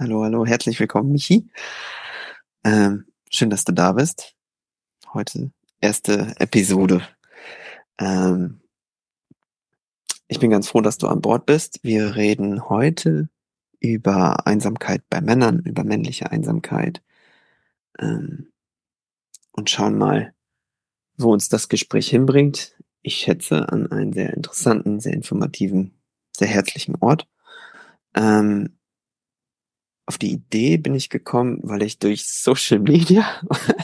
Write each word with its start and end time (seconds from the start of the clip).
Hallo, 0.00 0.24
hallo, 0.24 0.44
herzlich 0.44 0.80
willkommen, 0.80 1.12
Michi. 1.12 1.48
Ähm, 2.64 3.06
schön, 3.30 3.48
dass 3.48 3.62
du 3.62 3.70
da 3.70 3.92
bist. 3.92 4.34
Heute 5.12 5.52
erste 5.80 6.34
Episode. 6.40 7.06
Ähm, 7.98 8.60
ich 10.26 10.40
bin 10.40 10.50
ganz 10.50 10.66
froh, 10.66 10.80
dass 10.80 10.98
du 10.98 11.06
an 11.06 11.20
Bord 11.20 11.46
bist. 11.46 11.78
Wir 11.84 12.16
reden 12.16 12.68
heute 12.68 13.28
über 13.78 14.48
Einsamkeit 14.48 15.04
bei 15.10 15.20
Männern, 15.20 15.60
über 15.60 15.84
männliche 15.84 16.32
Einsamkeit 16.32 17.00
ähm, 18.00 18.50
und 19.52 19.70
schauen 19.70 19.96
mal, 19.96 20.34
wo 21.16 21.32
uns 21.32 21.48
das 21.48 21.68
Gespräch 21.68 22.08
hinbringt. 22.08 22.76
Ich 23.02 23.14
schätze 23.14 23.68
an 23.68 23.92
einen 23.92 24.12
sehr 24.12 24.34
interessanten, 24.34 24.98
sehr 24.98 25.12
informativen, 25.12 25.94
sehr 26.36 26.48
herzlichen 26.48 26.96
Ort. 26.96 27.28
Ähm, 28.16 28.76
auf 30.06 30.18
die 30.18 30.32
Idee 30.32 30.76
bin 30.76 30.94
ich 30.94 31.08
gekommen, 31.08 31.60
weil 31.62 31.82
ich 31.82 31.98
durch 31.98 32.28
Social 32.28 32.78
Media 32.78 33.26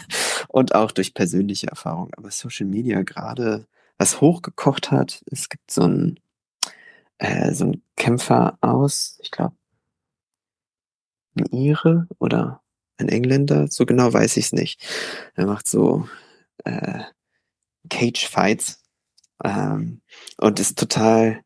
und 0.48 0.74
auch 0.74 0.91
durch 0.92 1.15
persönliche 1.15 1.69
Erfahrung, 1.69 2.12
aber 2.16 2.30
Social 2.30 2.66
Media 2.66 3.02
gerade 3.02 3.66
was 3.98 4.20
hochgekocht 4.20 4.91
hat. 4.91 5.23
Es 5.30 5.48
gibt 5.48 5.70
so 5.70 5.83
ein 5.83 6.20
äh, 7.20 7.52
so 7.52 7.66
ein 7.66 7.83
Kämpfer 7.97 8.59
aus, 8.61 9.19
ich 9.23 9.30
glaube, 9.30 9.55
ein 11.37 11.47
Ire 11.52 12.09
oder 12.19 12.62
ein 12.97 13.09
Engländer, 13.09 13.69
so 13.69 13.87
genau 13.87 14.12
weiß 14.12 14.37
ich 14.37 14.47
es 14.47 14.52
nicht. 14.52 14.83
Er 15.34 15.47
macht 15.47 15.69
so 15.69 16.09
äh, 16.64 17.05
Cage 17.89 18.27
Fights 18.27 18.83
ähm, 19.45 20.00
und 20.39 20.61
ist 20.61 20.78
total 20.78 21.42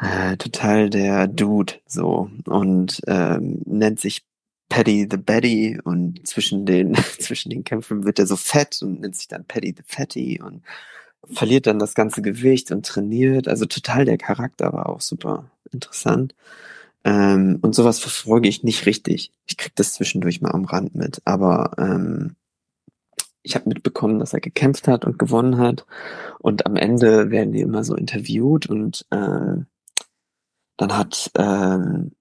äh, 0.00 0.36
total 0.36 0.90
der 0.90 1.28
Dude 1.28 1.74
so 1.86 2.30
und 2.46 3.00
ähm, 3.06 3.62
nennt 3.66 4.00
sich 4.00 4.24
Paddy 4.68 5.08
the 5.10 5.16
Betty 5.16 5.80
und 5.82 6.26
zwischen 6.26 6.64
den 6.64 6.94
zwischen 7.18 7.50
den 7.50 7.64
Kämpfen 7.64 8.04
wird 8.04 8.18
er 8.18 8.26
so 8.26 8.36
fett 8.36 8.80
und 8.82 9.00
nennt 9.00 9.16
sich 9.16 9.28
dann 9.28 9.44
Paddy 9.44 9.74
the 9.76 9.82
Fatty 9.84 10.40
und 10.40 10.62
verliert 11.24 11.66
dann 11.66 11.78
das 11.78 11.94
ganze 11.94 12.22
Gewicht 12.22 12.70
und 12.70 12.86
trainiert. 12.86 13.48
Also 13.48 13.66
total 13.66 14.04
der 14.04 14.18
Charakter 14.18 14.72
war 14.72 14.88
auch 14.88 15.00
super 15.00 15.50
interessant. 15.72 16.34
Ähm, 17.04 17.58
und 17.62 17.74
sowas 17.74 17.98
verfolge 17.98 18.48
ich 18.48 18.62
nicht 18.62 18.86
richtig. 18.86 19.32
Ich 19.46 19.56
krieg 19.56 19.72
das 19.74 19.94
zwischendurch 19.94 20.40
mal 20.40 20.52
am 20.52 20.64
Rand 20.64 20.94
mit, 20.94 21.22
aber 21.24 21.72
ähm, 21.78 22.36
ich 23.42 23.54
habe 23.54 23.68
mitbekommen, 23.68 24.18
dass 24.18 24.34
er 24.34 24.40
gekämpft 24.40 24.86
hat 24.86 25.04
und 25.04 25.18
gewonnen 25.18 25.58
hat. 25.58 25.86
Und 26.38 26.66
am 26.66 26.76
Ende 26.76 27.30
werden 27.30 27.52
die 27.52 27.60
immer 27.60 27.84
so 27.84 27.94
interviewt 27.94 28.66
und 28.66 29.06
äh, 29.10 29.64
dann 30.80 30.96
hat 30.96 31.30
ähm, 31.36 32.12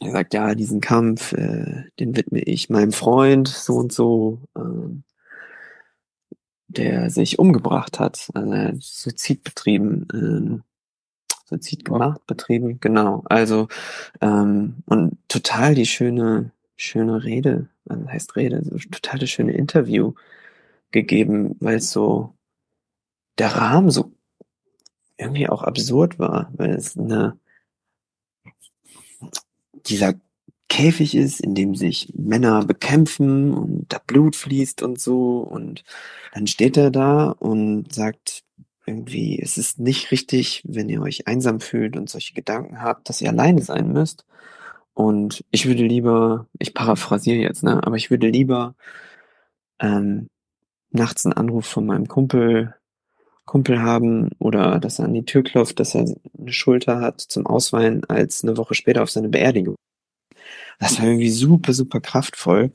er 0.00 0.12
sagt, 0.12 0.32
ja, 0.32 0.54
diesen 0.54 0.80
Kampf, 0.80 1.32
äh, 1.32 1.84
den 2.00 2.16
widme 2.16 2.40
ich 2.40 2.70
meinem 2.70 2.92
Freund 2.92 3.46
so 3.46 3.74
und 3.74 3.92
so, 3.92 4.40
äh, 4.56 6.30
der 6.68 7.10
sich 7.10 7.38
umgebracht 7.38 8.00
hat, 8.00 8.28
also 8.32 8.52
er 8.52 8.68
hat 8.68 8.82
Suizid 8.82 9.44
betrieben, 9.44 10.62
äh, 10.64 11.46
Suizid 11.46 11.84
gemacht, 11.84 12.26
betrieben, 12.26 12.80
genau. 12.80 13.22
Also 13.26 13.68
ähm, 14.22 14.76
und 14.86 15.18
total 15.28 15.74
die 15.74 15.86
schöne, 15.86 16.52
schöne 16.76 17.22
Rede, 17.22 17.68
also 17.86 18.08
heißt 18.08 18.36
Rede, 18.36 18.62
so 18.64 18.78
total 18.78 19.18
das 19.18 19.28
schöne 19.28 19.52
Interview 19.52 20.14
gegeben, 20.90 21.56
weil 21.60 21.76
es 21.76 21.90
so 21.90 22.34
der 23.36 23.56
Rahmen 23.56 23.90
so 23.90 24.12
irgendwie 25.18 25.48
auch 25.50 25.62
absurd 25.62 26.18
war, 26.18 26.50
weil 26.56 26.70
es 26.70 26.96
eine 26.96 27.38
dieser 29.86 30.14
Käfig 30.68 31.14
ist, 31.14 31.40
in 31.40 31.54
dem 31.54 31.74
sich 31.74 32.12
Männer 32.14 32.64
bekämpfen 32.64 33.52
und 33.52 33.86
da 33.88 33.98
Blut 34.06 34.36
fließt 34.36 34.82
und 34.82 35.00
so. 35.00 35.38
Und 35.38 35.84
dann 36.34 36.46
steht 36.46 36.76
er 36.76 36.90
da 36.90 37.30
und 37.30 37.92
sagt 37.92 38.44
irgendwie, 38.86 39.40
es 39.40 39.58
ist 39.58 39.78
nicht 39.78 40.10
richtig, 40.10 40.62
wenn 40.66 40.88
ihr 40.88 41.02
euch 41.02 41.26
einsam 41.26 41.60
fühlt 41.60 41.96
und 41.96 42.08
solche 42.10 42.34
Gedanken 42.34 42.82
habt, 42.82 43.08
dass 43.08 43.20
ihr 43.20 43.30
alleine 43.30 43.62
sein 43.62 43.92
müsst. 43.92 44.24
Und 44.94 45.44
ich 45.50 45.66
würde 45.66 45.84
lieber, 45.86 46.46
ich 46.58 46.74
paraphrasiere 46.74 47.38
jetzt, 47.38 47.62
ne, 47.62 47.80
aber 47.86 47.96
ich 47.96 48.10
würde 48.10 48.28
lieber 48.28 48.74
ähm, 49.78 50.28
nachts 50.90 51.24
einen 51.24 51.34
Anruf 51.34 51.66
von 51.66 51.86
meinem 51.86 52.08
Kumpel 52.08 52.74
Kumpel 53.48 53.80
haben 53.82 54.28
oder 54.38 54.78
dass 54.78 54.98
er 54.98 55.06
an 55.06 55.14
die 55.14 55.24
Tür 55.24 55.42
klopft, 55.42 55.80
dass 55.80 55.94
er 55.94 56.02
eine 56.38 56.52
Schulter 56.52 57.00
hat 57.00 57.22
zum 57.22 57.46
Ausweinen, 57.46 58.04
als 58.04 58.44
eine 58.44 58.58
Woche 58.58 58.74
später 58.74 59.02
auf 59.02 59.10
seine 59.10 59.30
Beerdigung. 59.30 59.74
Das 60.78 60.98
war 60.98 61.06
irgendwie 61.06 61.30
super, 61.30 61.72
super 61.72 62.00
kraftvoll 62.00 62.72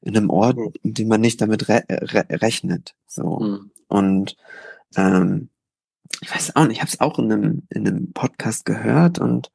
in 0.00 0.16
einem 0.16 0.30
Ort, 0.30 0.58
in 0.82 0.94
dem 0.94 1.08
man 1.08 1.20
nicht 1.20 1.42
damit 1.42 1.68
re 1.68 1.84
re 1.88 2.24
rechnet. 2.30 2.94
So. 3.06 3.38
Mhm. 3.38 3.70
Und 3.86 4.36
ähm, 4.96 5.50
ich 6.22 6.34
weiß 6.34 6.56
auch 6.56 6.66
nicht, 6.66 6.76
ich 6.76 6.80
habe 6.80 6.90
es 6.90 7.00
auch 7.00 7.18
in 7.18 7.30
einem, 7.30 7.62
in 7.68 7.86
einem 7.86 8.12
Podcast 8.12 8.64
gehört 8.64 9.18
und 9.18 9.52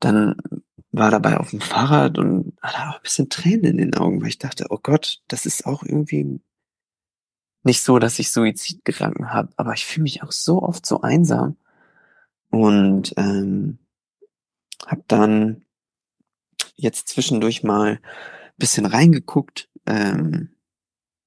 dann 0.00 0.36
war 0.92 1.10
dabei 1.10 1.38
auf 1.38 1.50
dem 1.50 1.62
Fahrrad 1.62 2.18
und 2.18 2.52
hatte 2.60 2.90
auch 2.90 2.96
ein 2.96 3.02
bisschen 3.02 3.30
Tränen 3.30 3.64
in 3.64 3.78
den 3.78 3.94
Augen, 3.94 4.20
weil 4.20 4.28
ich 4.28 4.38
dachte, 4.38 4.66
oh 4.68 4.78
Gott, 4.82 5.22
das 5.28 5.46
ist 5.46 5.64
auch 5.64 5.82
irgendwie 5.82 6.40
nicht 7.68 7.82
so, 7.82 7.98
dass 7.98 8.18
ich 8.18 8.30
Suizidgedanken 8.32 9.32
habe, 9.32 9.50
aber 9.56 9.74
ich 9.74 9.86
fühle 9.86 10.04
mich 10.04 10.22
auch 10.22 10.32
so 10.32 10.62
oft 10.62 10.86
so 10.86 11.02
einsam 11.02 11.56
und 12.50 13.14
ähm, 13.16 13.78
habe 14.86 15.04
dann 15.06 15.64
jetzt 16.76 17.08
zwischendurch 17.08 17.62
mal 17.62 18.00
bisschen 18.56 18.86
reingeguckt. 18.86 19.68
Ähm, 19.86 20.50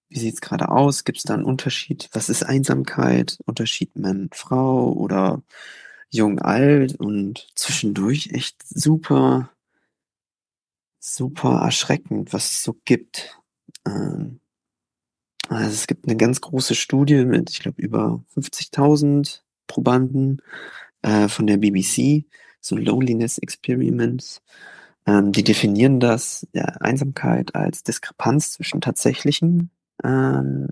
wie 0.09 0.19
sieht's 0.19 0.41
gerade 0.41 0.69
aus? 0.69 1.03
Gibt 1.03 1.19
es 1.19 1.23
da 1.23 1.35
einen 1.35 1.45
Unterschied? 1.45 2.09
Was 2.11 2.27
ist 2.27 2.43
Einsamkeit? 2.43 3.37
Unterschied 3.45 3.95
Mann, 3.95 4.29
Frau 4.33 4.91
oder 4.93 5.43
jung, 6.09 6.39
alt? 6.39 6.95
Und 6.95 7.47
zwischendurch 7.55 8.31
echt 8.33 8.57
super, 8.67 9.51
super 10.99 11.61
erschreckend, 11.61 12.33
was 12.33 12.51
es 12.51 12.63
so 12.63 12.75
gibt. 12.83 13.39
Ähm, 13.85 14.41
also 15.49 15.69
es 15.69 15.87
gibt 15.87 16.07
eine 16.07 16.17
ganz 16.17 16.41
große 16.41 16.75
Studie 16.75 17.25
mit, 17.25 17.49
ich 17.49 17.59
glaube, 17.59 17.81
über 17.81 18.23
50.000 18.35 19.41
Probanden 19.67 20.41
äh, 21.01 21.27
von 21.27 21.47
der 21.47 21.57
BBC, 21.57 22.25
so 22.59 22.77
Loneliness 22.77 23.37
Experiments. 23.37 24.41
Ähm, 25.05 25.31
die 25.31 25.43
definieren 25.43 25.99
das, 25.99 26.47
ja, 26.53 26.65
Einsamkeit 26.79 27.55
als 27.55 27.83
Diskrepanz 27.83 28.51
zwischen 28.51 28.81
tatsächlichen 28.81 29.71
ähm, 30.03 30.67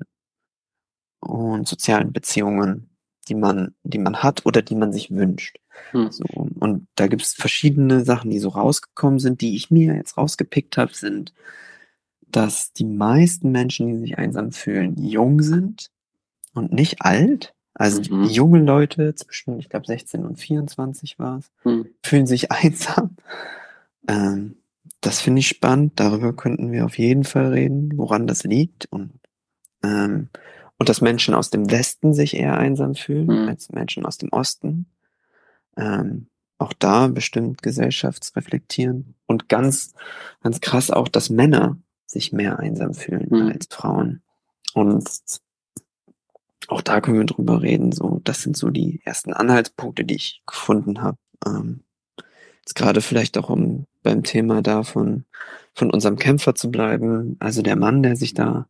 und 1.19 1.67
sozialen 1.67 2.13
Beziehungen, 2.13 2.89
die 3.27 3.35
man, 3.35 3.75
die 3.83 3.97
man 3.97 4.21
hat 4.21 4.45
oder 4.45 4.61
die 4.61 4.75
man 4.75 4.93
sich 4.93 5.11
wünscht. 5.11 5.57
Hm. 5.91 6.11
So, 6.11 6.25
und 6.25 6.87
da 6.95 7.07
gibt 7.07 7.23
es 7.23 7.33
verschiedene 7.33 8.03
Sachen, 8.05 8.29
die 8.29 8.39
so 8.39 8.49
rausgekommen 8.49 9.19
sind, 9.19 9.41
die 9.41 9.55
ich 9.55 9.71
mir 9.71 9.95
jetzt 9.95 10.17
rausgepickt 10.17 10.77
habe, 10.77 10.93
sind 10.93 11.33
dass 12.31 12.73
die 12.73 12.85
meisten 12.85 13.51
Menschen, 13.51 13.87
die 13.87 13.97
sich 13.97 14.17
einsam 14.17 14.51
fühlen, 14.51 14.95
jung 14.97 15.41
sind 15.41 15.91
und 16.53 16.71
nicht 16.71 17.01
alt. 17.01 17.53
Also 17.73 18.01
mhm. 18.13 18.25
junge 18.25 18.59
Leute 18.59 19.15
zwischen, 19.15 19.59
ich 19.59 19.69
glaube, 19.69 19.85
16 19.85 20.25
und 20.25 20.37
24 20.37 21.17
war 21.19 21.39
es, 21.39 21.51
mhm. 21.63 21.87
fühlen 22.03 22.27
sich 22.27 22.51
einsam. 22.51 23.15
Ähm, 24.07 24.57
das 25.01 25.21
finde 25.21 25.39
ich 25.39 25.47
spannend. 25.47 25.93
Darüber 25.95 26.33
könnten 26.33 26.71
wir 26.71 26.85
auf 26.85 26.97
jeden 26.97 27.23
Fall 27.23 27.53
reden, 27.53 27.91
woran 27.95 28.27
das 28.27 28.43
liegt 28.43 28.87
und 28.91 29.11
ähm, 29.81 30.29
und 30.79 30.87
dass 30.87 31.01
Menschen 31.01 31.35
aus 31.35 31.49
dem 31.49 31.69
Westen 31.69 32.13
sich 32.13 32.35
eher 32.35 32.57
einsam 32.57 32.95
fühlen 32.95 33.27
mhm. 33.27 33.49
als 33.49 33.69
Menschen 33.69 34.05
aus 34.05 34.17
dem 34.17 34.29
Osten. 34.29 34.85
Ähm, 35.77 36.27
auch 36.57 36.73
da 36.73 37.07
bestimmt 37.07 37.61
gesellschaftsreflektieren 37.61 39.15
und 39.27 39.49
ganz, 39.49 39.93
ganz 40.41 40.61
krass 40.61 40.89
auch, 40.89 41.07
dass 41.07 41.29
Männer 41.29 41.77
sich 42.09 42.33
mehr 42.33 42.59
einsam 42.59 42.93
fühlen 42.93 43.27
mhm. 43.29 43.51
als 43.53 43.67
Frauen. 43.69 44.21
Und 44.73 45.07
auch 46.67 46.81
da 46.81 47.01
können 47.01 47.19
wir 47.19 47.25
drüber 47.25 47.61
reden. 47.61 47.91
So, 47.91 48.19
das 48.23 48.41
sind 48.41 48.57
so 48.57 48.69
die 48.69 49.01
ersten 49.05 49.33
Anhaltspunkte, 49.33 50.03
die 50.05 50.15
ich 50.15 50.41
gefunden 50.45 51.01
habe. 51.01 51.17
Ähm, 51.45 51.81
jetzt 52.59 52.75
gerade 52.75 53.01
vielleicht 53.01 53.37
auch 53.37 53.49
um 53.49 53.85
beim 54.01 54.23
Thema 54.23 54.61
davon 54.61 55.25
von 55.73 55.91
unserem 55.91 56.17
Kämpfer 56.17 56.55
zu 56.55 56.71
bleiben. 56.71 57.37
Also 57.39 57.61
der 57.61 57.75
Mann, 57.75 58.03
der 58.03 58.15
sich 58.15 58.33
da 58.33 58.67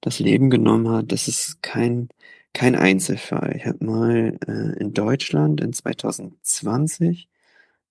das 0.00 0.18
Leben 0.18 0.50
genommen 0.50 0.88
hat, 0.88 1.12
das 1.12 1.28
ist 1.28 1.62
kein 1.62 2.08
kein 2.52 2.74
Einzelfall. 2.74 3.54
Ich 3.54 3.66
habe 3.66 3.84
mal 3.84 4.38
äh, 4.48 4.78
in 4.80 4.94
Deutschland 4.94 5.60
in 5.60 5.74
2020 5.74 7.28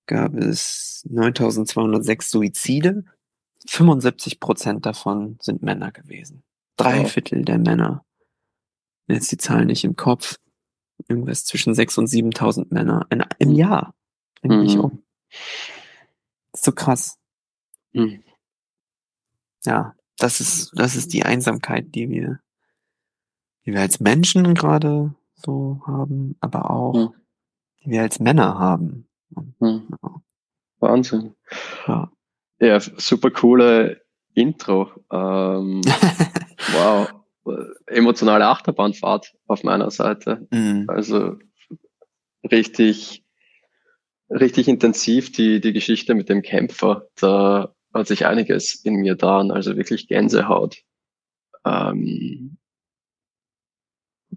gab 0.07 0.36
es 0.36 1.06
9206 1.10 2.31
Suizide 2.31 3.06
75 3.67 4.39
Prozent 4.39 4.85
davon 4.85 5.38
sind 5.41 5.63
Männer 5.63 5.91
gewesen. 5.91 6.44
Drei 6.77 7.00
wow. 7.00 7.12
Viertel 7.12 7.44
der 7.44 7.57
Männer. 7.57 8.06
Jetzt 9.07 9.31
die 9.31 9.38
Zahlen 9.38 9.67
nicht 9.67 9.83
im 9.83 9.95
Kopf. 9.95 10.38
Irgendwas 11.07 11.45
zwischen 11.45 11.73
6.000 11.73 12.00
und 12.00 12.09
7.000 12.09 12.73
Männer 12.73 13.06
in, 13.09 13.23
im 13.39 13.51
Jahr. 13.51 13.94
Mhm. 14.44 14.79
um. 14.79 15.03
so 16.53 16.71
krass. 16.71 17.17
Mhm. 17.94 18.23
Ja, 19.63 19.95
das 20.17 20.39
ist, 20.39 20.71
das 20.75 20.95
ist 20.95 21.13
die 21.13 21.23
Einsamkeit, 21.23 21.95
die 21.95 22.09
wir, 22.09 22.39
die 23.65 23.73
wir 23.73 23.81
als 23.81 24.00
Menschen 24.00 24.53
gerade 24.53 25.15
so 25.33 25.81
haben, 25.85 26.35
aber 26.39 26.69
auch, 26.69 26.94
mhm. 26.94 27.13
die 27.83 27.91
wir 27.91 28.01
als 28.01 28.19
Männer 28.19 28.59
haben. 28.59 29.07
Mhm. 29.59 29.89
Wahnsinn. 30.79 31.35
Ja. 31.88 32.12
Ja, 32.59 32.79
super 32.79 33.31
coole 33.31 34.01
Intro. 34.33 34.91
Ähm, 35.11 35.81
wow. 36.73 37.09
Emotionale 37.87 38.47
Achterbahnfahrt 38.47 39.33
auf 39.47 39.63
meiner 39.63 39.91
Seite. 39.91 40.47
Mhm. 40.51 40.85
Also 40.87 41.37
richtig, 42.51 43.23
richtig 44.29 44.67
intensiv 44.67 45.31
die, 45.31 45.61
die 45.61 45.73
Geschichte 45.73 46.15
mit 46.15 46.29
dem 46.29 46.41
Kämpfer. 46.41 47.07
Da 47.15 47.75
hat 47.93 48.07
sich 48.07 48.25
einiges 48.25 48.75
in 48.83 48.95
mir 48.95 49.15
da, 49.15 49.39
also 49.41 49.77
wirklich 49.77 50.07
Gänsehaut. 50.07 50.77
Ähm, 51.65 52.57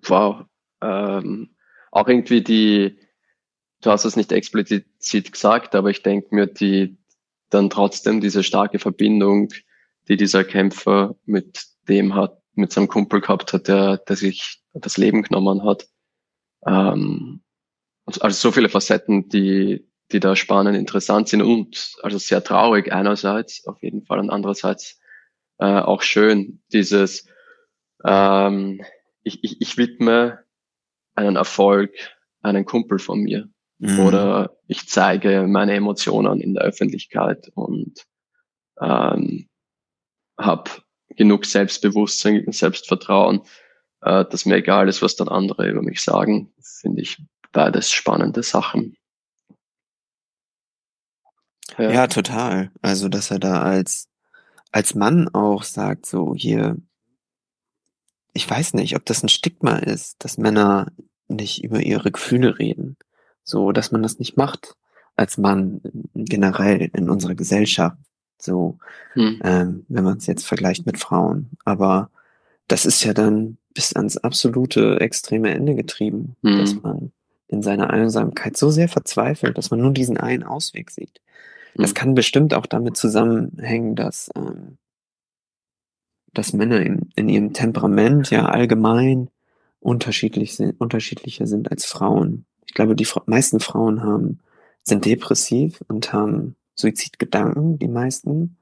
wow. 0.07 0.45
Ähm, 0.81 1.57
auch 1.91 2.09
irgendwie 2.09 2.43
die, 2.43 2.99
du 3.81 3.91
hast 3.91 4.05
es 4.05 4.17
nicht 4.17 4.33
explizit 4.33 5.33
gesagt, 5.33 5.75
aber 5.75 5.91
ich 5.91 6.03
denke 6.03 6.35
mir, 6.35 6.47
die 6.47 6.98
dann 7.51 7.71
trotzdem 7.71 8.21
diese 8.21 8.43
starke 8.43 8.79
Verbindung, 8.79 9.49
die 10.09 10.17
dieser 10.17 10.45
Kämpfer 10.45 11.17
mit 11.25 11.65
dem 11.89 12.15
hat, 12.15 12.41
mit 12.55 12.73
seinem 12.73 12.89
Kumpel 12.89 13.21
gehabt 13.21 13.53
hat, 13.53 13.69
der, 13.69 13.99
der 13.99 14.17
sich 14.17 14.61
das 14.75 14.97
Leben 14.97 15.23
genommen 15.23 15.65
hat. 15.65 15.89
Ähm, 16.67 17.43
also 18.07 18.31
so 18.31 18.53
viele 18.53 18.69
Facetten, 18.69 19.29
die, 19.29 19.87
die 20.13 20.21
da 20.21 20.35
spannend, 20.35 20.77
interessant 20.77 21.29
sind 21.29 21.43
und 21.43 21.95
also 22.03 22.19
sehr 22.19 22.43
traurig 22.43 22.93
einerseits 22.93 23.67
auf 23.67 23.83
jeden 23.83 24.05
Fall 24.05 24.19
und 24.19 24.31
andererseits 24.31 24.99
äh, 25.59 25.67
auch 25.67 26.03
schön 26.03 26.63
dieses 26.73 27.27
ähm, 28.05 28.83
ich, 29.23 29.45
ich, 29.45 29.61
ich 29.61 29.77
widme 29.77 30.45
einen 31.15 31.37
Erfolg 31.37 31.93
einen 32.43 32.65
Kumpel 32.65 32.99
von 32.99 33.21
mir 33.21 33.49
mhm. 33.79 34.01
oder 34.01 34.57
ich 34.67 34.89
zeige 34.89 35.47
meine 35.49 35.75
Emotionen 35.75 36.41
in 36.41 36.55
der 36.55 36.65
Öffentlichkeit 36.65 37.51
und 37.55 38.05
ähm, 38.81 39.49
habe 40.39 40.71
genug 41.17 41.47
Selbstbewusstsein, 41.47 42.45
Selbstvertrauen, 42.53 43.43
äh, 44.03 44.25
dass 44.25 44.47
mir 44.47 44.57
egal 44.57 44.89
ist, 44.89 45.03
was 45.03 45.17
dann 45.17 45.29
andere 45.29 45.69
über 45.69 45.83
mich 45.83 46.01
sagen, 46.01 46.53
finde 46.61 47.03
ich 47.03 47.23
beides 47.53 47.91
spannende 47.91 48.43
Sachen. 48.43 48.97
Ja. 51.77 51.91
ja, 51.91 52.07
total. 52.07 52.71
Also, 52.83 53.09
dass 53.09 53.31
er 53.31 53.39
da 53.39 53.63
als, 53.63 54.09
als 54.73 54.95
Mann 54.95 55.29
auch 55.29 55.63
sagt, 55.63 56.07
so 56.07 56.35
hier, 56.35 56.77
ich 58.33 58.49
weiß 58.49 58.75
nicht, 58.75 58.97
ob 58.97 59.05
das 59.05 59.23
ein 59.23 59.29
Stigma 59.29 59.77
ist, 59.77 60.17
dass 60.25 60.39
Männer 60.39 60.93
nicht 61.29 61.63
über 61.63 61.81
ihre 61.81 62.11
Gefühle 62.11 62.59
reden. 62.59 62.97
So, 63.49 63.73
dass 63.73 63.93
man 63.93 64.03
das 64.03 64.19
nicht 64.19 64.37
macht 64.37 64.77
als 65.17 65.39
Mann 65.39 65.81
generell 66.15 66.91
in 66.93 67.09
unserer 67.09 67.35
Gesellschaft. 67.35 67.97
So, 68.39 68.77
hm. 69.15 69.41
ähm, 69.43 69.87
wenn 69.89 70.05
man 70.05 70.19
es 70.19 70.27
jetzt 70.27 70.47
vergleicht 70.47 70.85
mit 70.85 70.99
Frauen. 70.99 71.51
Aber 71.65 72.11
das 72.69 72.85
ist 72.85 73.03
ja 73.05 73.15
dann 73.15 73.57
bis 73.73 73.97
ans 73.97 74.19
absolute 74.19 75.01
extreme 75.01 75.51
Ende 75.51 75.75
getrieben, 75.75 76.37
hm. 76.43 76.59
dass 76.59 76.75
man 76.75 77.11
in 77.49 77.63
seiner 77.63 77.89
Einsamkeit 77.89 78.59
so 78.59 78.69
sehr 78.69 78.89
verzweifelt, 78.89 79.57
dass 79.57 79.71
man 79.71 79.81
nur 79.81 79.93
diesen 79.93 80.19
einen 80.19 80.43
Ausweg 80.43 80.91
sieht. 80.91 81.23
Das 81.75 81.91
hm. 81.91 81.95
kann 81.95 82.15
bestimmt 82.15 82.53
auch 82.53 82.67
damit 82.67 82.99
zusammenhängen, 82.99 83.97
dass, 83.97 84.29
ähm, 84.37 84.77
dass 86.35 86.53
Männer 86.53 86.81
in, 86.81 87.09
in 87.17 87.31
ihrem 87.31 87.55
Temperament 87.55 88.31
ja 88.31 88.45
allgemein 88.45 89.31
unterschiedlich 89.81 90.55
sind, 90.55 90.79
unterschiedlicher 90.79 91.47
sind 91.47 91.71
als 91.71 91.87
Frauen. 91.87 92.45
Ich 92.69 92.75
glaube, 92.75 92.95
die 92.95 93.09
meisten 93.27 93.61
Frauen 93.61 94.03
haben, 94.03 94.39
sind 94.83 95.05
depressiv 95.05 95.83
und 95.89 96.13
haben 96.13 96.55
Suizidgedanken, 96.75 97.79
die 97.79 97.89
meisten. 97.89 98.57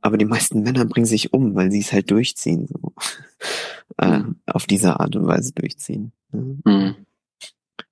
Aber 0.00 0.18
die 0.18 0.24
meisten 0.24 0.62
Männer 0.62 0.84
bringen 0.84 1.06
sich 1.06 1.32
um, 1.32 1.54
weil 1.54 1.70
sie 1.70 1.80
es 1.80 1.92
halt 1.92 2.10
durchziehen, 2.10 2.66
so. 2.66 2.92
äh, 3.98 4.18
mhm. 4.18 4.36
auf 4.46 4.66
diese 4.66 4.98
Art 5.00 5.14
und 5.16 5.26
Weise 5.26 5.52
durchziehen. 5.52 6.12
Ne? 6.32 6.58
Mhm. 6.64 6.94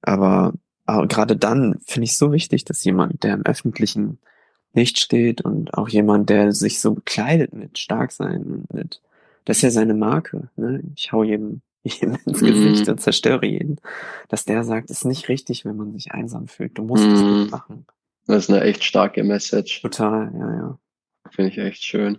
Aber, 0.03 0.53
aber 0.85 1.07
gerade 1.07 1.37
dann 1.37 1.79
finde 1.87 2.05
ich 2.05 2.13
es 2.13 2.19
so 2.19 2.33
wichtig, 2.33 2.65
dass 2.65 2.85
jemand, 2.85 3.23
der 3.23 3.35
im 3.35 3.47
öffentlichen 3.47 4.19
Licht 4.75 4.99
steht 4.99 5.43
und 5.43 5.75
auch 5.75 5.89
jemand, 5.89 6.31
der 6.31 6.53
sich 6.53 6.81
so 6.81 6.95
bekleidet 6.95 7.53
mit 7.53 7.79
Starksein 7.79 8.43
und 8.43 8.75
mit, 8.75 9.01
das 9.45 9.59
ist 9.59 9.63
ja 9.63 9.71
seine 9.71 9.95
Marke, 9.95 10.49
ne? 10.57 10.83
Ich 10.97 11.13
hau 11.13 11.23
jedem, 11.23 11.63
jedem 12.01 12.19
ins. 12.27 12.41
Gesicht 12.41 12.89
und 12.89 13.01
zerstöre 13.01 13.47
jeden. 13.47 13.77
Dass 14.29 14.45
der 14.45 14.65
sagt, 14.65 14.91
es 14.91 14.99
ist 14.99 15.05
nicht 15.05 15.29
richtig, 15.29 15.65
wenn 15.65 15.77
man 15.77 15.93
sich 15.93 16.13
einsam 16.13 16.47
fühlt. 16.47 16.79
Du 16.79 16.83
musst 16.85 17.05
mm. 17.05 17.13
es 17.13 17.23
nicht 17.23 17.51
machen. 17.51 17.87
Das 18.27 18.45
ist 18.45 18.51
eine 18.51 18.63
echt 18.63 18.85
starke 18.85 19.25
Message. 19.25 19.83
Total, 19.83 20.33
ja, 20.33 20.55
ja. 20.55 20.79
Finde 21.31 21.51
ich 21.51 21.59
echt 21.59 21.85
schön. 21.85 22.19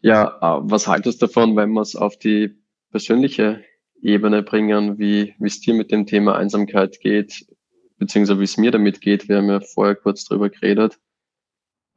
Ja, 0.00 0.38
was 0.62 0.86
haltest 0.86 1.22
du 1.22 1.26
davon, 1.26 1.56
wenn 1.56 1.70
wir 1.70 1.82
es 1.82 1.96
auf 1.96 2.16
die 2.18 2.56
persönliche 2.90 3.64
Ebene 4.00 4.42
bringen, 4.42 4.98
wie 4.98 5.34
wie 5.38 5.46
es 5.46 5.60
dir 5.60 5.74
mit 5.74 5.90
dem 5.90 6.06
Thema 6.06 6.36
Einsamkeit 6.36 7.00
geht, 7.00 7.46
beziehungsweise 7.98 8.40
wie 8.40 8.44
es 8.44 8.56
mir 8.56 8.70
damit 8.70 9.00
geht? 9.00 9.28
Wir 9.28 9.38
haben 9.38 9.48
ja 9.48 9.60
vorher 9.60 9.96
kurz 9.96 10.24
drüber 10.24 10.50
geredet. 10.50 10.98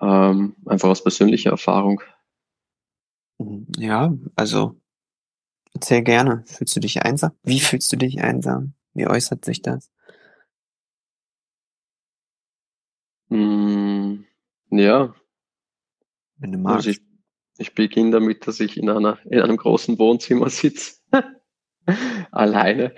Ähm, 0.02 0.56
einfach 0.66 0.90
aus 0.90 1.04
persönlicher 1.04 1.52
Erfahrung. 1.52 2.02
Mhm. 3.38 3.68
Ja, 3.78 4.14
also 4.36 4.81
erzähl 5.74 6.04
gerne. 6.04 6.44
Fühlst 6.48 6.76
du 6.76 6.80
dich 6.80 7.04
einsam? 7.04 7.32
Wie 7.44 7.60
fühlst 7.60 7.92
du 7.92 7.98
dich 7.98 8.22
einsam? 8.22 8.74
Wie 8.94 9.08
äußert 9.08 9.46
sich 9.46 9.62
das? 9.62 9.90
Mm, 13.30 14.26
ja. 14.70 15.16
Wenn 16.38 16.52
du 16.52 16.58
also 16.58 16.64
magst. 16.64 16.88
Also 16.88 16.90
ich, 16.90 17.02
ich 17.58 17.76
beginne 17.76 18.12
damit, 18.12 18.48
dass 18.48 18.60
ich 18.60 18.78
in 18.78 18.90
einer 18.90 19.20
in 19.26 19.40
einem 19.40 19.58
großen 19.58 19.98
Wohnzimmer 20.00 20.50
sitze, 20.50 20.96
alleine. 22.32 22.94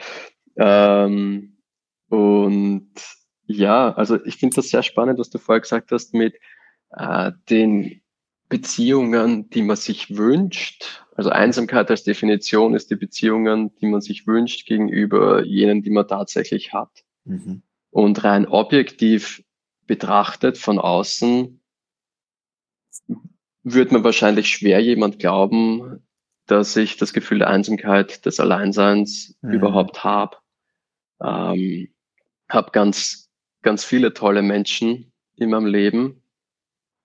Ähm, 0.55 1.57
und 2.09 2.91
ja, 3.45 3.93
also 3.93 4.23
ich 4.25 4.37
finde 4.37 4.55
das 4.55 4.69
sehr 4.69 4.83
spannend, 4.83 5.19
was 5.19 5.29
du 5.29 5.37
vorher 5.37 5.61
gesagt 5.61 5.91
hast 5.91 6.13
mit 6.13 6.35
äh, 6.91 7.31
den 7.49 8.02
Beziehungen, 8.49 9.49
die 9.49 9.61
man 9.61 9.75
sich 9.75 10.17
wünscht. 10.17 11.05
Also 11.15 11.29
Einsamkeit 11.29 11.89
als 11.89 12.03
Definition 12.03 12.75
ist 12.75 12.91
die 12.91 12.95
Beziehungen, 12.95 13.75
die 13.75 13.87
man 13.87 14.01
sich 14.01 14.27
wünscht 14.27 14.67
gegenüber 14.67 15.43
jenen, 15.43 15.81
die 15.81 15.89
man 15.89 16.07
tatsächlich 16.07 16.73
hat. 16.73 17.03
Mhm. 17.25 17.63
Und 17.91 18.23
rein 18.23 18.47
objektiv 18.47 19.43
betrachtet 19.85 20.57
von 20.57 20.79
außen 20.79 21.59
würde 23.63 23.93
man 23.93 24.03
wahrscheinlich 24.03 24.49
schwer 24.49 24.79
jemand 24.79 25.19
glauben, 25.19 26.05
dass 26.47 26.75
ich 26.75 26.97
das 26.97 27.13
Gefühl 27.13 27.39
der 27.39 27.49
Einsamkeit, 27.49 28.25
des 28.25 28.39
Alleinseins 28.39 29.37
mhm. 29.41 29.53
überhaupt 29.53 30.03
habe. 30.03 30.37
Ähm, 31.21 31.89
habe 32.49 32.71
ganz, 32.71 33.31
ganz 33.61 33.85
viele 33.85 34.13
tolle 34.13 34.41
Menschen 34.41 35.11
in 35.35 35.49
meinem 35.49 35.65
Leben, 35.65 36.22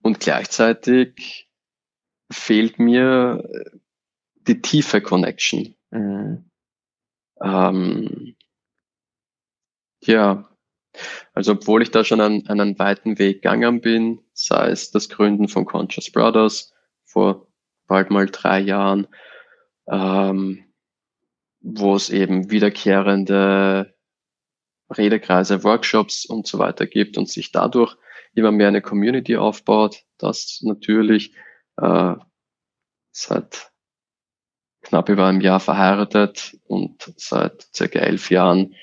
und 0.02 0.20
gleichzeitig 0.20 1.48
fehlt 2.30 2.78
mir 2.78 3.48
die 4.46 4.60
tiefe 4.60 5.00
Connection. 5.00 5.74
Mhm. 5.90 6.50
Ähm, 7.40 8.36
ja, 10.00 10.48
also 11.34 11.52
obwohl 11.52 11.82
ich 11.82 11.90
da 11.90 12.04
schon 12.04 12.20
einen, 12.20 12.46
einen 12.48 12.78
weiten 12.78 13.18
Weg 13.18 13.42
gegangen 13.42 13.80
bin, 13.80 14.20
sei 14.32 14.70
es 14.70 14.90
das 14.90 15.08
Gründen 15.08 15.48
von 15.48 15.64
Conscious 15.64 16.10
Brothers 16.10 16.72
vor 17.04 17.46
bald 17.86 18.10
mal 18.10 18.26
drei 18.26 18.60
Jahren, 18.60 19.06
ähm, 19.88 20.64
wo 21.60 21.94
es 21.94 22.10
eben 22.10 22.50
wiederkehrende 22.50 23.94
Redekreise, 24.90 25.64
Workshops 25.64 26.24
und 26.24 26.46
so 26.46 26.58
weiter 26.58 26.86
gibt 26.86 27.18
und 27.18 27.28
sich 27.28 27.52
dadurch 27.52 27.96
immer 28.34 28.52
mehr 28.52 28.68
eine 28.68 28.82
Community 28.82 29.36
aufbaut, 29.36 30.02
das 30.18 30.60
natürlich 30.62 31.34
äh, 31.76 32.14
seit 33.12 33.70
knapp 34.82 35.08
über 35.08 35.26
einem 35.26 35.40
Jahr 35.40 35.60
verheiratet 35.60 36.56
und 36.64 37.12
seit 37.16 37.68
circa 37.74 37.98
elf 37.98 38.30
Jahren 38.30 38.74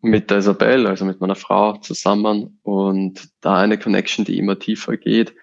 mit 0.00 0.30
der 0.30 0.38
Isabel, 0.38 0.86
also 0.86 1.04
mit 1.04 1.20
meiner 1.20 1.34
Frau 1.34 1.78
zusammen 1.78 2.60
und 2.62 3.28
da 3.40 3.56
eine 3.56 3.78
Connection, 3.78 4.24
die 4.24 4.38
immer 4.38 4.58
tiefer 4.58 4.96
geht 4.96 5.34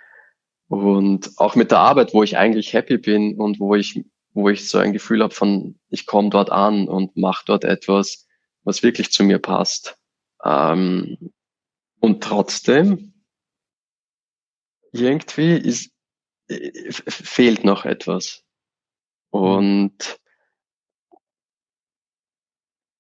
und 0.68 1.32
auch 1.38 1.56
mit 1.56 1.72
der 1.72 1.80
Arbeit, 1.80 2.13
wo 2.13 2.24
ich 2.24 2.38
eigentlich 2.38 2.74
happy 2.74 2.98
bin 2.98 3.38
und 3.38 3.60
wo 3.60 3.75
ich 3.75 4.06
wo 4.34 4.50
ich 4.50 4.70
so 4.70 4.77
ein 4.77 4.94
Gefühl 4.94 5.24
habe 5.24 5.34
von 5.34 5.80
ich 5.89 6.06
komme 6.06 6.30
dort 6.30 6.51
an 6.51 6.88
und 6.88 7.18
mache 7.18 7.44
dort 7.46 7.63
etwas, 7.63 8.27
was 8.63 8.84
wirklich 8.84 9.12
zu 9.12 9.24
mir 9.24 9.39
passt. 9.39 9.98
Ähm, 10.44 11.32
und 12.01 12.24
trotzdem 12.24 13.13
irgendwie 14.91 15.53
ist, 15.55 15.93
fehlt 17.08 17.63
noch 17.63 17.86
etwas. 17.86 18.43
Und 19.29 20.20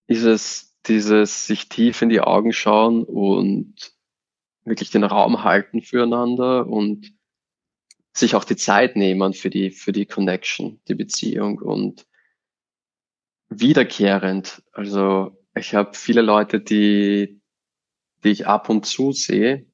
ist 0.07 0.23
es 0.23 0.77
dieses 0.85 1.47
sich 1.47 1.67
tief 1.67 2.01
in 2.01 2.09
die 2.09 2.21
Augen 2.21 2.53
schauen 2.53 3.03
und 3.03 3.93
wirklich 4.63 4.91
den 4.91 5.03
Raum 5.03 5.43
halten 5.43 5.81
füreinander 5.81 6.67
und 6.67 7.13
sich 8.13 8.35
auch 8.35 8.43
die 8.43 8.55
Zeit 8.55 8.95
nehmen 8.95 9.33
für 9.33 9.49
die, 9.49 9.71
für 9.71 9.91
die 9.91 10.05
Connection, 10.05 10.79
die 10.87 10.95
Beziehung 10.95 11.59
und 11.59 12.05
wiederkehrend. 13.49 14.63
Also 14.71 15.37
ich 15.55 15.73
habe 15.73 15.93
viele 15.93 16.21
Leute, 16.21 16.61
die, 16.61 17.40
die 18.23 18.29
ich 18.29 18.47
ab 18.47 18.69
und 18.69 18.85
zu 18.85 19.11
sehe, 19.11 19.65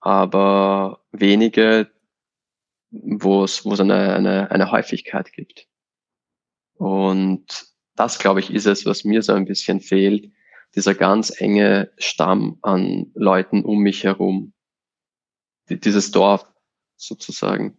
aber 0.00 1.04
wenige, 1.12 1.90
wo 2.90 3.44
es, 3.44 3.64
wo 3.64 3.72
es 3.72 3.80
eine, 3.80 4.14
eine, 4.14 4.50
eine 4.50 4.70
Häufigkeit 4.70 5.32
gibt. 5.32 5.68
Und 6.74 7.72
das, 7.94 8.18
glaube 8.18 8.40
ich, 8.40 8.52
ist 8.52 8.66
es, 8.66 8.86
was 8.86 9.04
mir 9.04 9.22
so 9.22 9.32
ein 9.32 9.44
bisschen 9.44 9.80
fehlt, 9.80 10.32
dieser 10.74 10.94
ganz 10.94 11.32
enge 11.40 11.92
Stamm 11.98 12.58
an 12.62 13.10
Leuten 13.14 13.64
um 13.64 13.80
mich 13.80 14.04
herum. 14.04 14.52
Dieses 15.68 16.10
Dorf 16.10 16.46
sozusagen 16.96 17.76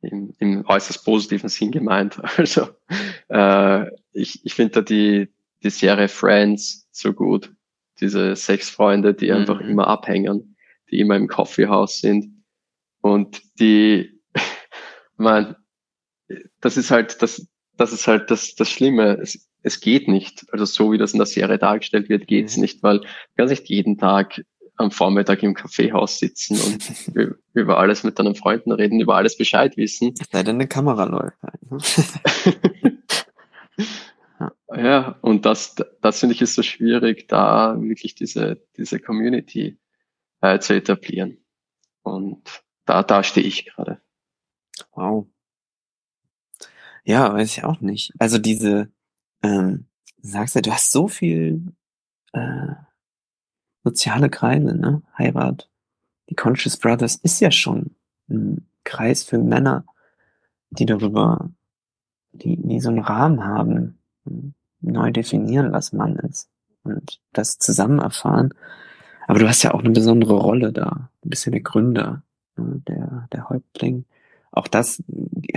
im, 0.00 0.34
im 0.38 0.64
äußerst 0.66 1.04
positiven 1.04 1.48
Sinn 1.48 1.70
gemeint. 1.70 2.20
Also 2.36 2.68
äh, 3.28 3.90
ich, 4.12 4.44
ich 4.44 4.54
finde 4.54 4.72
da 4.74 4.80
die, 4.82 5.28
die 5.62 5.70
Serie 5.70 6.08
Friends 6.08 6.88
so 6.90 7.12
gut. 7.12 7.52
Diese 8.02 8.36
sechs 8.36 8.68
Freunde, 8.68 9.14
die 9.14 9.30
mhm. 9.30 9.36
einfach 9.36 9.60
immer 9.60 9.86
abhängen, 9.86 10.56
die 10.90 11.00
immer 11.00 11.16
im 11.16 11.28
Coffeehouse 11.28 12.00
sind. 12.00 12.44
Und 13.00 13.40
die, 13.58 14.20
man, 15.16 15.56
das 16.60 16.76
ist 16.76 16.90
halt, 16.90 17.22
das, 17.22 17.46
das 17.76 17.92
ist 17.92 18.06
halt 18.06 18.30
das, 18.30 18.54
das 18.54 18.68
Schlimme. 18.68 19.18
Es, 19.22 19.48
es 19.62 19.80
geht 19.80 20.08
nicht. 20.08 20.44
Also 20.52 20.64
so 20.64 20.92
wie 20.92 20.98
das 20.98 21.12
in 21.12 21.18
der 21.18 21.26
Serie 21.26 21.58
dargestellt 21.58 22.08
wird, 22.08 22.26
geht 22.26 22.46
es 22.46 22.56
mhm. 22.56 22.62
nicht, 22.62 22.82
weil 22.82 23.00
du 23.00 23.06
kannst 23.36 23.52
nicht 23.52 23.68
jeden 23.68 23.96
Tag 23.96 24.42
am 24.76 24.90
Vormittag 24.90 25.42
im 25.42 25.54
Kaffeehaus 25.54 26.18
sitzen 26.18 26.58
und 26.60 27.36
über 27.54 27.78
alles 27.78 28.04
mit 28.04 28.18
deinen 28.18 28.34
Freunden 28.34 28.72
reden, 28.72 29.00
über 29.00 29.16
alles 29.16 29.36
Bescheid 29.36 29.76
wissen. 29.76 30.14
Sei 30.30 30.42
denn 30.42 30.56
eine 30.56 30.68
Kamera 30.68 31.04
läuft. 31.04 31.36
Ja, 34.74 35.18
und 35.20 35.44
das, 35.44 35.74
das 36.00 36.20
finde 36.20 36.34
ich 36.34 36.42
ist 36.42 36.54
so 36.54 36.62
schwierig, 36.62 37.28
da 37.28 37.80
wirklich 37.80 38.14
diese, 38.14 38.62
diese 38.76 39.00
Community 39.00 39.78
äh, 40.40 40.58
zu 40.58 40.74
etablieren. 40.74 41.38
Und 42.02 42.62
da, 42.84 43.02
da 43.02 43.22
stehe 43.22 43.46
ich 43.46 43.66
gerade. 43.66 44.00
Wow. 44.92 45.26
Ja, 47.04 47.32
weiß 47.32 47.56
ich 47.56 47.64
auch 47.64 47.80
nicht. 47.80 48.12
Also 48.18 48.38
diese, 48.38 48.92
ähm, 49.42 49.86
sagst 50.20 50.54
ja, 50.54 50.60
du 50.60 50.72
hast 50.72 50.92
so 50.92 51.08
viel 51.08 51.74
äh, 52.32 52.74
soziale 53.84 54.30
Kreise, 54.30 54.74
ne? 54.76 55.02
Heirat. 55.18 55.68
Die 56.28 56.34
Conscious 56.34 56.76
Brothers 56.76 57.16
ist 57.16 57.40
ja 57.40 57.50
schon 57.50 57.96
ein 58.28 58.66
Kreis 58.84 59.24
für 59.24 59.38
Männer, 59.38 59.84
die 60.70 60.86
darüber, 60.86 61.50
die, 62.32 62.56
die 62.56 62.80
so 62.80 62.88
einen 62.88 63.00
Rahmen 63.00 63.44
haben, 63.44 63.98
neu 64.82 65.10
definieren, 65.10 65.72
was 65.72 65.92
Mann 65.92 66.16
ist 66.16 66.48
und 66.84 67.20
das 67.32 67.58
zusammen 67.58 67.98
erfahren. 67.98 68.54
Aber 69.26 69.38
du 69.38 69.48
hast 69.48 69.62
ja 69.62 69.72
auch 69.72 69.80
eine 69.80 69.90
besondere 69.90 70.34
Rolle 70.34 70.72
da. 70.72 71.10
Du 71.22 71.28
bist 71.28 71.46
ja 71.46 71.52
der 71.52 71.60
Gründer, 71.60 72.22
ne? 72.56 72.82
der, 72.88 73.28
der 73.32 73.48
Häuptling. 73.48 74.04
Auch 74.50 74.68
das 74.68 75.02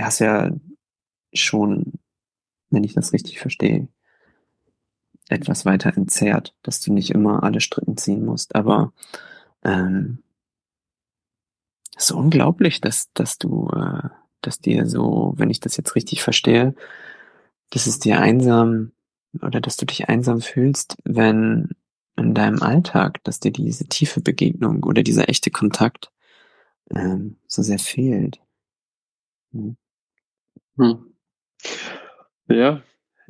hast 0.00 0.20
ja 0.20 0.50
schon, 1.32 1.94
wenn 2.70 2.84
ich 2.84 2.94
das 2.94 3.12
richtig 3.12 3.40
verstehe, 3.40 3.88
etwas 5.28 5.66
weiter 5.66 5.96
entzerrt, 5.96 6.54
dass 6.62 6.80
du 6.80 6.92
nicht 6.92 7.10
immer 7.10 7.42
alle 7.42 7.60
Strippen 7.60 7.96
ziehen 7.96 8.24
musst. 8.24 8.54
Aber 8.54 8.92
ähm, 9.64 10.22
es 11.96 12.04
ist 12.04 12.12
unglaublich, 12.12 12.80
dass, 12.80 13.12
dass 13.12 13.38
du, 13.38 13.68
äh, 13.70 14.08
dass 14.40 14.60
dir 14.60 14.86
so, 14.86 15.34
wenn 15.36 15.50
ich 15.50 15.60
das 15.60 15.76
jetzt 15.76 15.96
richtig 15.96 16.22
verstehe, 16.22 16.74
dass 17.70 17.86
es 17.86 17.98
dir 17.98 18.20
einsam 18.20 18.92
oder 19.42 19.60
dass 19.60 19.76
du 19.76 19.86
dich 19.86 20.08
einsam 20.08 20.40
fühlst, 20.40 20.96
wenn 21.04 21.70
in 22.16 22.34
deinem 22.34 22.62
Alltag, 22.62 23.22
dass 23.24 23.40
dir 23.40 23.52
diese 23.52 23.86
tiefe 23.86 24.20
Begegnung 24.20 24.84
oder 24.84 25.02
dieser 25.02 25.28
echte 25.28 25.50
Kontakt 25.50 26.10
ähm, 26.90 27.36
so 27.46 27.62
sehr 27.62 27.78
fehlt. 27.78 28.40
Hm. 29.52 29.76
Hm. 30.78 31.14
Ja, 32.48 32.82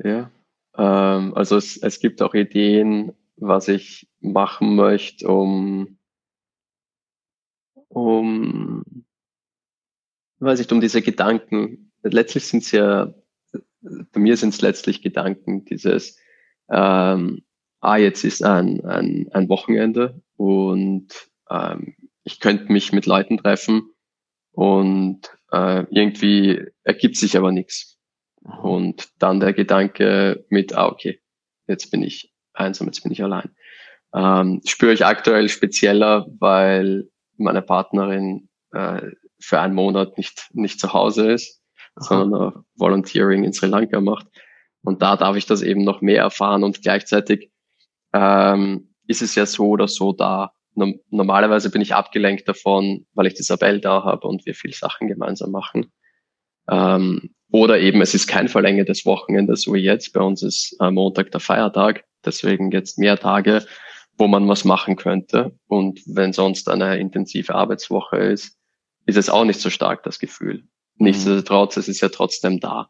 ja. 0.03 0.31
Ähm, 0.77 1.33
also 1.33 1.57
es, 1.57 1.77
es 1.77 1.99
gibt 1.99 2.21
auch 2.21 2.33
Ideen, 2.33 3.13
was 3.37 3.67
ich 3.67 4.07
machen 4.19 4.75
möchte, 4.75 5.27
um, 5.27 5.97
um, 7.89 8.83
weiß 10.39 10.59
ich, 10.59 10.71
um 10.71 10.81
diese 10.81 11.01
Gedanken. 11.01 11.91
Letztlich 12.03 12.45
sind 12.45 12.63
es 12.63 12.71
ja, 12.71 13.13
bei 14.11 14.19
mir 14.19 14.37
sind 14.37 14.53
es 14.53 14.61
letztlich 14.61 15.01
Gedanken, 15.01 15.65
dieses, 15.65 16.17
ähm, 16.69 17.43
ah, 17.79 17.97
jetzt 17.97 18.23
ist 18.23 18.43
ein, 18.43 18.83
ein, 18.85 19.27
ein 19.31 19.49
Wochenende 19.49 20.21
und 20.35 21.07
ähm, 21.49 21.95
ich 22.23 22.39
könnte 22.39 22.71
mich 22.71 22.91
mit 22.91 23.05
Leuten 23.05 23.37
treffen 23.37 23.91
und 24.51 25.29
äh, 25.51 25.85
irgendwie 25.89 26.65
ergibt 26.83 27.15
sich 27.17 27.37
aber 27.37 27.51
nichts. 27.51 27.97
Und 28.61 29.09
dann 29.19 29.39
der 29.39 29.53
Gedanke 29.53 30.45
mit, 30.49 30.73
ah, 30.75 30.87
okay, 30.87 31.19
jetzt 31.67 31.91
bin 31.91 32.03
ich 32.03 32.33
einsam, 32.53 32.87
jetzt 32.87 33.03
bin 33.03 33.11
ich 33.11 33.23
allein. 33.23 33.51
Ähm, 34.13 34.61
spüre 34.65 34.93
ich 34.93 35.05
aktuell 35.05 35.49
spezieller, 35.49 36.27
weil 36.39 37.09
meine 37.35 37.61
Partnerin 37.61 38.49
äh, 38.71 39.01
für 39.39 39.59
einen 39.59 39.75
Monat 39.75 40.17
nicht, 40.17 40.49
nicht 40.53 40.79
zu 40.79 40.93
Hause 40.93 41.31
ist, 41.31 41.61
Sondern 41.99 42.63
Volunteering 42.75 43.43
in 43.43 43.53
Sri 43.53 43.67
Lanka 43.67 44.01
macht. 44.01 44.27
Und 44.83 45.01
da 45.01 45.15
darf 45.17 45.35
ich 45.35 45.45
das 45.45 45.61
eben 45.61 45.83
noch 45.83 46.01
mehr 46.01 46.21
erfahren 46.21 46.63
und 46.63 46.81
gleichzeitig 46.81 47.51
ähm, 48.13 48.93
ist 49.07 49.21
es 49.21 49.35
ja 49.35 49.45
so 49.45 49.67
oder 49.69 49.87
so 49.87 50.13
da. 50.13 50.53
Normalerweise 51.09 51.71
bin 51.71 51.81
ich 51.81 51.95
abgelenkt 51.95 52.47
davon, 52.47 53.05
weil 53.13 53.27
ich 53.27 53.33
die 53.33 53.41
Isabel 53.41 53.81
da 53.81 54.03
habe 54.03 54.27
und 54.27 54.45
wir 54.45 54.53
viel 54.53 54.73
Sachen 54.73 55.07
gemeinsam 55.07 55.51
machen. 55.51 55.91
Ähm, 56.69 57.33
oder 57.51 57.79
eben, 57.79 58.01
es 58.01 58.13
ist 58.13 58.27
kein 58.27 58.47
verlängertes 58.47 59.05
Wochenende, 59.05 59.55
so 59.55 59.73
wie 59.73 59.79
jetzt. 59.79 60.13
Bei 60.13 60.21
uns 60.21 60.43
ist 60.43 60.75
äh, 60.79 60.91
Montag 60.91 61.31
der 61.31 61.39
Feiertag, 61.39 62.03
deswegen 62.25 62.71
jetzt 62.71 62.99
mehr 62.99 63.17
Tage, 63.17 63.65
wo 64.17 64.27
man 64.27 64.47
was 64.47 64.65
machen 64.65 64.97
könnte. 64.97 65.57
Und 65.67 66.01
wenn 66.05 66.33
sonst 66.33 66.69
eine 66.69 66.97
intensive 66.97 67.55
Arbeitswoche 67.55 68.17
ist, 68.17 68.57
ist 69.05 69.17
es 69.17 69.29
auch 69.29 69.45
nicht 69.45 69.61
so 69.61 69.69
stark, 69.69 70.03
das 70.03 70.19
Gefühl. 70.19 70.63
Mhm. 70.97 71.05
Nichtsdestotrotz, 71.05 71.77
es 71.77 71.87
ist 71.87 72.01
ja 72.01 72.09
trotzdem 72.09 72.59
da 72.59 72.89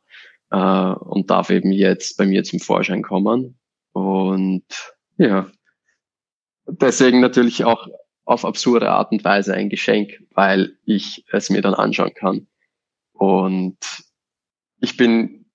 äh, 0.52 0.94
und 1.00 1.30
darf 1.30 1.50
eben 1.50 1.72
jetzt 1.72 2.18
bei 2.18 2.26
mir 2.26 2.44
zum 2.44 2.60
Vorschein 2.60 3.04
kommen. 3.04 3.60
Und 3.94 4.66
ja, 5.18 5.50
deswegen 6.68 7.20
natürlich 7.20 7.64
auch 7.66 7.88
auf 8.26 8.46
absurde 8.46 8.92
Art 8.92 9.12
und 9.12 9.24
Weise 9.24 9.54
ein 9.54 9.70
Geschenk, 9.70 10.22
weil 10.32 10.78
ich 10.86 11.26
es 11.32 11.50
mir 11.50 11.62
dann 11.62 11.74
anschauen 11.74 12.14
kann. 12.14 12.48
Und 13.14 13.78
ich 14.80 14.98
bin, 14.98 15.46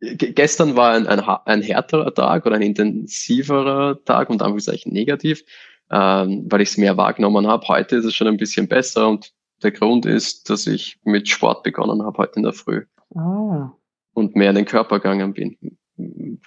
gestern 0.00 0.74
war 0.74 0.94
ein, 0.94 1.06
ein, 1.06 1.20
ein 1.20 1.62
härterer 1.62 2.14
Tag 2.14 2.46
oder 2.46 2.56
ein 2.56 2.62
intensiverer 2.62 4.02
Tag 4.04 4.30
und 4.30 4.42
Anführungszeichen 4.42 4.92
negativ, 4.92 5.44
ähm, 5.90 6.46
weil 6.48 6.62
ich 6.62 6.70
es 6.70 6.78
mehr 6.78 6.96
wahrgenommen 6.96 7.46
habe. 7.46 7.68
Heute 7.68 7.96
ist 7.96 8.04
es 8.04 8.14
schon 8.14 8.26
ein 8.26 8.36
bisschen 8.36 8.66
besser 8.66 9.08
und 9.08 9.32
der 9.62 9.72
Grund 9.72 10.06
ist, 10.06 10.50
dass 10.50 10.66
ich 10.66 10.98
mit 11.04 11.28
Sport 11.28 11.62
begonnen 11.62 12.02
habe 12.02 12.18
heute 12.18 12.36
in 12.36 12.42
der 12.42 12.52
Früh. 12.52 12.84
Ah. 13.14 13.72
Und 14.12 14.36
mehr 14.36 14.50
in 14.50 14.56
den 14.56 14.64
Körper 14.64 15.00
gegangen 15.00 15.32
bin. 15.32 15.78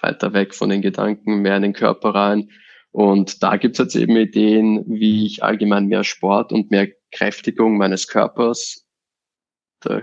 Weiter 0.00 0.32
weg 0.32 0.54
von 0.54 0.70
den 0.70 0.82
Gedanken, 0.82 1.42
mehr 1.42 1.56
in 1.56 1.62
den 1.62 1.72
Körper 1.72 2.14
rein. 2.14 2.50
Und 2.90 3.42
da 3.42 3.56
gibt 3.56 3.78
es 3.78 3.84
jetzt 3.84 3.96
eben 3.96 4.16
Ideen, 4.16 4.84
wie 4.86 5.26
ich 5.26 5.42
allgemein 5.42 5.86
mehr 5.86 6.04
Sport 6.04 6.52
und 6.52 6.70
mehr 6.70 6.88
Kräftigung 7.10 7.78
meines 7.78 8.08
Körpers 8.08 8.86
da 9.82 10.02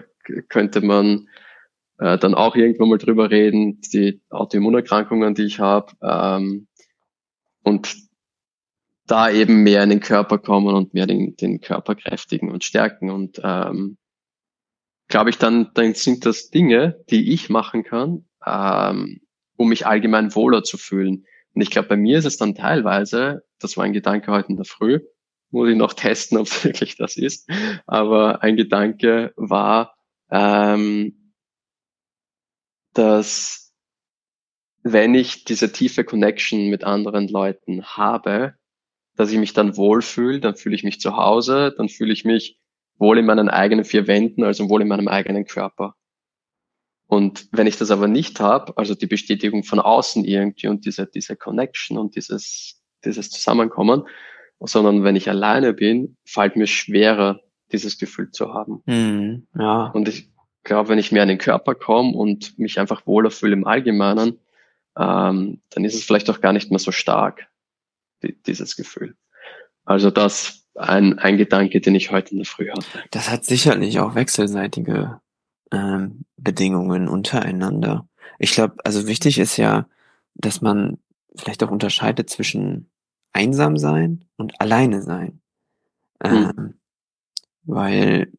könnte 0.49 0.81
man 0.81 1.27
äh, 1.97 2.17
dann 2.17 2.35
auch 2.35 2.55
irgendwann 2.55 2.89
mal 2.89 2.97
drüber 2.97 3.31
reden, 3.31 3.81
die 3.81 4.21
Autoimmunerkrankungen, 4.29 5.33
die 5.33 5.43
ich 5.43 5.59
habe. 5.59 5.93
Ähm, 6.01 6.67
und 7.63 7.95
da 9.09 9.29
eben 9.31 9.63
mehr 9.63 9.83
in 9.83 9.89
den 9.89 10.01
Körper 10.01 10.37
kommen 10.37 10.75
und 10.75 10.93
mehr 10.93 11.07
den, 11.07 11.35
den 11.35 11.61
Körper 11.61 11.95
kräftigen 11.95 12.51
und 12.51 12.63
stärken. 12.63 13.09
Und 13.09 13.41
ähm, 13.43 13.97
glaube 15.07 15.31
ich, 15.31 15.39
dann, 15.39 15.71
dann 15.73 15.95
sind 15.95 16.27
das 16.27 16.51
Dinge, 16.51 17.03
die 17.09 17.33
ich 17.33 17.49
machen 17.49 17.83
kann, 17.83 18.25
ähm, 18.45 19.21
um 19.57 19.69
mich 19.69 19.87
allgemein 19.87 20.35
wohler 20.35 20.63
zu 20.63 20.77
fühlen. 20.77 21.25
Und 21.55 21.61
ich 21.61 21.71
glaube, 21.71 21.87
bei 21.87 21.97
mir 21.97 22.19
ist 22.19 22.25
es 22.25 22.37
dann 22.37 22.53
teilweise, 22.53 23.43
das 23.57 23.77
war 23.77 23.83
ein 23.83 23.93
Gedanke 23.93 24.31
heute 24.31 24.49
in 24.49 24.57
der 24.57 24.65
Früh, 24.65 24.99
muss 25.49 25.69
ich 25.69 25.75
noch 25.75 25.93
testen, 25.93 26.37
ob 26.37 26.45
es 26.45 26.63
wirklich 26.63 26.95
das 26.95 27.17
ist. 27.17 27.49
Aber 27.87 28.43
ein 28.43 28.57
Gedanke 28.57 29.33
war, 29.35 29.95
ähm, 30.29 31.33
dass 32.93 33.73
wenn 34.83 35.15
ich 35.15 35.45
diese 35.45 35.71
tiefe 35.71 36.03
Connection 36.03 36.69
mit 36.69 36.83
anderen 36.83 37.27
Leuten 37.27 37.83
habe, 37.83 38.58
dass 39.19 39.33
ich 39.33 39.37
mich 39.37 39.51
dann 39.51 39.75
wohlfühle, 39.75 40.39
dann 40.39 40.55
fühle 40.55 40.75
ich 40.75 40.85
mich 40.85 41.01
zu 41.01 41.17
Hause, 41.17 41.75
dann 41.75 41.89
fühle 41.89 42.13
ich 42.13 42.23
mich 42.23 42.57
wohl 42.95 43.17
in 43.17 43.25
meinen 43.25 43.49
eigenen 43.49 43.83
vier 43.83 44.07
Wänden, 44.07 44.45
also 44.45 44.69
wohl 44.69 44.81
in 44.81 44.87
meinem 44.87 45.09
eigenen 45.09 45.43
Körper. 45.43 45.95
Und 47.05 47.49
wenn 47.51 47.67
ich 47.67 47.75
das 47.75 47.91
aber 47.91 48.07
nicht 48.07 48.39
habe, 48.39 48.77
also 48.77 48.95
die 48.95 49.07
Bestätigung 49.07 49.65
von 49.65 49.81
außen 49.81 50.23
irgendwie 50.23 50.67
und 50.67 50.85
diese, 50.85 51.05
diese 51.05 51.35
Connection 51.35 51.97
und 51.97 52.15
dieses, 52.15 52.81
dieses 53.03 53.29
Zusammenkommen, 53.29 54.07
sondern 54.61 55.03
wenn 55.03 55.17
ich 55.17 55.29
alleine 55.29 55.73
bin, 55.73 56.15
fällt 56.23 56.55
mir 56.55 56.67
schwerer, 56.67 57.41
dieses 57.73 57.97
Gefühl 57.97 58.31
zu 58.31 58.53
haben. 58.53 58.83
Mhm, 58.85 59.47
ja. 59.59 59.87
Und 59.87 60.07
ich 60.07 60.31
glaube, 60.63 60.87
wenn 60.87 60.97
ich 60.97 61.11
mehr 61.11 61.23
an 61.23 61.27
den 61.27 61.39
Körper 61.39 61.75
komme 61.75 62.15
und 62.15 62.57
mich 62.57 62.79
einfach 62.79 63.05
wohler 63.05 63.31
fühle 63.31 63.51
im 63.51 63.67
Allgemeinen, 63.67 64.39
ähm, 64.97 65.61
dann 65.71 65.83
ist 65.83 65.95
es 65.95 66.05
vielleicht 66.05 66.29
auch 66.29 66.39
gar 66.39 66.53
nicht 66.53 66.71
mehr 66.71 66.79
so 66.79 66.93
stark, 66.93 67.48
dieses 68.21 68.75
Gefühl. 68.75 69.15
Also 69.85 70.11
das 70.11 70.65
ein, 70.75 71.19
ein 71.19 71.37
Gedanke, 71.37 71.81
den 71.81 71.95
ich 71.95 72.11
heute 72.11 72.31
in 72.31 72.37
der 72.37 72.45
Früh 72.45 72.69
hatte. 72.69 73.03
Das 73.11 73.29
hat 73.29 73.45
sicherlich 73.45 73.99
auch 73.99 74.15
wechselseitige 74.15 75.19
ähm, 75.71 76.25
Bedingungen 76.37 77.07
untereinander. 77.07 78.07
Ich 78.37 78.51
glaube, 78.51 78.75
also 78.83 79.07
wichtig 79.07 79.39
ist 79.39 79.57
ja, 79.57 79.87
dass 80.35 80.61
man 80.61 80.97
vielleicht 81.35 81.63
auch 81.63 81.71
unterscheidet 81.71 82.29
zwischen 82.29 82.89
einsam 83.33 83.77
sein 83.77 84.25
und 84.37 84.59
alleine 84.61 85.01
sein. 85.01 85.41
Ähm, 86.23 86.51
hm. 86.55 86.73
Weil 87.63 88.31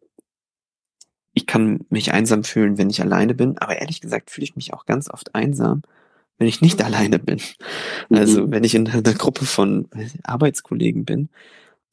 ich 1.32 1.46
kann 1.46 1.86
mich 1.90 2.12
einsam 2.12 2.44
fühlen, 2.44 2.78
wenn 2.78 2.90
ich 2.90 3.00
alleine 3.00 3.34
bin, 3.34 3.58
aber 3.58 3.78
ehrlich 3.78 4.00
gesagt 4.00 4.30
fühle 4.30 4.44
ich 4.44 4.56
mich 4.56 4.72
auch 4.72 4.86
ganz 4.86 5.08
oft 5.10 5.34
einsam, 5.34 5.82
wenn 6.40 6.48
ich 6.48 6.62
nicht 6.62 6.82
alleine 6.82 7.18
bin. 7.18 7.40
Also 8.08 8.46
mhm. 8.46 8.50
wenn 8.50 8.64
ich 8.64 8.74
in 8.74 8.88
einer 8.88 9.02
Gruppe 9.14 9.44
von 9.44 9.88
Arbeitskollegen 10.24 11.04
bin, 11.04 11.28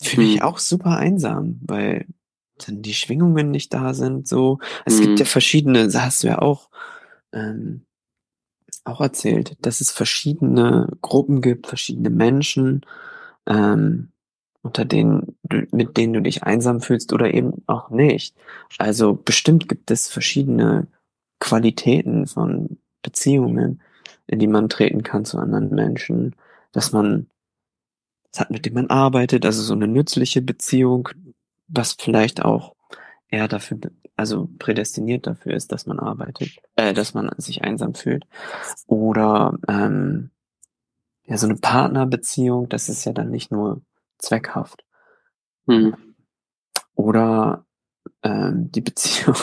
fühle 0.01 0.23
ich 0.23 0.31
mich 0.31 0.39
mhm. 0.39 0.47
auch 0.47 0.57
super 0.57 0.97
einsam, 0.97 1.59
weil 1.61 2.07
dann 2.65 2.81
die 2.81 2.93
Schwingungen 2.93 3.51
nicht 3.51 3.73
da 3.73 3.93
sind. 3.93 4.27
So, 4.27 4.59
es 4.85 4.99
mhm. 4.99 5.01
gibt 5.01 5.19
ja 5.19 5.25
verschiedene, 5.25 5.83
das 5.83 6.01
hast 6.01 6.23
du 6.23 6.27
ja 6.27 6.39
auch 6.39 6.69
ähm, 7.33 7.81
auch 8.85 9.01
erzählt, 9.01 9.57
dass 9.59 9.81
es 9.81 9.91
verschiedene 9.91 10.87
Gruppen 11.01 11.41
gibt, 11.41 11.67
verschiedene 11.67 12.09
Menschen, 12.09 12.85
ähm, 13.47 14.13
unter 14.61 14.85
denen 14.85 15.35
du, 15.43 15.67
mit 15.71 15.97
denen 15.97 16.13
du 16.13 16.21
dich 16.21 16.43
einsam 16.43 16.79
fühlst 16.79 17.11
oder 17.11 17.33
eben 17.33 17.63
auch 17.67 17.89
nicht. 17.89 18.33
Also 18.77 19.13
bestimmt 19.13 19.67
gibt 19.67 19.91
es 19.91 20.07
verschiedene 20.07 20.87
Qualitäten 21.39 22.27
von 22.27 22.77
Beziehungen, 23.01 23.81
in 24.27 24.39
die 24.39 24.47
man 24.47 24.69
treten 24.69 25.03
kann 25.03 25.25
zu 25.25 25.37
anderen 25.37 25.69
Menschen, 25.69 26.35
dass 26.71 26.91
man 26.91 27.27
es 28.31 28.39
hat, 28.39 28.51
mit 28.51 28.65
dem 28.65 28.73
man 28.73 28.89
arbeitet, 28.89 29.45
also 29.45 29.61
so 29.61 29.73
eine 29.73 29.87
nützliche 29.87 30.41
Beziehung, 30.41 31.09
was 31.67 31.93
vielleicht 31.93 32.43
auch 32.43 32.75
eher 33.29 33.47
dafür, 33.47 33.79
also 34.15 34.49
prädestiniert 34.59 35.27
dafür 35.27 35.53
ist, 35.53 35.71
dass 35.71 35.85
man 35.85 35.99
arbeitet, 35.99 36.57
äh, 36.75 36.93
dass 36.93 37.13
man 37.13 37.31
sich 37.37 37.63
einsam 37.63 37.93
fühlt. 37.93 38.25
Oder 38.85 39.57
ähm, 39.67 40.31
ja, 41.23 41.37
so 41.37 41.47
eine 41.47 41.57
Partnerbeziehung, 41.57 42.69
das 42.69 42.89
ist 42.89 43.05
ja 43.05 43.13
dann 43.13 43.29
nicht 43.29 43.51
nur 43.51 43.81
zweckhaft. 44.17 44.85
Mhm. 45.65 45.95
Oder 46.95 47.65
ähm, 48.23 48.71
die 48.71 48.81
Beziehung, 48.81 49.35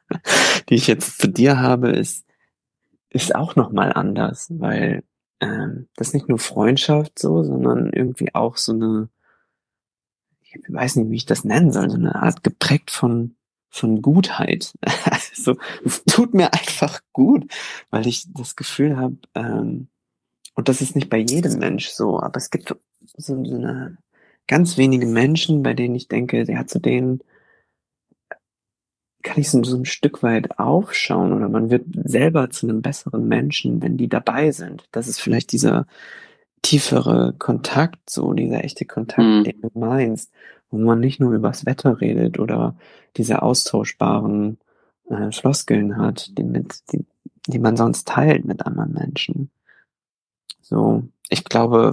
die 0.68 0.74
ich 0.74 0.86
jetzt 0.86 1.18
zu 1.18 1.28
dir 1.28 1.60
habe, 1.60 1.90
ist, 1.90 2.26
ist 3.12 3.34
auch 3.34 3.56
nochmal 3.56 3.92
anders, 3.92 4.48
weil 4.50 5.04
ähm, 5.40 5.88
das 5.96 6.08
ist 6.08 6.14
nicht 6.14 6.28
nur 6.28 6.38
Freundschaft 6.38 7.18
so, 7.18 7.42
sondern 7.42 7.92
irgendwie 7.92 8.34
auch 8.34 8.56
so 8.56 8.72
eine, 8.72 9.08
ich 10.40 10.54
weiß 10.68 10.96
nicht, 10.96 11.10
wie 11.10 11.16
ich 11.16 11.26
das 11.26 11.44
nennen 11.44 11.72
soll, 11.72 11.90
so 11.90 11.96
eine 11.96 12.14
Art 12.14 12.42
geprägt 12.42 12.90
von 12.90 13.36
von 13.72 14.02
Gutheit. 14.02 14.74
also 15.04 15.56
es 15.84 16.04
tut 16.04 16.34
mir 16.34 16.52
einfach 16.52 17.00
gut, 17.12 17.50
weil 17.90 18.06
ich 18.06 18.26
das 18.34 18.54
Gefühl 18.54 18.98
habe, 18.98 19.16
ähm, 19.34 19.88
und 20.54 20.68
das 20.68 20.82
ist 20.82 20.94
nicht 20.94 21.08
bei 21.08 21.16
jedem 21.16 21.58
Mensch 21.58 21.88
so, 21.88 22.20
aber 22.20 22.36
es 22.36 22.50
gibt 22.50 22.68
so, 22.68 22.74
so 23.16 23.34
eine 23.34 23.96
ganz 24.46 24.76
wenige 24.76 25.06
Menschen, 25.06 25.62
bei 25.62 25.72
denen 25.72 25.94
ich 25.94 26.08
denke, 26.08 26.44
ja, 26.44 26.66
zu 26.66 26.78
denen 26.78 27.22
kann 29.22 29.38
ich 29.38 29.50
so, 29.50 29.62
so 29.62 29.76
ein 29.76 29.84
Stück 29.84 30.22
weit 30.22 30.58
aufschauen 30.58 31.32
oder 31.32 31.48
man 31.48 31.70
wird 31.70 31.84
selber 32.04 32.50
zu 32.50 32.68
einem 32.68 32.82
besseren 32.82 33.28
Menschen, 33.28 33.82
wenn 33.82 33.96
die 33.96 34.08
dabei 34.08 34.50
sind. 34.50 34.88
Das 34.92 35.08
ist 35.08 35.20
vielleicht 35.20 35.52
dieser 35.52 35.86
tiefere 36.62 37.34
Kontakt, 37.38 38.08
so 38.08 38.32
dieser 38.32 38.64
echte 38.64 38.84
Kontakt, 38.84 39.22
mhm. 39.22 39.44
den 39.44 39.60
du 39.60 39.70
meinst, 39.74 40.32
wo 40.70 40.78
man 40.78 41.00
nicht 41.00 41.20
nur 41.20 41.32
übers 41.32 41.66
Wetter 41.66 42.00
redet 42.00 42.38
oder 42.38 42.76
diese 43.16 43.42
austauschbaren 43.42 44.58
äh, 45.08 45.30
Floskeln 45.30 45.96
hat, 45.96 46.36
die, 46.38 46.44
mit, 46.44 46.80
die, 46.92 47.04
die 47.46 47.58
man 47.58 47.76
sonst 47.76 48.08
teilt 48.08 48.44
mit 48.44 48.64
anderen 48.64 48.92
Menschen. 48.92 49.50
So, 50.60 51.04
ich 51.28 51.44
glaube, 51.44 51.92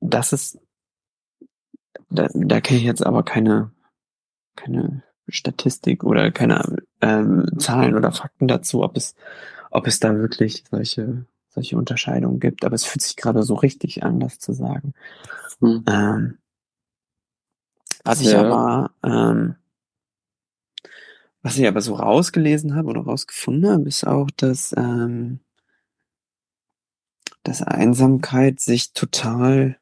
das 0.00 0.32
ist, 0.32 0.58
da, 2.10 2.28
da 2.32 2.60
kenne 2.60 2.80
ich 2.80 2.86
jetzt 2.86 3.04
aber 3.04 3.22
keine, 3.22 3.70
keine 4.56 5.02
Statistik 5.28 6.04
oder 6.04 6.30
keine 6.30 6.78
ähm, 7.00 7.46
Zahlen 7.58 7.96
oder 7.96 8.12
Fakten 8.12 8.48
dazu, 8.48 8.82
ob 8.82 8.96
es, 8.96 9.14
ob 9.70 9.86
es 9.86 10.00
da 10.00 10.16
wirklich 10.16 10.64
solche, 10.70 11.24
solche 11.48 11.76
Unterscheidungen 11.76 12.40
gibt. 12.40 12.64
Aber 12.64 12.74
es 12.74 12.84
fühlt 12.84 13.02
sich 13.02 13.16
gerade 13.16 13.42
so 13.42 13.54
richtig 13.54 14.02
an, 14.02 14.20
das 14.20 14.38
zu 14.38 14.52
sagen. 14.52 14.94
Hm. 15.60 15.84
Ähm, 15.88 16.38
was 18.04 18.20
ich 18.20 18.32
ja. 18.32 18.42
aber, 18.42 18.90
ähm, 19.02 19.56
was 21.42 21.58
ich 21.58 21.66
aber 21.66 21.80
so 21.80 21.94
rausgelesen 21.94 22.74
habe 22.74 22.88
oder 22.88 23.02
rausgefunden 23.02 23.70
habe, 23.70 23.88
ist 23.88 24.06
auch, 24.06 24.30
dass, 24.30 24.74
ähm, 24.76 25.40
dass 27.42 27.62
Einsamkeit 27.62 28.60
sich 28.60 28.92
total, 28.92 29.78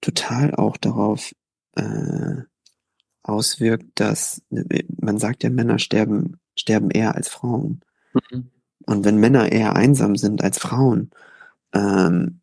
total 0.00 0.54
auch 0.54 0.76
darauf 0.76 1.34
äh, 1.76 2.42
auswirkt, 3.22 3.86
dass 3.94 4.42
man 5.00 5.18
sagt 5.18 5.42
ja, 5.42 5.50
Männer 5.50 5.78
sterben, 5.78 6.40
sterben 6.56 6.90
eher 6.90 7.14
als 7.14 7.28
Frauen. 7.28 7.80
Mhm. 8.30 8.50
Und 8.86 9.04
wenn 9.04 9.18
Männer 9.18 9.52
eher 9.52 9.76
einsam 9.76 10.16
sind 10.16 10.42
als 10.42 10.58
Frauen, 10.58 11.10
ähm, 11.72 12.40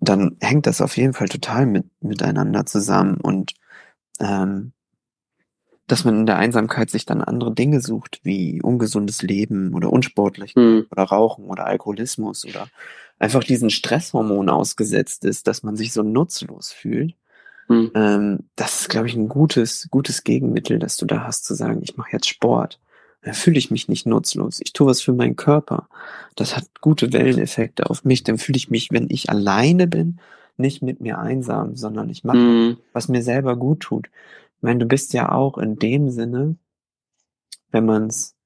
dann 0.00 0.36
hängt 0.40 0.66
das 0.66 0.80
auf 0.80 0.96
jeden 0.96 1.14
Fall 1.14 1.28
total 1.28 1.66
mit, 1.66 1.86
miteinander 2.02 2.66
zusammen 2.66 3.16
und 3.16 3.54
ähm, 4.20 4.72
dass 5.86 6.04
man 6.04 6.18
in 6.20 6.26
der 6.26 6.36
Einsamkeit 6.36 6.90
sich 6.90 7.06
dann 7.06 7.22
andere 7.22 7.54
Dinge 7.54 7.80
sucht, 7.80 8.20
wie 8.24 8.60
ungesundes 8.60 9.22
Leben 9.22 9.72
oder 9.72 9.92
unsportlich 9.92 10.54
mhm. 10.56 10.86
oder 10.90 11.04
Rauchen 11.04 11.44
oder 11.44 11.66
Alkoholismus 11.66 12.44
oder 12.44 12.68
einfach 13.18 13.44
diesen 13.44 13.70
Stresshormon 13.70 14.48
ausgesetzt 14.48 15.24
ist, 15.24 15.46
dass 15.46 15.62
man 15.62 15.76
sich 15.76 15.92
so 15.92 16.02
nutzlos 16.02 16.72
fühlt 16.72 17.14
Mhm. 17.68 17.90
Ähm, 17.94 18.38
das 18.54 18.82
ist, 18.82 18.88
glaube 18.88 19.08
ich, 19.08 19.14
ein 19.14 19.28
gutes, 19.28 19.88
gutes 19.90 20.24
Gegenmittel, 20.24 20.78
das 20.78 20.96
du 20.96 21.06
da 21.06 21.24
hast, 21.24 21.44
zu 21.44 21.54
sagen, 21.54 21.80
ich 21.82 21.96
mache 21.96 22.12
jetzt 22.12 22.28
Sport. 22.28 22.80
Da 23.22 23.32
fühle 23.32 23.58
ich 23.58 23.72
mich 23.72 23.88
nicht 23.88 24.06
nutzlos. 24.06 24.60
Ich 24.62 24.72
tue 24.72 24.86
was 24.86 25.00
für 25.00 25.12
meinen 25.12 25.34
Körper. 25.34 25.88
Das 26.36 26.56
hat 26.56 26.80
gute 26.80 27.12
Welleneffekte 27.12 27.90
auf 27.90 28.04
mich. 28.04 28.22
Dann 28.22 28.38
fühle 28.38 28.56
ich 28.56 28.70
mich, 28.70 28.92
wenn 28.92 29.08
ich 29.10 29.30
alleine 29.30 29.88
bin, 29.88 30.20
nicht 30.56 30.82
mit 30.82 31.00
mir 31.00 31.18
einsam, 31.18 31.74
sondern 31.74 32.08
ich 32.08 32.24
mache, 32.24 32.38
mhm. 32.38 32.76
was 32.92 33.08
mir 33.08 33.22
selber 33.22 33.56
gut 33.56 33.80
tut. 33.80 34.08
Ich 34.56 34.62
meine, 34.62 34.78
du 34.78 34.86
bist 34.86 35.12
ja 35.12 35.32
auch 35.32 35.58
in 35.58 35.76
dem 35.76 36.10
Sinne, 36.10 36.56
wenn 37.72 37.84
man's, 37.84 38.36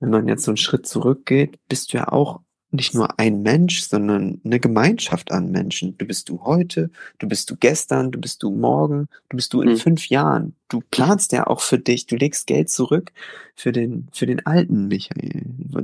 wenn 0.00 0.10
man 0.10 0.28
jetzt 0.28 0.44
so 0.44 0.50
einen 0.50 0.58
Schritt 0.58 0.86
zurückgeht, 0.86 1.58
bist 1.68 1.92
du 1.92 1.98
ja 1.98 2.08
auch 2.08 2.40
nicht 2.76 2.94
nur 2.94 3.18
ein 3.18 3.42
Mensch, 3.42 3.82
sondern 3.82 4.40
eine 4.44 4.60
Gemeinschaft 4.60 5.32
an 5.32 5.50
Menschen. 5.50 5.98
Du 5.98 6.06
bist 6.06 6.28
du 6.28 6.42
heute, 6.44 6.90
du 7.18 7.26
bist 7.26 7.50
du 7.50 7.56
gestern, 7.56 8.12
du 8.12 8.20
bist 8.20 8.42
du 8.42 8.50
morgen, 8.50 9.08
du 9.28 9.36
bist 9.36 9.52
du 9.52 9.62
in 9.62 9.70
mhm. 9.70 9.76
fünf 9.76 10.08
Jahren. 10.08 10.54
Du 10.68 10.82
planst 10.90 11.32
ja 11.32 11.46
auch 11.46 11.60
für 11.60 11.78
dich, 11.78 12.06
du 12.06 12.16
legst 12.16 12.46
Geld 12.46 12.70
zurück 12.70 13.12
für 13.54 13.72
den, 13.72 14.08
für 14.12 14.26
den 14.26 14.46
alten 14.46 14.88
Michael. 14.88 15.42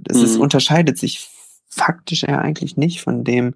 Es 0.09 0.19
mhm. 0.19 0.25
ist, 0.25 0.37
unterscheidet 0.37 0.99
sich 0.99 1.29
faktisch 1.67 2.23
ja 2.23 2.39
eigentlich 2.39 2.77
nicht 2.77 3.01
von 3.01 3.25
dem, 3.25 3.55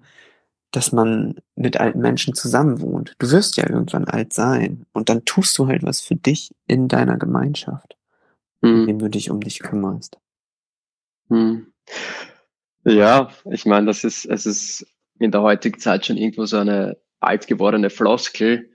dass 0.71 0.91
man 0.91 1.35
mit 1.55 1.79
alten 1.79 1.99
Menschen 1.99 2.33
zusammenwohnt. 2.33 3.13
Du 3.19 3.31
wirst 3.31 3.57
ja 3.57 3.69
irgendwann 3.69 4.05
alt 4.05 4.33
sein 4.33 4.85
und 4.91 5.09
dann 5.09 5.23
tust 5.23 5.57
du 5.57 5.67
halt 5.67 5.83
was 5.83 6.01
für 6.01 6.15
dich 6.15 6.53
in 6.67 6.87
deiner 6.87 7.17
Gemeinschaft, 7.17 7.95
mhm. 8.61 8.81
indem 8.81 8.99
du 8.99 9.09
dich 9.09 9.29
um 9.29 9.39
dich 9.39 9.59
kümmerst. 9.59 10.17
Mhm. 11.29 11.67
Ja, 12.87 13.29
ich 13.51 13.65
meine, 13.65 13.87
das 13.87 14.05
ist, 14.05 14.25
es 14.25 14.45
ist 14.45 14.87
in 15.19 15.31
der 15.31 15.41
heutigen 15.41 15.77
Zeit 15.77 16.05
schon 16.05 16.15
irgendwo 16.15 16.45
so 16.45 16.57
eine 16.57 16.97
alt 17.19 17.45
gewordene 17.47 17.89
Floskel, 17.89 18.69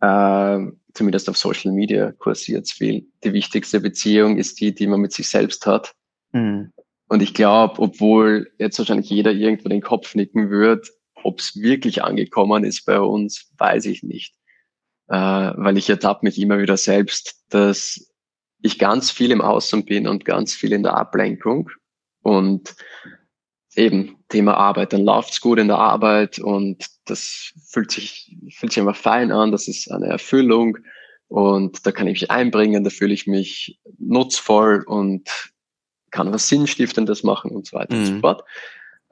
äh, 0.00 0.58
zumindest 0.94 1.28
auf 1.28 1.36
Social 1.36 1.72
Media 1.72 2.12
kursiert 2.12 2.70
viel. 2.70 3.06
Die 3.22 3.34
wichtigste 3.34 3.80
Beziehung 3.80 4.38
ist 4.38 4.60
die, 4.60 4.74
die 4.74 4.86
man 4.86 5.00
mit 5.00 5.12
sich 5.12 5.28
selbst 5.28 5.66
hat. 5.66 5.92
Mhm. 6.32 6.72
Und 7.08 7.22
ich 7.22 7.34
glaube, 7.34 7.82
obwohl 7.82 8.50
jetzt 8.58 8.78
wahrscheinlich 8.78 9.10
jeder 9.10 9.32
irgendwo 9.32 9.68
den 9.68 9.82
Kopf 9.82 10.14
nicken 10.14 10.48
wird, 10.48 10.88
ob 11.22 11.40
es 11.40 11.60
wirklich 11.60 12.02
angekommen 12.02 12.64
ist 12.64 12.86
bei 12.86 12.98
uns, 12.98 13.52
weiß 13.58 13.84
ich 13.86 14.02
nicht. 14.02 14.34
Äh, 15.08 15.16
weil 15.16 15.76
ich 15.76 15.90
ertappe 15.90 16.24
mich 16.24 16.38
immer 16.38 16.60
wieder 16.60 16.78
selbst, 16.78 17.44
dass 17.50 18.10
ich 18.62 18.78
ganz 18.78 19.10
viel 19.10 19.32
im 19.32 19.42
Außen 19.42 19.84
bin 19.84 20.08
und 20.08 20.24
ganz 20.24 20.54
viel 20.54 20.72
in 20.72 20.82
der 20.82 20.96
Ablenkung. 20.96 21.68
Und 22.22 22.74
eben 23.76 24.16
Thema 24.28 24.54
Arbeit, 24.56 24.92
dann 24.92 25.04
läuft's 25.04 25.40
gut 25.40 25.58
in 25.58 25.68
der 25.68 25.78
Arbeit 25.78 26.38
und 26.38 26.86
das 27.04 27.52
fühlt 27.68 27.90
sich, 27.90 28.36
fühlt 28.50 28.72
sich 28.72 28.80
einfach 28.80 28.96
fein 28.96 29.32
an, 29.32 29.52
das 29.52 29.68
ist 29.68 29.90
eine 29.90 30.06
Erfüllung 30.06 30.78
und 31.28 31.86
da 31.86 31.92
kann 31.92 32.06
ich 32.08 32.22
mich 32.22 32.30
einbringen, 32.30 32.84
da 32.84 32.90
fühle 32.90 33.14
ich 33.14 33.26
mich 33.26 33.78
nutzvoll 33.98 34.82
und 34.86 35.52
kann 36.10 36.32
was 36.32 36.48
Sinnstiftendes 36.48 37.22
machen 37.22 37.52
und 37.52 37.66
so 37.66 37.76
weiter 37.76 37.94
mhm. 37.94 38.00
und 38.00 38.06
so 38.06 38.12
mhm. 38.14 38.20
fort. 38.20 38.44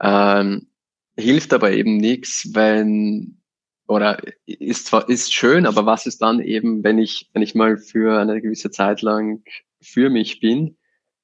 Ähm, 0.00 0.68
hilft 1.16 1.52
aber 1.52 1.72
eben 1.72 1.96
nichts, 1.96 2.50
wenn 2.54 3.40
oder 3.86 4.20
ist 4.46 4.86
zwar 4.86 5.08
ist 5.08 5.32
schön, 5.32 5.64
aber 5.66 5.86
was 5.86 6.06
ist 6.06 6.20
dann 6.20 6.40
eben, 6.40 6.84
wenn 6.84 6.98
ich 6.98 7.30
wenn 7.32 7.42
ich 7.42 7.54
mal 7.54 7.78
für 7.78 8.20
eine 8.20 8.40
gewisse 8.40 8.70
Zeit 8.70 9.02
lang 9.02 9.42
für 9.80 10.10
mich 10.10 10.40
bin 10.40 10.77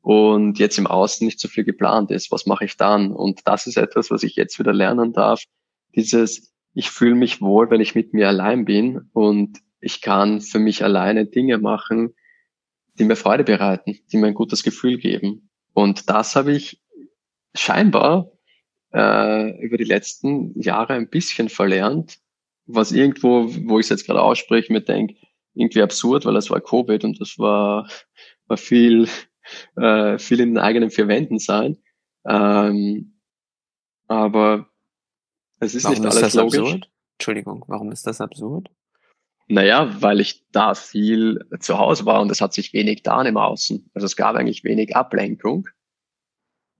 und 0.05 0.59
jetzt 0.59 0.79
im 0.79 0.87
Außen 0.87 1.25
nicht 1.25 1.41
so 1.41 1.49
viel 1.49 1.65
geplant 1.65 2.11
ist, 2.11 2.31
was 2.31 2.47
mache 2.47 2.67
ich 2.67 2.77
dann? 2.77 3.11
Und 3.11 3.41
das 3.47 3.67
ist 3.67 3.77
etwas, 3.77 4.11
was 4.11 4.23
ich 4.23 4.37
jetzt 4.37 4.59
wieder 4.59 4.73
lernen 4.73 5.13
darf. 5.13 5.43
Dieses 5.97 6.55
ich 6.75 6.91
fühle 6.91 7.15
mich 7.15 7.41
wohl, 7.41 7.71
wenn 7.71 7.81
ich 7.81 7.95
mit 7.95 8.13
mir 8.13 8.29
allein 8.29 8.65
bin 8.65 9.09
und 9.13 9.61
ich 9.81 10.01
kann 10.01 10.41
für 10.41 10.59
mich 10.59 10.83
alleine 10.83 11.27
Dinge 11.27 11.59
machen, 11.59 12.15
die 12.99 13.05
mir 13.05 13.17
Freude 13.17 13.45
bereiten, 13.45 13.99
die 14.13 14.17
mir 14.17 14.29
ein 14.29 14.35
gutes 14.35 14.63
Gefühl 14.63 14.99
geben. 14.99 15.51
Und 15.73 16.11
das 16.11 16.37
habe 16.37 16.53
ich 16.53 16.83
scheinbar 17.55 18.33
äh, 18.93 19.65
über 19.65 19.77
die 19.77 19.85
letzten 19.85 20.61
Jahre 20.61 20.95
ein 20.95 21.09
bisschen 21.09 21.49
verlernt, 21.49 22.19
was 22.67 22.93
irgendwo, 22.93 23.47
wo 23.69 23.79
ich 23.79 23.87
es 23.87 23.91
jetzt 23.91 24.07
gerade 24.07 24.23
ausspreche, 24.23 24.73
mir 24.73 24.81
denke, 24.81 25.15
irgendwie 25.55 25.83
absurd, 25.83 26.25
weil 26.25 26.37
es 26.37 26.51
war 26.51 26.61
Covid 26.61 27.05
und 27.05 27.21
das 27.21 27.39
war, 27.39 27.89
war 28.47 28.57
viel, 28.57 29.09
äh, 29.77 30.19
viel 30.19 30.41
in 30.41 30.55
den 30.55 30.59
eigenen 30.59 30.91
vier 30.91 31.09
Wänden 31.09 31.39
sein. 31.39 31.79
Ähm, 32.27 33.15
aber 34.09 34.69
es 35.61 35.75
ist 35.75 35.85
warum 35.85 35.99
nicht 35.99 36.05
alles 36.05 36.17
ist 36.17 36.23
das 36.23 36.35
logisch. 36.35 36.59
Absurd? 36.61 36.91
Entschuldigung, 37.19 37.65
warum 37.69 37.93
ist 37.93 38.07
das 38.07 38.21
absurd? 38.21 38.71
Naja, 39.47 39.95
weil 40.01 40.21
ich 40.21 40.45
da 40.53 40.75
viel 40.75 41.47
zu 41.61 41.79
Hause 41.79 42.07
war 42.07 42.21
und 42.23 42.31
es 42.31 42.41
hat 42.41 42.55
sich 42.55 42.73
wenig 42.73 43.03
da 43.03 43.23
im 43.23 43.37
Außen. 43.37 43.91
Also 43.95 44.07
es 44.07 44.17
gab 44.17 44.37
eigentlich 44.37 44.65
wenig 44.65 44.97
Ablenkung. 44.97 45.69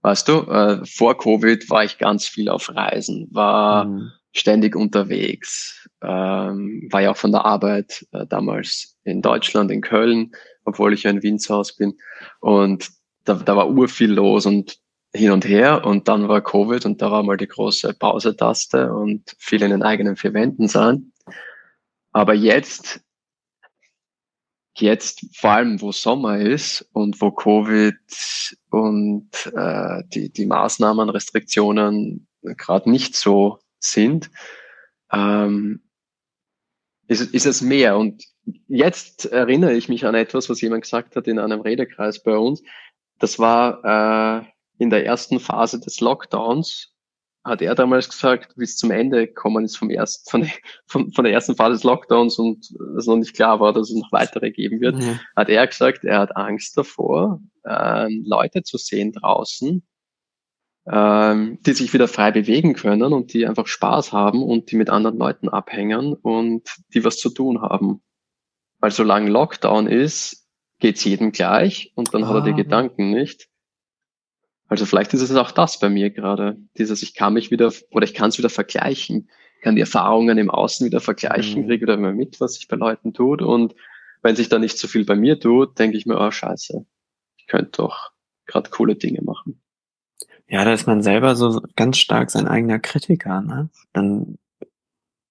Weißt 0.01 0.27
du, 0.27 0.41
äh, 0.41 0.85
vor 0.85 1.17
Covid 1.17 1.69
war 1.69 1.83
ich 1.83 1.97
ganz 1.97 2.27
viel 2.27 2.49
auf 2.49 2.69
Reisen, 2.75 3.27
war 3.31 3.85
mhm. 3.85 4.11
ständig 4.33 4.75
unterwegs, 4.75 5.87
ähm, 6.01 6.87
war 6.91 7.01
ja 7.01 7.11
auch 7.11 7.17
von 7.17 7.31
der 7.31 7.45
Arbeit 7.45 8.05
äh, 8.11 8.25
damals 8.27 8.97
in 9.03 9.21
Deutschland, 9.21 9.71
in 9.71 9.81
Köln, 9.81 10.31
obwohl 10.65 10.93
ich 10.93 11.03
ja 11.03 11.11
in 11.11 11.39
Hause 11.49 11.73
bin. 11.77 11.97
Und 12.39 12.89
da, 13.23 13.35
da 13.35 13.55
war 13.55 13.69
ur 13.69 13.87
viel 13.87 14.11
los 14.11 14.45
und 14.45 14.79
hin 15.13 15.31
und 15.31 15.45
her 15.45 15.85
und 15.85 16.07
dann 16.07 16.27
war 16.27 16.41
Covid 16.41 16.85
und 16.85 17.01
da 17.01 17.09
war 17.09 17.23
mal 17.23 17.37
die 17.37 17.47
große 17.47 17.93
Pause-Taste 17.93 18.93
und 18.93 19.35
viel 19.39 19.61
in 19.63 19.71
den 19.71 19.83
eigenen 19.83 20.17
vier 20.17 20.33
Wänden 20.33 20.67
sein. 20.67 21.13
Aber 22.11 22.33
jetzt, 22.33 23.01
jetzt 24.77 25.25
vor 25.33 25.51
allem, 25.51 25.81
wo 25.81 25.91
Sommer 25.91 26.39
ist 26.39 26.87
und 26.91 27.21
wo 27.21 27.31
Covid 27.31 27.95
und 28.69 29.29
äh, 29.55 30.03
die, 30.13 30.31
die 30.31 30.45
Maßnahmen, 30.45 31.09
Restriktionen 31.09 32.27
gerade 32.41 32.89
nicht 32.89 33.15
so 33.15 33.59
sind, 33.79 34.29
ähm, 35.11 35.81
ist, 37.07 37.33
ist 37.33 37.45
es 37.45 37.61
mehr. 37.61 37.97
Und 37.97 38.23
jetzt 38.67 39.25
erinnere 39.25 39.73
ich 39.73 39.89
mich 39.89 40.05
an 40.05 40.15
etwas, 40.15 40.49
was 40.49 40.61
jemand 40.61 40.83
gesagt 40.83 41.15
hat 41.15 41.27
in 41.27 41.39
einem 41.39 41.61
Redekreis 41.61 42.21
bei 42.23 42.37
uns. 42.37 42.63
Das 43.19 43.39
war 43.39 44.43
äh, 44.43 44.45
in 44.77 44.89
der 44.89 45.05
ersten 45.05 45.39
Phase 45.39 45.79
des 45.79 45.99
Lockdowns, 45.99 46.95
hat 47.43 47.61
er 47.61 47.75
damals 47.75 48.09
gesagt, 48.09 48.55
bis 48.55 48.75
zum 48.75 48.91
Ende 48.91 49.27
gekommen 49.27 49.65
ist 49.65 49.77
vom 49.77 49.89
ersten, 49.89 50.29
von, 50.29 50.49
von, 50.87 51.11
von 51.11 51.23
der 51.23 51.33
ersten 51.33 51.55
Phase 51.55 51.73
des 51.73 51.83
Lockdowns 51.83 52.39
und 52.39 52.73
es 52.97 53.05
noch 53.05 53.17
nicht 53.17 53.35
klar 53.35 53.59
war, 53.59 53.71
dass 53.71 53.91
es 53.91 53.95
noch 53.95 54.11
weitere 54.11 54.51
geben 54.51 54.81
wird, 54.81 54.95
mhm. 54.95 55.19
hat 55.35 55.49
er 55.49 55.65
gesagt, 55.67 56.03
er 56.03 56.19
hat 56.19 56.35
Angst 56.35 56.75
davor, 56.75 57.39
äh, 57.63 58.07
Leute 58.23 58.63
zu 58.63 58.77
sehen 58.77 59.11
draußen, 59.11 59.85
ähm, 60.91 61.59
die 61.61 61.73
sich 61.73 61.93
wieder 61.93 62.07
frei 62.07 62.31
bewegen 62.31 62.73
können 62.73 63.13
und 63.13 63.33
die 63.33 63.45
einfach 63.45 63.67
Spaß 63.67 64.11
haben 64.11 64.43
und 64.43 64.71
die 64.71 64.75
mit 64.75 64.89
anderen 64.89 65.17
Leuten 65.17 65.47
abhängen 65.47 66.13
und 66.13 66.67
die 66.93 67.03
was 67.03 67.17
zu 67.17 67.29
tun 67.29 67.61
haben. 67.61 68.01
Weil 68.79 68.91
solange 68.91 69.29
Lockdown 69.29 69.87
ist, 69.87 70.47
geht's 70.79 71.03
jedem 71.03 71.31
gleich 71.31 71.91
und 71.95 72.13
dann 72.13 72.23
ah. 72.23 72.27
hat 72.27 72.35
er 72.35 72.41
die 72.41 72.51
ah. 72.51 72.55
Gedanken 72.55 73.11
nicht. 73.11 73.47
Also 74.67 74.85
vielleicht 74.85 75.13
ist 75.13 75.21
es 75.21 75.35
auch 75.35 75.51
das 75.51 75.79
bei 75.79 75.89
mir 75.89 76.09
gerade, 76.09 76.57
dieses, 76.77 77.03
ich 77.03 77.13
kann 77.13 77.33
mich 77.33 77.51
wieder, 77.51 77.71
oder 77.91 78.05
ich 78.05 78.13
kann 78.13 78.29
es 78.29 78.37
wieder 78.37 78.49
vergleichen, 78.49 79.29
kann 79.61 79.75
die 79.75 79.81
Erfahrungen 79.81 80.37
im 80.37 80.49
Außen 80.49 80.85
wieder 80.85 81.01
vergleichen, 81.01 81.63
mhm. 81.63 81.67
kriege 81.67 81.83
wieder 81.83 81.97
mal 81.97 82.13
mit, 82.13 82.39
was 82.41 82.55
sich 82.55 82.67
bei 82.67 82.75
Leuten 82.75 83.13
tut 83.13 83.41
und 83.41 83.75
wenn 84.21 84.35
sich 84.35 84.49
da 84.49 84.57
nicht 84.57 84.77
so 84.77 84.87
viel 84.87 85.05
bei 85.05 85.15
mir 85.15 85.39
tut, 85.39 85.77
denke 85.77 85.97
ich 85.97 86.07
mir, 86.07 86.19
oh 86.19 86.31
scheiße, 86.31 86.85
ich 87.37 87.47
könnte 87.47 87.71
doch 87.77 88.11
gerade 88.47 88.71
coole 88.71 88.95
Dinge 88.95 89.21
machen. 89.21 89.61
Ja, 90.47 90.63
da 90.65 90.73
ist 90.73 90.87
man 90.87 91.01
selber 91.01 91.35
so 91.35 91.61
ganz 91.75 91.97
stark 91.97 92.31
sein 92.31 92.47
eigener 92.47 92.79
Kritiker, 92.79 93.41
ne? 93.41 93.69
Dann 93.93 94.37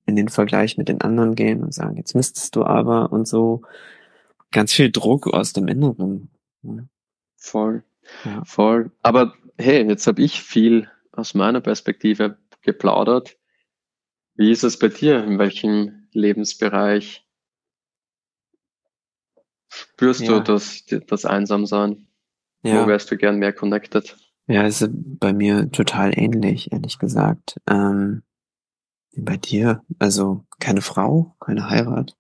in 0.07 0.17
den 0.17 0.29
Vergleich 0.29 0.77
mit 0.77 0.89
den 0.89 1.01
anderen 1.01 1.35
gehen 1.35 1.63
und 1.63 1.73
sagen, 1.73 1.97
jetzt 1.97 2.15
müsstest 2.15 2.57
du 2.57 2.65
aber 2.65 3.13
und 3.13 3.27
so 3.27 3.63
ganz 4.51 4.73
viel 4.73 4.91
Druck 4.91 5.27
aus 5.27 5.53
dem 5.53 5.69
Inneren. 5.69 6.31
Ne? 6.63 6.89
Voll. 7.37 7.85
Ja. 8.25 8.45
Voll. 8.45 8.91
Aber 9.03 9.35
hey, 9.59 9.87
jetzt 9.87 10.07
habe 10.07 10.23
ich 10.23 10.43
viel 10.43 10.89
aus 11.13 11.35
meiner 11.35 11.61
Perspektive 11.61 12.39
geplaudert. 12.63 13.37
Wie 14.35 14.51
ist 14.51 14.65
es 14.65 14.79
bei 14.79 14.89
dir? 14.89 15.23
In 15.25 15.39
welchem 15.39 16.09
Lebensbereich 16.13 17.25
spürst 19.69 20.23
ja. 20.23 20.39
du 20.39 20.41
das, 20.41 20.85
das 21.07 21.25
Einsamsein? 21.25 22.09
Wo 22.63 22.87
wärst 22.87 23.11
du 23.11 23.19
gern 23.19 23.37
mehr 23.37 23.53
connected? 23.53 24.17
Ja, 24.47 24.65
es 24.65 24.81
ist 24.81 24.91
bei 24.93 25.35
mir 25.35 25.71
total 25.71 26.19
ähnlich, 26.19 26.73
ehrlich 26.73 26.99
gesagt. 26.99 27.57
Ähm, 27.69 28.23
bei 29.17 29.37
dir, 29.37 29.83
also 29.99 30.45
keine 30.61 30.81
Frau, 30.83 31.35
keine 31.41 31.71
Heirat, 31.71 32.17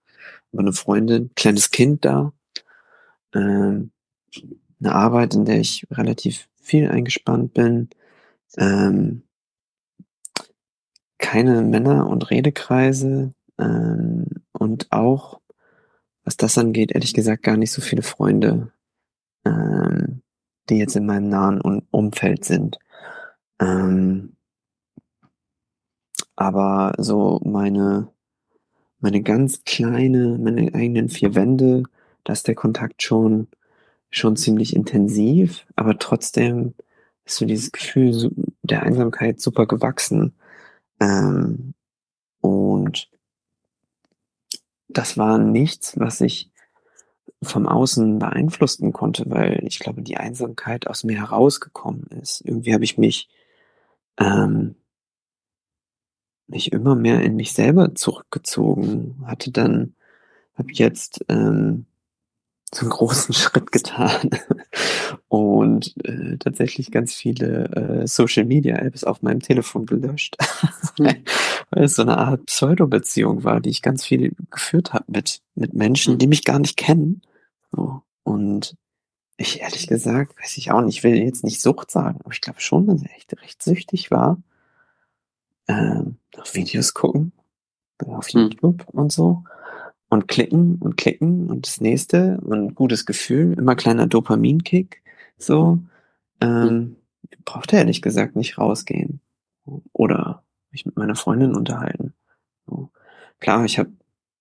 aber 0.52 0.62
eine 0.62 0.72
Freundin, 0.72 1.30
kleines 1.35 1.70
Kind 1.70 2.04
da. 2.04 2.33
Ähm, 3.35 3.90
eine 4.80 4.94
Arbeit, 4.94 5.35
in 5.35 5.44
der 5.44 5.61
ich 5.61 5.87
relativ 5.90 6.48
viel 6.61 6.88
eingespannt 6.88 7.54
bin. 7.54 7.90
Ähm, 8.57 9.22
keine 11.18 11.62
Männer- 11.62 12.09
und 12.09 12.30
Redekreise 12.30 13.35
ähm, 13.59 14.26
und 14.52 14.92
auch, 14.92 15.40
was 16.24 16.37
das 16.37 16.59
angeht, 16.59 16.92
ehrlich 16.92 17.14
gesagt 17.14 17.42
gar 17.42 17.57
nicht 17.57 17.72
so 17.72 17.83
viele 17.83 18.02
Freunde, 18.02 18.72
ähm, 19.44 20.22
die 20.68 20.76
jetzt 20.76 20.96
in 20.96 21.07
meinem 21.07 21.28
nahen 21.28 21.61
Umfeld 21.90 22.44
sind. 22.44 22.78
Ähm, 23.61 24.33
aber 26.36 26.94
so 26.98 27.40
meine, 27.44 28.08
meine 29.00 29.22
ganz 29.22 29.64
kleine, 29.64 30.38
meine 30.38 30.74
eigenen 30.74 31.08
vier 31.08 31.34
Wände, 31.34 31.84
da 32.24 32.32
ist 32.32 32.48
der 32.48 32.54
Kontakt 32.54 33.02
schon 33.02 33.48
schon 34.14 34.36
ziemlich 34.36 34.76
intensiv, 34.76 35.66
aber 35.76 35.98
trotzdem 35.98 36.74
ist 37.24 37.36
so 37.36 37.46
dieses 37.46 37.72
Gefühl 37.72 38.30
der 38.62 38.82
Einsamkeit 38.82 39.40
super 39.40 39.66
gewachsen. 39.66 40.34
Ähm, 41.00 41.74
und 42.40 43.10
das 44.88 45.18
war 45.18 45.38
nichts, 45.38 45.98
was 45.98 46.20
ich 46.20 46.50
vom 47.42 47.66
Außen 47.66 48.18
beeinflussen 48.18 48.92
konnte, 48.92 49.24
weil 49.28 49.64
ich 49.66 49.80
glaube, 49.80 50.02
die 50.02 50.16
Einsamkeit 50.16 50.86
aus 50.86 51.04
mir 51.04 51.18
herausgekommen 51.18 52.06
ist. 52.22 52.40
Irgendwie 52.44 52.72
habe 52.72 52.84
ich 52.84 52.96
mich, 52.96 53.28
ähm, 54.18 54.76
mich 56.46 56.72
immer 56.72 56.94
mehr 56.94 57.20
in 57.22 57.37
mich 57.37 57.52
selber 57.52 57.94
zurückgezogen, 57.94 59.24
hatte 59.26 59.50
dann, 59.50 59.94
habe 60.57 60.72
jetzt 60.72 61.24
ähm, 61.28 61.87
so 62.72 62.83
einen 62.83 62.90
großen 62.90 63.35
Schritt 63.35 63.72
getan 63.72 64.30
und 65.28 65.94
äh, 66.04 66.37
tatsächlich 66.38 66.90
ganz 66.90 67.14
viele 67.14 67.64
äh, 68.02 68.07
Social 68.07 68.44
Media 68.44 68.76
Apps 68.76 69.04
auf 69.04 69.22
meinem 69.22 69.40
Telefon 69.40 69.87
gelöscht, 69.87 70.37
mhm. 70.98 71.24
weil 71.70 71.85
es 71.85 71.96
so 71.96 72.02
eine 72.02 72.18
Art 72.18 72.46
Pseudo-Beziehung 72.46 73.44
war, 73.44 73.61
die 73.61 73.70
ich 73.70 73.83
ganz 73.83 74.04
viel 74.04 74.33
geführt 74.50 74.92
habe 74.92 75.04
mit 75.09 75.40
mit 75.54 75.74
Menschen, 75.74 76.18
die 76.18 76.26
mich 76.26 76.44
gar 76.44 76.59
nicht 76.59 76.76
kennen. 76.76 77.22
So. 77.70 78.02
Und 78.24 78.76
ich 79.37 79.61
ehrlich 79.61 79.87
gesagt, 79.87 80.38
weiß 80.40 80.57
ich 80.59 80.70
auch 80.70 80.80
nicht, 80.80 80.98
ich 80.98 81.04
will 81.04 81.16
jetzt 81.16 81.44
nicht 81.44 81.61
Sucht 81.61 81.90
sagen, 81.90 82.20
aber 82.20 82.33
ich 82.33 82.40
glaube 82.40 82.61
schon, 82.61 82.87
dass 82.87 83.02
er 83.02 83.14
echt 83.16 83.40
recht 83.40 83.62
süchtig 83.62 84.11
war. 84.11 84.40
Ähm, 85.66 86.16
auf 86.37 86.55
Videos 86.55 86.94
gucken, 86.94 87.33
auf 88.05 88.29
hm. 88.29 88.42
YouTube 88.42 88.87
und 88.90 89.12
so 89.12 89.44
und 90.09 90.29
klicken 90.29 90.77
und 90.81 90.96
klicken 90.96 91.50
und 91.50 91.66
das 91.66 91.81
nächste 91.81 92.38
und 92.40 92.74
gutes 92.74 93.07
Gefühl, 93.07 93.59
immer 93.59 93.74
kleiner 93.74 94.07
Dopaminkick, 94.07 95.03
so, 95.38 95.81
ähm, 96.40 96.96
brauchte 97.44 97.77
ehrlich 97.77 98.03
gesagt 98.03 98.37
nicht 98.37 98.59
rausgehen 98.59 99.20
oder 99.92 100.42
mich 100.70 100.87
mit 100.87 100.96
meiner 100.96 101.16
Freundin 101.16 101.55
unterhalten. 101.55 102.14
So. 102.66 102.90
Klar, 103.40 103.64
ich 103.64 103.79
habe 103.79 103.90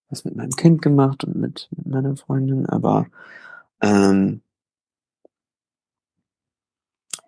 was 0.09 0.25
mit 0.25 0.35
meinem 0.35 0.51
Kind 0.51 0.81
gemacht 0.81 1.23
und 1.23 1.35
mit, 1.35 1.69
mit 1.75 1.87
meiner 1.87 2.15
Freundin, 2.15 2.67
aber 2.67 3.07
ähm, 3.81 4.41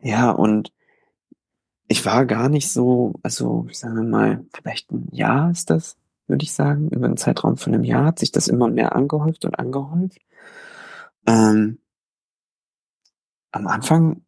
ja, 0.02 0.30
und 0.30 0.72
ich 1.88 2.06
war 2.06 2.26
gar 2.26 2.50
nicht 2.50 2.72
so, 2.72 3.14
also 3.24 3.68
sagen 3.72 3.96
wir 3.96 4.04
mal, 4.04 4.46
vielleicht 4.54 4.92
ein 4.92 5.08
Jahr 5.12 5.52
ist 5.52 5.70
das, 5.70 5.98
würde 6.28 6.44
ich 6.44 6.54
sagen. 6.54 6.90
Über 6.90 7.06
einen 7.06 7.18
Zeitraum 7.18 7.58
von 7.58 7.74
einem 7.74 7.84
Jahr 7.84 8.06
hat 8.06 8.20
sich 8.20 8.32
das 8.32 8.48
immer 8.48 8.70
mehr 8.70 8.96
angehäuft 8.96 9.46
und 9.46 9.60
angehäuft. 9.60 10.20
Ähm, 11.28 11.80
am 13.52 13.68
Anfang 13.68 14.22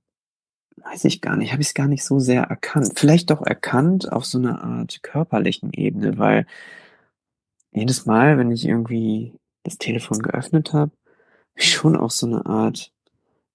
weiß 0.77 1.05
ich 1.05 1.21
gar 1.21 1.35
nicht, 1.35 1.51
habe 1.51 1.61
ich 1.61 1.69
es 1.69 1.73
gar 1.73 1.87
nicht 1.87 2.03
so 2.03 2.19
sehr 2.19 2.43
erkannt. 2.43 2.93
Vielleicht 2.95 3.31
doch 3.31 3.41
erkannt 3.41 4.11
auf 4.11 4.25
so 4.25 4.37
einer 4.37 4.63
Art 4.63 5.01
körperlichen 5.03 5.73
Ebene, 5.73 6.17
weil 6.17 6.45
jedes 7.71 8.05
Mal, 8.05 8.37
wenn 8.37 8.51
ich 8.51 8.65
irgendwie 8.65 9.33
das 9.63 9.77
Telefon 9.77 10.19
geöffnet 10.19 10.73
habe, 10.73 10.91
schon 11.55 11.95
auch 11.95 12.11
so 12.11 12.27
eine 12.27 12.45
Art 12.45 12.93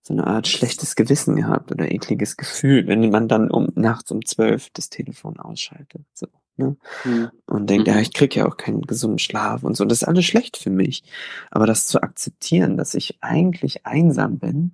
so 0.03 0.13
eine 0.13 0.27
Art 0.27 0.49
schlechtes 0.49 0.97
Gewissen 0.97 1.37
gehabt 1.37 1.71
oder 1.71 1.91
ekliges 1.91 2.37
Gefühl, 2.37 2.89
wenn 2.89 3.09
man 3.11 3.29
dann 3.29 3.51
um 3.51 3.69
nachts 3.77 4.11
um 4.11 4.25
zwölf 4.25 4.69
das 4.71 4.91
Telefon 4.91 5.39
ausschaltet. 5.39 6.03
So, 6.13 6.27
ne? 6.57 6.77
Mhm. 7.05 7.31
Und 7.47 7.71
denkt, 7.71 7.87
mhm. 7.87 7.95
ja, 7.95 8.01
ich 8.01 8.13
krieg 8.13 8.35
ja 8.35 8.47
auch 8.47 8.57
keinen 8.57 8.83
gesunden 8.83 9.21
Schlaf 9.21 9.63
und 9.63 9.77
so. 9.77 9.85
Das 9.85 10.03
ist 10.03 10.09
alles 10.09 10.25
schlecht 10.25 10.57
für 10.57 10.71
mich. 10.71 11.05
Aber 11.53 11.67
das 11.67 11.87
zu 11.87 12.03
akzeptieren, 12.03 12.77
dass 12.77 12.95
ich 12.95 13.19
eigentlich 13.23 13.87
einsam 13.87 14.39
bin, 14.39 14.73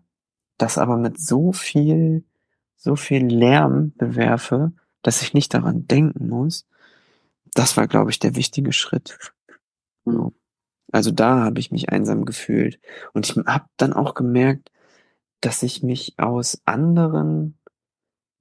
das 0.56 0.78
aber 0.78 0.96
mit 0.96 1.20
so 1.20 1.52
viel, 1.52 2.24
so 2.76 2.96
viel 2.96 3.26
Lärm 3.26 3.92
bewerfe, 3.98 4.72
dass 5.02 5.20
ich 5.20 5.34
nicht 5.34 5.52
daran 5.52 5.86
denken 5.86 6.28
muss, 6.28 6.66
das 7.52 7.76
war, 7.76 7.86
glaube 7.86 8.10
ich, 8.10 8.18
der 8.18 8.34
wichtige 8.34 8.72
Schritt. 8.72 9.18
Mhm. 10.06 10.32
Also 10.90 11.10
da 11.10 11.44
habe 11.44 11.60
ich 11.60 11.70
mich 11.70 11.90
einsam 11.90 12.24
gefühlt. 12.24 12.80
Und 13.12 13.28
ich 13.28 13.36
habe 13.36 13.66
dann 13.76 13.92
auch 13.92 14.14
gemerkt, 14.14 14.70
dass 15.40 15.62
ich 15.62 15.82
mich 15.82 16.14
aus 16.18 16.60
anderen 16.64 17.58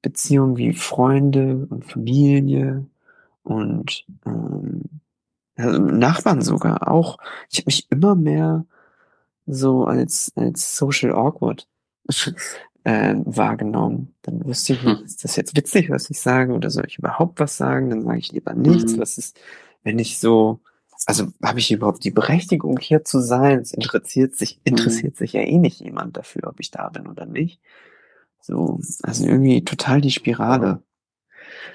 Beziehungen 0.01 0.57
wie 0.57 0.73
Freunde 0.73 1.67
und 1.69 1.85
Familie 1.85 2.85
und 3.43 4.05
ähm, 4.25 4.83
also 5.55 5.79
Nachbarn 5.79 6.41
sogar 6.41 6.87
auch, 6.87 7.17
ich 7.49 7.59
habe 7.59 7.67
mich 7.67 7.91
immer 7.91 8.15
mehr 8.15 8.65
so 9.47 9.85
als, 9.85 10.31
als 10.35 10.75
social 10.75 11.13
awkward 11.13 11.67
äh, 12.83 13.15
wahrgenommen. 13.25 14.13
Dann 14.21 14.45
wusste 14.45 14.73
ich 14.73 14.83
nicht, 14.83 14.99
hm. 14.99 15.05
ist 15.05 15.23
das 15.23 15.35
jetzt 15.35 15.55
witzig, 15.57 15.89
was 15.89 16.09
ich 16.09 16.19
sage, 16.19 16.53
oder 16.53 16.69
soll 16.69 16.85
ich 16.87 16.99
überhaupt 16.99 17.39
was 17.39 17.57
sagen? 17.57 17.89
Dann 17.89 18.03
sage 18.03 18.19
ich 18.19 18.31
lieber 18.31 18.53
nichts. 18.53 18.93
Mhm. 18.93 18.99
Was 18.99 19.17
ist, 19.17 19.39
wenn 19.83 19.97
ich 19.99 20.19
so 20.19 20.59
also 21.07 21.27
habe 21.41 21.59
ich 21.59 21.71
überhaupt 21.71 22.03
die 22.03 22.11
Berechtigung 22.11 22.77
hier 22.79 23.05
zu 23.05 23.21
sein? 23.21 23.59
Es 23.59 23.71
interessiert 23.71 24.35
sich, 24.35 24.59
interessiert 24.65 25.13
mhm. 25.13 25.17
sich 25.17 25.33
ja 25.33 25.41
eh 25.41 25.57
nicht 25.57 25.79
jemand 25.79 26.17
dafür, 26.17 26.43
ob 26.47 26.59
ich 26.59 26.69
da 26.69 26.89
bin 26.89 27.07
oder 27.07 27.25
nicht. 27.25 27.61
So, 28.41 28.79
also 29.03 29.25
irgendwie 29.25 29.63
total 29.63 30.01
die 30.01 30.11
Spirale. 30.11 30.83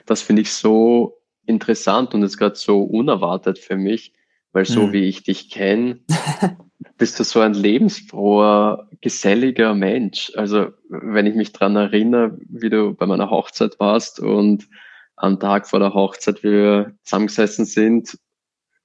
Das 0.05 0.21
finde 0.21 0.43
ich 0.43 0.53
so 0.53 1.19
interessant 1.47 2.13
und 2.15 2.23
ist 2.23 2.37
gerade 2.37 2.57
so 2.57 2.83
unerwartet 2.83 3.59
für 3.59 3.77
mich, 3.77 4.13
weil 4.53 4.67
so 4.67 4.89
mhm. 4.89 4.93
wie 4.93 5.05
ich 5.05 5.23
dich 5.23 5.49
kenne, 5.49 6.01
bist 6.99 7.19
du 7.19 7.25
so 7.25 7.41
ein 7.41 7.55
lebensfroher, 7.55 8.91
geselliger 9.01 9.75
Mensch. 9.75 10.31
Also 10.37 10.73
wenn 10.91 11.27
ich 11.27 11.35
mich 11.35 11.53
dran 11.53 11.75
erinnere, 11.77 12.39
wie 12.51 12.69
du 12.69 12.93
bei 12.93 13.07
meiner 13.07 13.31
Hochzeit 13.31 13.81
warst 13.81 14.21
und 14.21 14.69
am 15.17 15.41
Tag 15.41 15.67
vor 15.67 15.79
der 15.79 15.95
Hochzeit, 15.95 16.43
wie 16.43 16.51
wir 16.51 16.95
zusammengesessen 17.03 17.65
sind 17.65 18.19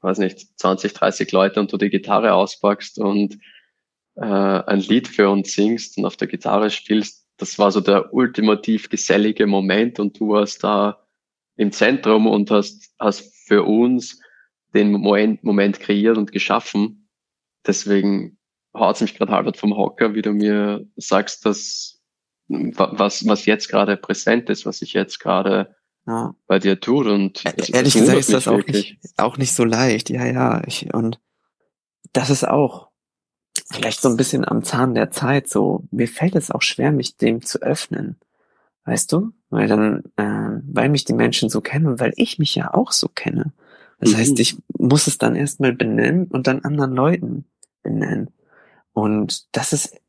weiß 0.08 0.20
nicht, 0.20 0.58
20, 0.60 0.94
30 0.94 1.32
Leute 1.32 1.60
und 1.60 1.72
du 1.72 1.78
die 1.78 1.90
Gitarre 1.90 2.34
auspackst 2.34 2.98
und 2.98 3.38
äh, 4.16 4.22
ein 4.22 4.80
Lied 4.80 5.08
für 5.08 5.30
uns 5.30 5.54
singst 5.54 5.98
und 5.98 6.06
auf 6.06 6.18
der 6.18 6.28
Gitarre 6.28 6.72
spielst, 6.72 7.28
das 7.38 7.60
war 7.60 7.72
so 7.72 7.82
der 7.82 8.14
ultimativ 8.14 8.90
gesellige 8.90 9.46
Moment 9.46 10.00
und 10.00 10.20
du 10.20 10.30
warst 10.30 10.64
da 10.64 11.06
im 11.58 11.72
Zentrum 11.72 12.26
und 12.26 12.50
hast, 12.50 12.94
hast 12.98 13.36
für 13.48 13.64
uns 13.64 14.22
den 14.74 14.92
Moment, 14.92 15.44
Moment 15.44 15.80
kreiert 15.80 16.18
und 16.18 16.32
geschaffen. 16.32 17.10
Deswegen 17.66 18.38
haut 18.74 19.00
mich 19.02 19.16
gerade 19.16 19.32
halbert 19.34 19.58
vom 19.58 19.76
Hocker, 19.76 20.16
wie 20.16 20.22
du 20.22 20.32
mir 20.32 20.88
sagst, 20.96 21.46
dass 21.46 22.02
was, 22.48 23.28
was 23.28 23.46
jetzt 23.46 23.68
gerade 23.68 23.98
präsent 23.98 24.50
ist, 24.50 24.66
was 24.66 24.82
ich 24.82 24.94
jetzt 24.94 25.20
gerade 25.20 25.76
ja. 26.08 26.36
bei 26.48 26.60
dir 26.60 26.80
tut. 26.80 27.08
Und 27.08 27.44
es, 27.58 27.70
ehrlich 27.70 27.96
es 27.96 28.02
gesagt 28.02 28.20
ist 28.20 28.34
das 28.34 28.48
auch 28.48 28.66
nicht, 28.66 28.98
auch 29.18 29.38
nicht 29.38 29.54
so 29.54 29.64
leicht. 29.64 30.10
Ja, 30.10 30.26
ja. 30.26 30.62
Ich, 30.66 30.94
und 30.94 31.20
das 32.14 32.30
ist 32.30 32.48
auch 32.48 32.90
vielleicht 33.72 34.02
so 34.02 34.10
ein 34.10 34.18
bisschen 34.18 34.48
am 34.48 34.64
Zahn 34.64 34.96
der 34.96 35.12
Zeit. 35.12 35.48
So 35.50 35.84
mir 35.92 36.08
fällt 36.08 36.36
es 36.36 36.52
auch 36.52 36.62
schwer, 36.62 36.92
mich 36.92 37.18
dem 37.18 37.42
zu 37.42 37.62
öffnen. 37.62 38.18
Weißt 38.86 39.12
du? 39.12 39.34
Weil 39.50 39.68
dann, 39.68 40.04
äh, 40.16 40.62
weil 40.72 40.90
mich 40.90 41.04
die 41.04 41.14
Menschen 41.14 41.50
so 41.50 41.62
kennen 41.62 41.88
und 41.88 42.00
weil 42.00 42.14
ich 42.16 42.40
mich 42.40 42.56
ja 42.56 42.74
auch 42.74 42.94
so 42.94 43.10
kenne. 43.10 43.54
Das 44.00 44.12
mhm. 44.12 44.18
heißt, 44.18 44.40
ich 44.40 44.58
muss 44.78 45.08
es 45.08 45.18
dann 45.18 45.36
erstmal 45.36 45.74
benennen 45.74 46.28
und 46.28 46.48
dann 46.48 46.64
anderen 46.64 46.94
Leuten 46.94 47.46
benennen. 47.84 48.30
Und 48.94 49.56
das 49.56 49.74
ist 49.74 50.00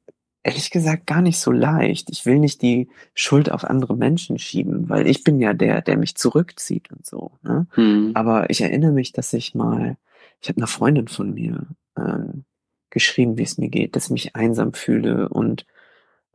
ehrlich 0.48 0.70
gesagt 0.70 1.06
gar 1.06 1.20
nicht 1.20 1.38
so 1.38 1.52
leicht. 1.52 2.08
Ich 2.08 2.24
will 2.24 2.38
nicht 2.38 2.62
die 2.62 2.88
Schuld 3.12 3.52
auf 3.52 3.64
andere 3.64 3.94
Menschen 3.94 4.38
schieben, 4.38 4.88
weil 4.88 5.06
ich 5.06 5.22
bin 5.22 5.40
ja 5.40 5.52
der, 5.52 5.82
der 5.82 5.98
mich 5.98 6.14
zurückzieht 6.14 6.90
und 6.90 7.04
so. 7.04 7.32
Ne? 7.42 7.66
Mhm. 7.76 8.12
Aber 8.14 8.48
ich 8.48 8.62
erinnere 8.62 8.92
mich, 8.92 9.12
dass 9.12 9.34
ich 9.34 9.54
mal, 9.54 9.98
ich 10.40 10.48
habe 10.48 10.56
einer 10.56 10.66
Freundin 10.66 11.08
von 11.08 11.34
mir 11.34 11.66
ähm, 11.98 12.44
geschrieben, 12.88 13.36
wie 13.36 13.42
es 13.42 13.58
mir 13.58 13.68
geht, 13.68 13.94
dass 13.94 14.06
ich 14.06 14.10
mich 14.10 14.36
einsam 14.36 14.72
fühle 14.72 15.28
und 15.28 15.66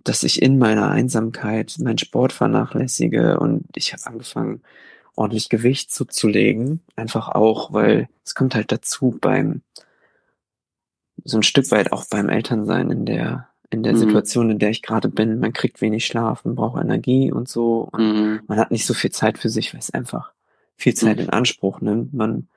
dass 0.04 0.21
ich 0.21 0.43
in 0.43 0.60
meiner 0.60 0.91
Einsamkeit 0.91 1.76
meinen 1.80 1.97
Sport 1.97 2.34
vernachlässige 2.34 3.39
und 3.39 3.65
ich 3.76 3.93
habe 3.93 4.06
angefangen, 4.06 4.62
ordentlich 5.15 5.49
Gewicht 5.49 5.91
zuzulegen. 5.91 6.82
Einfach 6.95 7.30
auch, 7.30 7.73
weil 7.73 8.10
es 8.23 8.36
kommt 8.36 8.54
halt 8.54 8.71
dazu 8.71 9.17
beim 9.19 9.63
so 11.23 11.38
ein 11.38 11.43
Stück 11.43 11.71
weit 11.71 11.91
auch 11.91 12.06
beim 12.06 12.30
Elternsein 12.30 12.91
in 12.91 13.06
der 13.06 13.47
in 13.74 13.84
der 13.84 13.94
mhm. 13.94 13.98
Situation, 13.98 14.50
in 14.52 14.60
der 14.60 14.70
ich 14.70 14.82
gerade 14.82 15.10
bin. 15.10 15.40
Man 15.40 15.54
kriegt 15.54 15.82
wenig 15.82 16.06
Schlaf, 16.06 16.46
man 16.46 16.56
braucht 16.56 16.82
Energie 16.82 17.32
und 17.32 17.50
so. 17.50 17.90
Und 17.92 18.02
mhm. 18.02 18.40
Man 18.48 18.60
hat 18.60 18.72
nicht 18.72 18.86
so 18.86 18.94
viel 18.94 19.12
Zeit 19.12 19.38
für 19.38 19.50
sich, 19.50 19.74
weil 19.74 19.80
es 19.80 19.92
einfach 19.92 20.32
viel 20.76 20.94
Zeit 20.94 21.18
mhm. 21.18 21.24
in 21.24 21.30
Anspruch 21.30 21.82
nimmt. 21.82 22.14
Man 22.14 22.48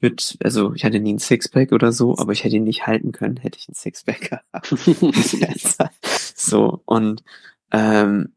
wird, 0.00 0.38
also 0.42 0.72
ich 0.74 0.84
hatte 0.84 1.00
nie 1.00 1.14
ein 1.14 1.18
Sixpack 1.18 1.72
oder 1.72 1.92
so, 1.92 2.16
aber 2.18 2.32
ich 2.32 2.44
hätte 2.44 2.56
ihn 2.56 2.64
nicht 2.64 2.86
halten 2.86 3.12
können, 3.12 3.36
hätte 3.36 3.58
ich 3.58 3.68
ein 3.68 3.74
Sixpack 3.74 4.30
gehabt. 4.30 4.74
so, 6.34 6.82
und 6.86 7.22
ähm, 7.72 8.32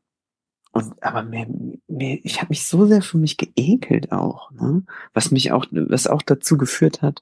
und 0.73 1.03
aber 1.03 1.21
mir, 1.21 1.45
mir, 1.87 2.19
ich 2.23 2.39
habe 2.41 2.49
mich 2.49 2.65
so 2.65 2.87
sehr 2.87 3.03
für 3.03 3.19
mich 3.19 3.37
geekelt 3.37 4.11
auch, 4.11 4.49
ne? 4.51 4.83
Was 5.13 5.29
mich 5.29 5.51
auch, 5.51 5.67
was 5.71 6.07
auch 6.07 6.23
dazu 6.23 6.57
geführt 6.57 7.03
hat, 7.03 7.21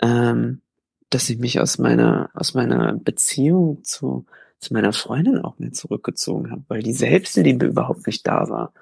ähm, 0.00 0.62
dass 1.10 1.28
ich 1.28 1.38
mich 1.38 1.60
aus 1.60 1.78
meiner 1.78 2.30
aus 2.34 2.54
meiner 2.54 2.94
Beziehung 2.94 3.84
zu 3.84 4.24
zu 4.58 4.72
meiner 4.72 4.92
Freundin 4.92 5.40
auch 5.40 5.58
mehr 5.58 5.72
zurückgezogen 5.72 6.50
habe, 6.50 6.64
weil 6.68 6.82
die 6.82 6.92
Selbstliebe 6.92 7.66
überhaupt 7.66 8.06
nicht 8.06 8.26
da 8.26 8.48
war. 8.48 8.72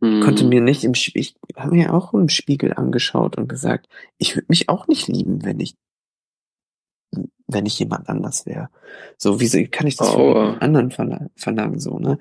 Mhm. 0.00 0.20
Konnte 0.20 0.44
mir 0.44 0.60
nicht 0.60 0.84
im 0.84 0.94
Spiegel, 0.94 1.20
ich 1.20 1.56
habe 1.56 1.74
mir 1.74 1.92
auch 1.92 2.14
im 2.14 2.28
Spiegel 2.28 2.72
angeschaut 2.74 3.36
und 3.36 3.48
gesagt, 3.48 3.88
ich 4.18 4.36
würde 4.36 4.46
mich 4.48 4.68
auch 4.68 4.86
nicht 4.86 5.08
lieben, 5.08 5.44
wenn 5.44 5.60
ich 5.60 5.76
wenn 7.46 7.66
ich 7.66 7.78
jemand 7.78 8.08
anders 8.08 8.46
wäre. 8.46 8.68
So, 9.18 9.40
wieso 9.40 9.58
kann 9.70 9.86
ich 9.86 9.96
das 9.96 10.08
oh. 10.08 10.32
von 10.32 10.58
anderen 10.60 10.90
verlangen, 10.90 11.30
verlangen, 11.36 11.78
so, 11.78 11.98
ne? 11.98 12.18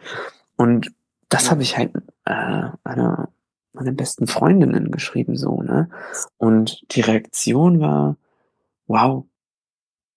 Und 0.56 0.92
das 1.30 1.50
habe 1.50 1.64
ich 1.64 1.78
halt 1.78 1.96
äh, 2.26 2.70
einer 2.84 3.30
meiner 3.74 3.92
besten 3.92 4.28
Freundinnen 4.28 4.92
geschrieben, 4.92 5.36
so, 5.36 5.62
ne? 5.62 5.90
Und 6.38 6.84
die 6.92 7.02
Reaktion 7.02 7.80
war, 7.80 8.18
wow, 8.88 9.26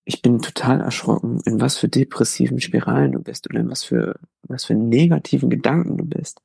ich 0.09 0.23
bin 0.23 0.41
total 0.41 0.81
erschrocken, 0.81 1.41
in 1.45 1.61
was 1.61 1.77
für 1.77 1.89
depressiven 1.89 2.61
Spiralen 2.61 3.13
du 3.13 3.19
bist 3.19 3.51
oder 3.51 3.59
in 3.61 3.69
was 3.69 3.83
für, 3.83 4.15
was 4.45 4.65
für 4.65 4.75
negativen 4.75 5.51
Gedanken 5.51 5.97
du 5.99 6.05
bist. 6.05 6.41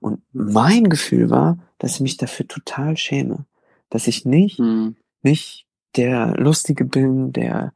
Und 0.00 0.20
mein 0.32 0.90
Gefühl 0.90 1.30
war, 1.30 1.58
dass 1.78 1.94
ich 1.94 2.00
mich 2.02 2.18
dafür 2.18 2.46
total 2.46 2.96
schäme. 2.98 3.46
Dass 3.88 4.06
ich 4.06 4.26
nicht, 4.26 4.58
Mhm. 4.58 4.96
nicht 5.22 5.64
der 5.96 6.34
Lustige 6.36 6.84
bin, 6.84 7.32
der, 7.32 7.72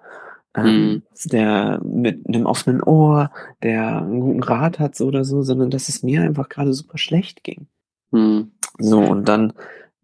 ähm, 0.55 0.67
Mhm. 0.67 1.03
der 1.25 1.81
mit 1.83 2.29
einem 2.29 2.45
offenen 2.45 2.83
Ohr, 2.83 3.31
der 3.63 4.03
einen 4.03 4.21
guten 4.21 4.43
Rat 4.43 4.79
hat 4.79 4.95
so 4.95 5.07
oder 5.07 5.25
so, 5.25 5.43
sondern 5.43 5.71
dass 5.71 5.89
es 5.89 6.03
mir 6.03 6.21
einfach 6.21 6.51
gerade 6.51 6.75
super 6.75 6.99
schlecht 6.99 7.45
ging. 7.45 7.67
Mhm. 8.11 8.51
So, 8.79 8.99
und 9.01 9.27
dann, 9.27 9.55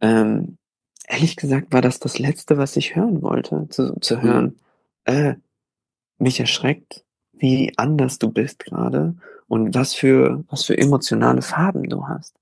ähm, 0.01 0.57
ehrlich 1.07 1.37
gesagt, 1.37 1.75
war 1.75 1.83
das 1.83 1.99
das 2.01 2.19
Letzte, 2.19 2.57
was 2.57 2.75
ich 2.77 2.97
hören 2.97 3.21
wollte, 3.21 3.67
zu, 3.69 3.99
zu 4.01 4.23
hören. 4.23 4.55
Äh, 5.07 5.35
mich 6.19 6.41
erschreckt, 6.41 7.05
wie 7.33 7.73
anders 7.77 8.19
du 8.19 8.31
bist 8.31 8.61
gerade 8.61 9.17
und 9.49 9.75
was 9.75 9.95
für, 9.95 10.45
was 10.49 10.65
für 10.65 10.77
emotionale 10.79 11.43
Farben 11.43 11.89
du 11.89 12.09
hast. 12.09 12.37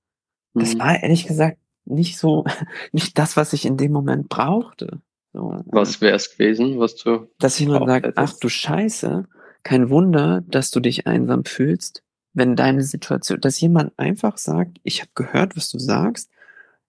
Das 0.54 0.74
Mhm. 0.74 0.78
war 0.80 1.02
ehrlich 1.02 1.26
gesagt 1.26 1.58
nicht 1.84 2.18
so, 2.18 2.44
nicht 2.92 3.18
das, 3.18 3.36
was 3.36 3.52
ich 3.52 3.64
in 3.66 3.76
dem 3.76 3.92
Moment 3.92 4.28
brauchte. 4.28 5.00
So, 5.32 5.60
Was 5.66 6.00
wäre 6.00 6.16
es 6.16 6.30
gewesen, 6.36 6.78
was 6.78 6.96
du 6.96 7.26
dass 7.38 7.58
jemand 7.58 7.86
sagt, 7.88 8.06
hättest? 8.06 8.18
ach 8.18 8.38
du 8.40 8.48
Scheiße, 8.48 9.26
kein 9.64 9.90
Wunder, 9.90 10.42
dass 10.46 10.70
du 10.70 10.80
dich 10.80 11.06
einsam 11.06 11.44
fühlst, 11.44 12.02
wenn 12.34 12.54
deine 12.56 12.82
Situation, 12.82 13.40
dass 13.40 13.60
jemand 13.60 13.98
einfach 13.98 14.38
sagt, 14.38 14.78
ich 14.84 15.00
habe 15.00 15.10
gehört, 15.14 15.56
was 15.56 15.70
du 15.70 15.78
sagst, 15.78 16.30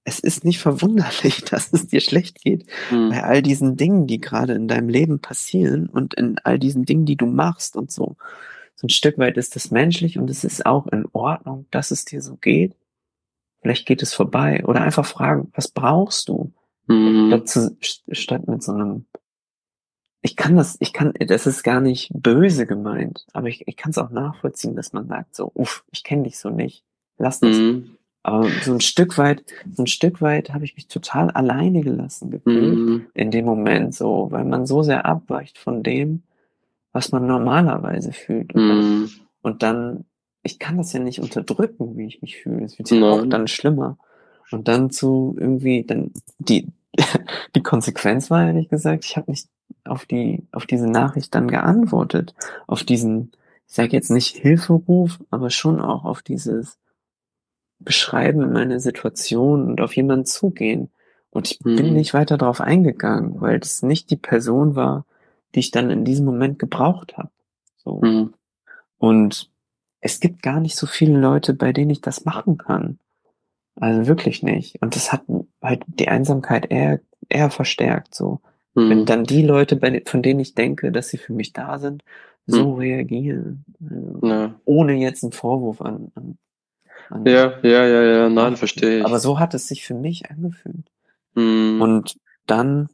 es 0.05 0.19
ist 0.19 0.45
nicht 0.45 0.59
verwunderlich, 0.59 1.43
dass 1.49 1.73
es 1.73 1.87
dir 1.87 1.99
schlecht 1.99 2.41
geht 2.41 2.65
Mhm. 2.91 3.09
bei 3.09 3.23
all 3.23 3.41
diesen 3.41 3.75
Dingen, 3.75 4.07
die 4.07 4.21
gerade 4.21 4.53
in 4.53 4.67
deinem 4.67 4.87
Leben 4.87 5.19
passieren 5.19 5.87
und 5.87 6.13
in 6.13 6.39
all 6.43 6.57
diesen 6.59 6.85
Dingen, 6.85 7.05
die 7.05 7.17
du 7.17 7.25
machst 7.25 7.75
und 7.75 7.91
so. 7.91 8.15
So 8.75 8.87
ein 8.87 8.89
Stück 8.89 9.17
weit 9.17 9.37
ist 9.37 9.55
das 9.55 9.71
menschlich 9.71 10.17
und 10.17 10.29
es 10.29 10.43
ist 10.43 10.65
auch 10.65 10.87
in 10.87 11.05
Ordnung, 11.13 11.65
dass 11.71 11.91
es 11.91 12.05
dir 12.05 12.21
so 12.21 12.35
geht. 12.37 12.75
Vielleicht 13.61 13.85
geht 13.87 14.01
es 14.03 14.13
vorbei 14.13 14.63
oder 14.65 14.81
einfach 14.81 15.05
fragen, 15.05 15.51
was 15.55 15.67
brauchst 15.69 16.29
du? 16.29 16.51
Mhm. 16.87 17.27
Statt, 17.29 17.47
zu, 17.49 17.77
statt 17.81 18.47
mit 18.47 18.61
so 18.61 18.73
einem, 18.73 19.05
ich 20.21 20.35
kann 20.35 20.55
das, 20.55 20.77
ich 20.79 20.93
kann, 20.93 21.13
das 21.19 21.47
ist 21.47 21.63
gar 21.63 21.81
nicht 21.81 22.11
böse 22.13 22.67
gemeint, 22.67 23.25
aber 23.33 23.47
ich, 23.47 23.67
ich 23.67 23.75
kann 23.77 23.89
es 23.91 23.97
auch 23.97 24.11
nachvollziehen, 24.11 24.75
dass 24.75 24.93
man 24.93 25.07
sagt 25.07 25.35
so, 25.35 25.51
uff, 25.55 25.83
ich 25.91 26.03
kenne 26.03 26.23
dich 26.23 26.37
so 26.37 26.49
nicht, 26.49 26.83
lass 27.17 27.39
das. 27.39 27.57
Mhm. 27.57 27.97
Aber 28.25 28.49
so 28.63 28.73
ein 28.73 28.81
Stück 28.81 29.19
weit, 29.19 29.43
so 29.71 29.83
ein 29.83 29.87
Stück 29.87 30.19
weit 30.19 30.51
habe 30.51 30.65
ich 30.65 30.75
mich 30.75 30.87
total 30.87 31.29
alleine 31.29 31.81
gelassen 31.81 32.31
gefühlt 32.31 32.79
Mhm. 32.79 33.05
in 33.13 33.29
dem 33.29 33.45
Moment 33.45 33.93
so, 33.93 34.29
weil 34.31 34.45
man 34.45 34.65
so 34.65 34.81
sehr 34.81 35.05
abweicht 35.05 35.59
von 35.59 35.83
dem, 35.83 36.23
was 36.91 37.11
man 37.11 37.27
normalerweise 37.27 38.13
fühlt. 38.13 38.55
Und 38.55 38.67
dann, 38.67 38.79
Mhm. 39.01 39.09
und 39.43 39.61
dann 39.63 40.05
ich 40.41 40.57
kann 40.59 40.77
das 40.77 40.91
ja 40.93 40.99
nicht 40.99 41.19
unterdrücken, 41.19 41.97
wie 41.97 42.05
ich 42.05 42.21
mich 42.21 42.37
fühle. 42.37 42.65
Es 42.65 42.77
wird 42.79 42.89
ja 42.91 42.97
auch 43.09 43.25
dann 43.27 43.47
schlimmer. 43.47 43.97
Und 44.51 44.67
dann 44.67 44.89
zu 44.91 45.35
irgendwie, 45.39 45.83
dann 45.83 46.11
die, 46.39 46.67
die 47.55 47.63
Konsequenz 47.63 48.29
war 48.31 48.45
ehrlich 48.47 48.69
gesagt, 48.69 49.05
ich 49.05 49.17
habe 49.17 49.29
nicht 49.31 49.49
auf 49.85 50.05
die, 50.05 50.43
auf 50.51 50.65
diese 50.65 50.87
Nachricht 50.87 51.33
dann 51.35 51.47
geantwortet. 51.47 52.33
Auf 52.67 52.83
diesen, 52.83 53.31
ich 53.67 53.73
sage 53.75 53.91
jetzt 53.93 54.09
nicht 54.11 54.35
Hilferuf, 54.35 55.19
aber 55.31 55.49
schon 55.51 55.79
auch 55.81 56.05
auf 56.05 56.21
dieses 56.23 56.77
Beschreiben 57.79 58.51
meiner 58.53 58.79
Situation 58.79 59.67
und 59.67 59.81
auf 59.81 59.95
jemanden 59.95 60.25
zugehen. 60.25 60.89
Und 61.29 61.51
ich 61.51 61.59
bin 61.59 61.87
Mhm. 61.87 61.93
nicht 61.93 62.13
weiter 62.13 62.37
darauf 62.37 62.61
eingegangen, 62.61 63.41
weil 63.41 63.59
das 63.59 63.81
nicht 63.81 64.09
die 64.09 64.15
Person 64.15 64.75
war, 64.75 65.05
die 65.53 65.59
ich 65.59 65.71
dann 65.71 65.89
in 65.89 66.05
diesem 66.05 66.25
Moment 66.25 66.59
gebraucht 66.59 67.17
habe. 67.17 67.29
So. 67.77 67.99
Mhm. 68.01 68.33
Und 68.97 69.51
es 69.99 70.19
gibt 70.19 70.41
gar 70.41 70.59
nicht 70.59 70.75
so 70.77 70.87
viele 70.87 71.19
Leute, 71.19 71.53
bei 71.53 71.73
denen 71.73 71.91
ich 71.91 72.01
das 72.01 72.25
machen 72.25 72.57
kann. 72.57 72.99
Also 73.75 74.07
wirklich 74.07 74.41
nicht. 74.43 74.81
Und 74.81 74.95
das 74.95 75.11
hat 75.11 75.23
halt 75.61 75.83
die 75.87 76.07
Einsamkeit 76.07 76.71
eher, 76.71 77.01
eher 77.29 77.49
verstärkt, 77.49 78.15
so. 78.15 78.39
Wenn 78.73 79.01
Mhm. 79.01 79.05
dann 79.05 79.23
die 79.23 79.41
Leute, 79.41 79.79
von 80.05 80.21
denen 80.21 80.39
ich 80.41 80.53
denke, 80.53 80.91
dass 80.91 81.07
sie 81.09 81.17
für 81.17 81.31
mich 81.33 81.53
da 81.53 81.79
sind, 81.79 82.03
so 82.45 82.73
reagieren. 82.73 83.63
Also, 83.81 84.19
Ja. 84.27 84.55
ohne 84.65 84.93
jetzt 84.95 85.23
einen 85.23 85.31
Vorwurf 85.31 85.81
an, 85.81 86.11
an, 86.15 86.37
an 87.09 87.25
ja, 87.25 87.59
ja, 87.63 87.85
ja, 87.85 88.03
ja, 88.03 88.29
nein, 88.29 88.55
verstehe 88.57 88.99
ich. 88.99 89.05
Aber 89.05 89.19
so 89.19 89.39
hat 89.39 89.53
es 89.53 89.67
sich 89.67 89.83
für 89.85 89.93
mich 89.93 90.29
angefühlt. 90.29 90.89
Mhm. 91.35 91.81
Und 91.81 92.19
dann 92.47 92.89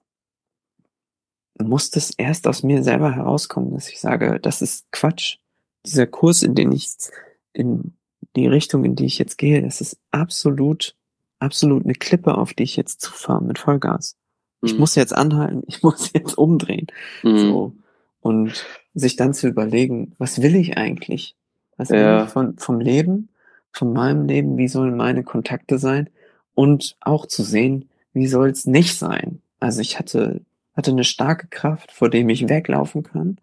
musste 1.60 2.00
es 2.00 2.12
erst 2.12 2.48
aus 2.48 2.64
mir 2.64 2.84
selber 2.84 3.12
herauskommen, 3.16 3.74
dass 3.74 3.90
ich 3.90 4.00
sage, 4.00 4.40
das 4.42 4.62
ist 4.62 4.92
Quatsch. 4.92 5.38
Dieser 5.86 6.08
Kurs, 6.08 6.44
in 6.44 6.56
den 6.56 6.72
ich, 6.72 6.90
in 7.54 7.94
die 8.36 8.48
Richtung, 8.48 8.86
in 8.86 8.96
die 8.96 9.06
ich 9.06 9.18
jetzt 9.20 9.38
gehe, 9.38 9.62
das 9.62 9.82
ist 9.82 9.98
absolut, 10.12 10.96
absolut 11.40 11.84
eine 11.84 11.94
Klippe, 11.96 12.38
auf 12.38 12.54
die 12.54 12.64
ich 12.64 12.78
jetzt 12.78 13.02
zufahre 13.02 13.44
mit 13.44 13.60
Vollgas. 13.60 14.16
Ich 14.64 14.74
Mhm. 14.74 14.80
muss 14.80 14.96
jetzt 14.96 15.14
anhalten, 15.16 15.64
ich 15.68 15.84
muss 15.84 16.12
jetzt 16.14 16.38
umdrehen. 16.38 16.88
Mhm. 17.24 17.38
So. 17.38 17.76
Und 18.22 18.66
sich 18.94 19.16
dann 19.16 19.34
zu 19.34 19.48
überlegen, 19.48 20.14
was 20.20 20.42
will 20.42 20.56
ich 20.56 20.78
eigentlich? 20.78 21.36
Was 21.78 21.90
will 21.90 22.00
Ja. 22.00 22.26
ich 22.26 22.30
von, 22.30 22.58
vom 22.58 22.80
Leben, 22.80 23.30
von 23.72 23.94
meinem 23.94 24.26
Leben? 24.28 24.58
Wie 24.58 24.68
sollen 24.68 24.96
meine 24.96 25.24
Kontakte 25.24 25.78
sein? 25.78 26.10
Und 26.54 26.98
auch 27.00 27.26
zu 27.26 27.44
sehen, 27.44 27.90
wie 28.14 28.28
soll 28.28 28.50
es 28.50 28.66
nicht 28.66 28.98
sein? 28.98 29.42
Also 29.60 29.82
ich 29.82 29.98
hatte, 29.98 30.42
hatte 30.76 30.92
eine 30.92 31.04
starke 31.04 31.48
Kraft, 31.48 31.92
vor 31.92 32.10
dem 32.10 32.30
ich 32.30 32.50
weglaufen 32.50 33.04
kann, 33.04 33.38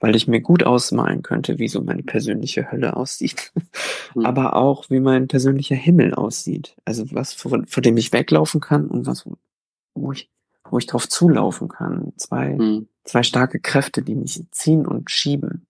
weil 0.00 0.16
ich 0.16 0.26
mir 0.28 0.40
gut 0.40 0.62
ausmalen 0.64 1.22
könnte, 1.22 1.58
wie 1.58 1.68
so 1.68 1.82
meine 1.82 2.02
persönliche 2.02 2.70
Hölle 2.70 2.96
aussieht. 2.96 3.52
Mhm. 4.14 4.24
Aber 4.24 4.56
auch, 4.56 4.88
wie 4.88 5.00
mein 5.00 5.28
persönlicher 5.28 5.74
Himmel 5.74 6.14
aussieht. 6.14 6.76
Also 6.84 7.04
was, 7.12 7.34
vor, 7.34 7.62
vor 7.66 7.82
dem 7.82 7.96
ich 7.96 8.12
weglaufen 8.12 8.60
kann 8.60 8.86
und 8.86 9.06
was, 9.06 9.28
wo 9.94 10.12
ich, 10.12 10.30
wo 10.70 10.78
ich 10.78 10.86
drauf 10.86 11.08
zulaufen 11.08 11.68
kann. 11.68 12.12
Zwei, 12.16 12.54
Mhm. 12.54 12.88
zwei 13.04 13.22
starke 13.22 13.60
Kräfte, 13.60 14.02
die 14.02 14.14
mich 14.14 14.42
ziehen 14.50 14.86
und 14.86 15.10
schieben. 15.10 15.66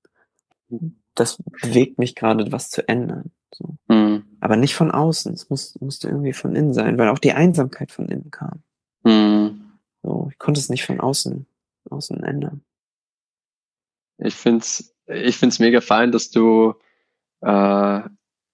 Das 1.14 1.42
bewegt 1.62 1.98
mich 1.98 2.14
gerade, 2.14 2.52
was 2.52 2.70
zu 2.70 2.86
ändern. 2.88 3.30
So. 3.54 3.76
Mhm. 3.88 4.24
Aber 4.40 4.56
nicht 4.56 4.74
von 4.74 4.90
außen. 4.90 5.32
Es 5.32 5.50
muss, 5.50 5.78
musste 5.80 6.08
irgendwie 6.08 6.32
von 6.32 6.54
innen 6.54 6.74
sein, 6.74 6.98
weil 6.98 7.08
auch 7.08 7.18
die 7.18 7.32
Einsamkeit 7.32 7.92
von 7.92 8.08
innen 8.08 8.30
kam. 8.30 8.62
Mhm. 9.04 9.72
So, 10.02 10.28
ich 10.30 10.38
konnte 10.38 10.60
es 10.60 10.68
nicht 10.68 10.84
von 10.84 11.00
außen, 11.00 11.46
außen 11.90 12.22
ändern. 12.22 12.62
Ich 14.18 14.34
find's, 14.34 14.94
ich 15.06 15.36
find's 15.36 15.58
mega 15.58 15.80
fein, 15.80 16.12
dass 16.12 16.30
du 16.30 16.74
äh, 17.40 18.00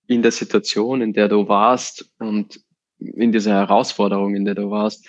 in 0.07 0.23
der 0.23 0.33
Situation, 0.33 1.03
in 1.03 1.13
der 1.13 1.29
du 1.29 1.49
warst 1.49 2.11
und 2.19 2.61
in 2.99 3.33
dieser 3.33 3.53
Herausforderung, 3.53 4.35
in 4.35 4.45
der 4.45 4.55
du 4.55 4.71
warst, 4.71 5.09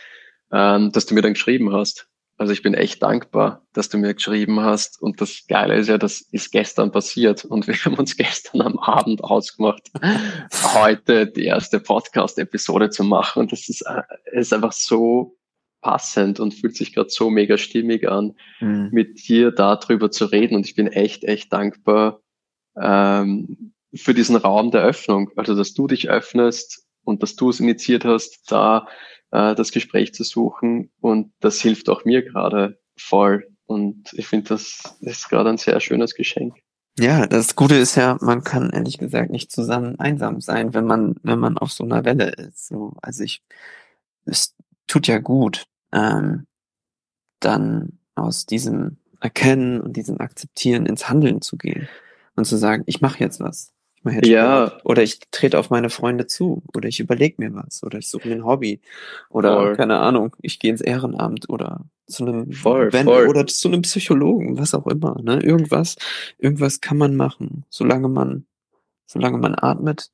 ähm, 0.51 0.91
dass 0.91 1.05
du 1.05 1.15
mir 1.15 1.21
dann 1.21 1.33
geschrieben 1.33 1.73
hast. 1.73 2.07
Also 2.37 2.51
ich 2.51 2.61
bin 2.63 2.73
echt 2.73 3.01
dankbar, 3.03 3.65
dass 3.73 3.89
du 3.89 3.97
mir 3.97 4.13
geschrieben 4.13 4.59
hast. 4.59 5.01
Und 5.01 5.21
das 5.21 5.45
Geile 5.47 5.75
ist 5.75 5.87
ja, 5.87 5.97
das 5.97 6.21
ist 6.21 6.51
gestern 6.51 6.91
passiert 6.91 7.45
und 7.45 7.67
wir 7.67 7.75
haben 7.75 7.95
uns 7.95 8.17
gestern 8.17 8.61
am 8.61 8.79
Abend 8.79 9.23
ausgemacht, 9.23 9.91
heute 10.73 11.27
die 11.27 11.45
erste 11.45 11.79
Podcast-Episode 11.79 12.89
zu 12.89 13.03
machen. 13.03 13.41
Und 13.41 13.51
das 13.51 13.69
ist, 13.69 13.81
äh, 13.81 14.01
ist 14.31 14.53
einfach 14.53 14.73
so 14.73 15.37
passend 15.81 16.39
und 16.39 16.53
fühlt 16.53 16.75
sich 16.77 16.93
gerade 16.93 17.09
so 17.09 17.29
mega 17.29 17.57
stimmig 17.57 18.09
an 18.09 18.35
Mhm. 18.61 18.89
mit 18.93 19.27
dir 19.27 19.51
darüber 19.51 20.09
zu 20.09 20.25
reden 20.25 20.55
und 20.55 20.65
ich 20.65 20.75
bin 20.75 20.87
echt, 20.87 21.25
echt 21.25 21.51
dankbar 21.51 22.21
ähm, 22.81 23.73
für 23.93 24.13
diesen 24.13 24.37
Raum 24.37 24.71
der 24.71 24.81
Öffnung. 24.83 25.29
Also, 25.35 25.55
dass 25.55 25.73
du 25.73 25.87
dich 25.87 26.09
öffnest 26.09 26.85
und 27.03 27.21
dass 27.21 27.35
du 27.35 27.49
es 27.49 27.59
initiiert 27.59 28.05
hast, 28.05 28.49
da 28.51 28.87
äh, 29.33 29.55
das 29.55 29.71
Gespräch 29.71 30.13
zu 30.13 30.23
suchen 30.23 30.91
und 31.01 31.33
das 31.39 31.59
hilft 31.59 31.89
auch 31.89 32.05
mir 32.05 32.21
gerade 32.21 32.79
voll 32.95 33.47
und 33.65 34.13
ich 34.13 34.27
finde, 34.27 34.49
das 34.49 34.95
ist 35.01 35.29
gerade 35.29 35.49
ein 35.49 35.57
sehr 35.57 35.79
schönes 35.79 36.13
Geschenk. 36.13 36.55
Ja, 36.99 37.25
das 37.25 37.55
Gute 37.55 37.75
ist 37.75 37.95
ja, 37.95 38.19
man 38.21 38.43
kann 38.43 38.69
ehrlich 38.69 38.99
gesagt 38.99 39.31
nicht 39.31 39.51
zusammen 39.51 39.99
einsam 39.99 40.41
sein, 40.41 40.75
wenn 40.75 40.85
man, 40.85 41.15
wenn 41.23 41.39
man 41.39 41.57
auf 41.57 41.71
so 41.71 41.83
einer 41.83 42.05
Welle 42.05 42.29
ist. 42.29 42.67
So, 42.67 42.93
also 43.01 43.23
ich, 43.23 43.41
es 44.25 44.55
tut 44.85 45.07
ja 45.07 45.17
gut, 45.17 45.65
ähm, 45.91 46.45
dann 47.39 47.97
aus 48.13 48.45
diesem 48.45 48.97
Erkennen 49.19 49.81
und 49.81 49.97
diesem 49.97 50.21
Akzeptieren 50.21 50.85
ins 50.85 51.09
Handeln 51.09 51.41
zu 51.41 51.57
gehen 51.57 51.89
und 52.35 52.45
zu 52.45 52.57
sagen, 52.57 52.83
ich 52.85 53.01
mache 53.01 53.19
jetzt 53.19 53.39
was. 53.39 53.73
Jetzt 54.05 54.27
Ja. 54.27 54.77
Oder 54.83 55.03
ich 55.03 55.19
trete 55.31 55.57
auf 55.59 55.69
meine 55.69 55.89
Freunde 55.89 56.27
zu. 56.27 56.63
Oder 56.75 56.89
ich 56.89 56.99
überlege 56.99 57.35
mir 57.37 57.53
was. 57.53 57.83
Oder 57.83 57.99
ich 57.99 58.09
suche 58.09 58.27
mir 58.27 58.35
ein 58.35 58.45
Hobby. 58.45 58.81
Oder 59.29 59.55
Voll. 59.55 59.75
keine 59.75 59.99
Ahnung, 59.99 60.35
ich 60.41 60.59
gehe 60.59 60.71
ins 60.71 60.81
Ehrenamt 60.81 61.49
oder 61.49 61.85
zu 62.07 62.25
einem 62.25 62.51
Voll, 62.51 62.91
wenn, 62.91 63.05
voll. 63.05 63.27
oder 63.27 63.45
zu 63.47 63.69
einem 63.69 63.81
Psychologen, 63.83 64.57
was 64.57 64.73
auch 64.73 64.87
immer. 64.87 65.21
Ne? 65.21 65.41
Irgendwas, 65.41 65.95
irgendwas 66.37 66.81
kann 66.81 66.97
man 66.97 67.15
machen, 67.15 67.65
solange 67.69 68.09
man, 68.09 68.45
solange 69.05 69.37
man 69.37 69.55
atmet. 69.57 70.11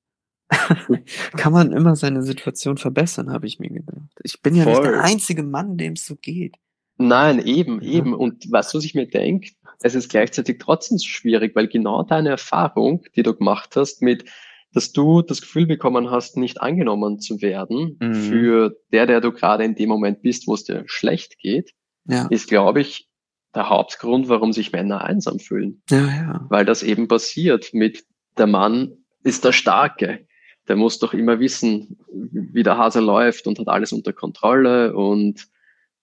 kann 1.38 1.54
man 1.54 1.72
immer 1.72 1.96
seine 1.96 2.24
Situation 2.24 2.78
verbessern, 2.78 3.32
habe 3.32 3.46
ich 3.46 3.60
mir 3.60 3.70
gedacht. 3.70 4.10
Ich 4.24 4.42
bin 4.42 4.56
ja 4.56 4.66
nicht 4.66 4.76
Voll. 4.78 4.92
der 4.92 5.02
einzige 5.02 5.44
Mann, 5.44 5.78
dem 5.78 5.94
es 5.94 6.06
so 6.06 6.16
geht. 6.16 6.56
Nein, 7.02 7.40
eben, 7.46 7.82
eben. 7.82 8.14
Und 8.14 8.52
weißt 8.52 8.74
du, 8.74 8.78
was 8.78 8.86
ich 8.86 8.94
mir 8.94 9.08
denke? 9.08 9.52
Es 9.82 9.96
ist 9.96 10.10
gleichzeitig 10.10 10.60
trotzdem 10.60 10.98
so 10.98 11.08
schwierig, 11.08 11.56
weil 11.56 11.70
genau 11.70 12.04
deine 12.04 12.30
Erfahrung, 12.30 13.04
die 13.16 13.24
du 13.24 13.34
gemacht 13.34 13.78
hast, 13.78 14.02
mit, 14.02 14.26
dass 14.74 14.92
du 14.92 15.22
das 15.22 15.40
Gefühl 15.40 15.66
bekommen 15.66 16.12
hast, 16.12 16.36
nicht 16.36 16.62
angenommen 16.62 17.20
zu 17.20 17.42
werden 17.42 17.98
mhm. 18.02 18.14
für 18.14 18.76
der, 18.92 19.08
der 19.08 19.22
du 19.22 19.32
gerade 19.32 19.64
in 19.64 19.76
dem 19.76 19.88
Moment 19.88 20.22
bist, 20.22 20.46
wo 20.46 20.54
es 20.54 20.66
dir 20.66 20.84
schlecht 20.88 21.40
geht, 21.40 21.72
ja. 22.04 22.28
ist, 22.28 22.50
glaube 22.50 22.82
ich, 22.82 23.08
der 23.56 23.70
Hauptgrund, 23.70 24.28
warum 24.28 24.52
sich 24.52 24.74
Männer 24.74 25.06
einsam 25.06 25.40
fühlen. 25.40 25.82
Ja, 25.90 26.06
ja. 26.06 26.46
Weil 26.50 26.66
das 26.66 26.84
eben 26.84 27.08
passiert 27.08 27.70
mit 27.74 28.04
der 28.38 28.48
Mann 28.48 28.92
ist 29.24 29.46
der 29.46 29.54
Starke. 29.54 30.28
Der 30.68 30.76
muss 30.76 31.00
doch 31.00 31.14
immer 31.14 31.40
wissen, 31.40 31.98
wie 32.12 32.64
der 32.64 32.78
Hase 32.78 33.00
läuft 33.00 33.48
und 33.48 33.58
hat 33.58 33.70
alles 33.70 33.94
unter 33.94 34.12
Kontrolle 34.12 34.94
und 34.94 35.48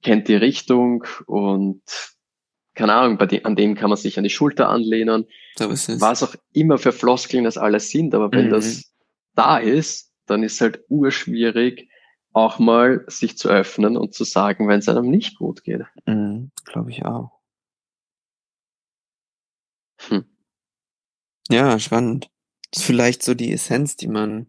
kennt 0.02 0.28
die 0.28 0.36
Richtung 0.36 1.04
und 1.26 1.82
keine 2.74 2.92
Ahnung, 2.92 3.16
bei 3.16 3.26
dem, 3.26 3.44
an 3.44 3.56
dem 3.56 3.74
kann 3.74 3.88
man 3.88 3.96
sich 3.96 4.18
an 4.18 4.24
die 4.24 4.30
Schulter 4.30 4.68
anlehnen. 4.68 5.26
So 5.58 5.70
Was 5.70 6.22
auch 6.22 6.34
immer 6.52 6.76
für 6.76 6.92
Floskeln 6.92 7.44
das 7.44 7.56
alles 7.56 7.90
sind, 7.90 8.14
aber 8.14 8.30
wenn 8.30 8.46
mhm. 8.46 8.50
das 8.50 8.92
da 9.34 9.58
ist, 9.58 10.12
dann 10.26 10.42
ist 10.42 10.60
halt 10.60 10.84
urschwierig, 10.88 11.88
auch 12.32 12.58
mal 12.58 13.04
sich 13.06 13.38
zu 13.38 13.48
öffnen 13.48 13.96
und 13.96 14.12
zu 14.12 14.24
sagen, 14.24 14.68
wenn 14.68 14.80
es 14.80 14.88
einem 14.88 15.08
nicht 15.08 15.38
gut 15.38 15.64
geht. 15.64 15.82
Mhm, 16.04 16.50
Glaube 16.64 16.90
ich 16.90 17.04
auch. 17.06 17.30
Hm. 20.08 20.26
Ja, 21.48 21.78
spannend. 21.78 22.28
Das 22.70 22.82
ist 22.82 22.86
vielleicht 22.86 23.22
so 23.22 23.32
die 23.34 23.52
Essenz, 23.52 23.96
die 23.96 24.08
man, 24.08 24.48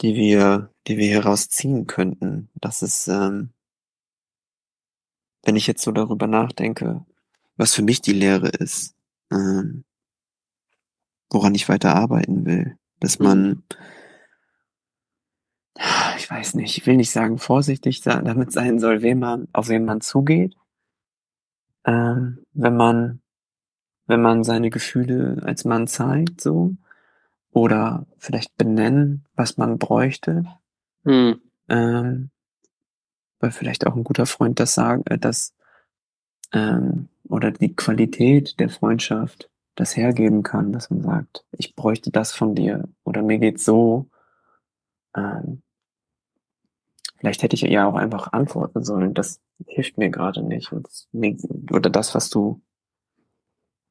die 0.00 0.16
wir, 0.16 0.74
die 0.88 0.96
wir 0.96 1.06
hier 1.06 1.24
rausziehen 1.24 1.86
könnten. 1.86 2.50
Das 2.54 2.82
ist, 2.82 3.06
ähm, 3.06 3.50
wenn 5.42 5.56
ich 5.56 5.66
jetzt 5.66 5.82
so 5.82 5.92
darüber 5.92 6.26
nachdenke, 6.26 7.04
was 7.56 7.74
für 7.74 7.82
mich 7.82 8.00
die 8.00 8.12
Lehre 8.12 8.48
ist, 8.48 8.94
ähm, 9.32 9.84
woran 11.30 11.54
ich 11.54 11.68
weiter 11.68 11.94
arbeiten 11.94 12.44
will, 12.44 12.76
dass 12.98 13.18
mhm. 13.18 13.26
man, 13.26 13.62
ich 16.16 16.30
weiß 16.30 16.54
nicht, 16.54 16.76
ich 16.76 16.86
will 16.86 16.96
nicht 16.96 17.10
sagen 17.10 17.38
vorsichtig 17.38 18.00
damit 18.02 18.52
sein 18.52 18.78
soll, 18.78 19.02
wem 19.02 19.20
man, 19.20 19.48
auf 19.52 19.68
wen 19.68 19.84
man 19.84 20.00
zugeht, 20.00 20.56
ähm, 21.84 22.44
wenn 22.52 22.76
man, 22.76 23.20
wenn 24.06 24.20
man 24.20 24.44
seine 24.44 24.70
Gefühle 24.70 25.40
als 25.44 25.64
Mann 25.64 25.86
zeigt, 25.86 26.40
so, 26.40 26.74
oder 27.52 28.06
vielleicht 28.18 28.56
benennen, 28.56 29.24
was 29.34 29.56
man 29.56 29.78
bräuchte. 29.78 30.44
Mhm. 31.04 31.40
Ähm, 31.68 32.30
weil 33.40 33.50
vielleicht 33.50 33.86
auch 33.86 33.96
ein 33.96 34.04
guter 34.04 34.26
Freund 34.26 34.60
das 34.60 34.74
sagen, 34.74 35.02
äh, 35.06 35.18
das 35.18 35.54
ähm, 36.52 37.08
oder 37.28 37.50
die 37.50 37.74
Qualität 37.74 38.58
der 38.60 38.68
Freundschaft 38.68 39.50
das 39.74 39.96
hergeben 39.96 40.42
kann, 40.42 40.72
dass 40.72 40.90
man 40.90 41.02
sagt, 41.02 41.44
ich 41.52 41.74
bräuchte 41.74 42.10
das 42.10 42.32
von 42.32 42.54
dir 42.54 42.88
oder 43.04 43.22
mir 43.22 43.38
geht's 43.38 43.64
so. 43.64 44.08
Ähm, 45.16 45.62
vielleicht 47.18 47.42
hätte 47.42 47.54
ich 47.54 47.62
ja 47.62 47.86
auch 47.86 47.94
einfach 47.94 48.32
antworten 48.32 48.84
sollen, 48.84 49.14
das 49.14 49.40
hilft 49.66 49.96
mir 49.96 50.10
gerade 50.10 50.42
nicht. 50.42 50.72
oder 50.72 51.90
das, 51.90 52.14
was 52.14 52.30
du, 52.30 52.60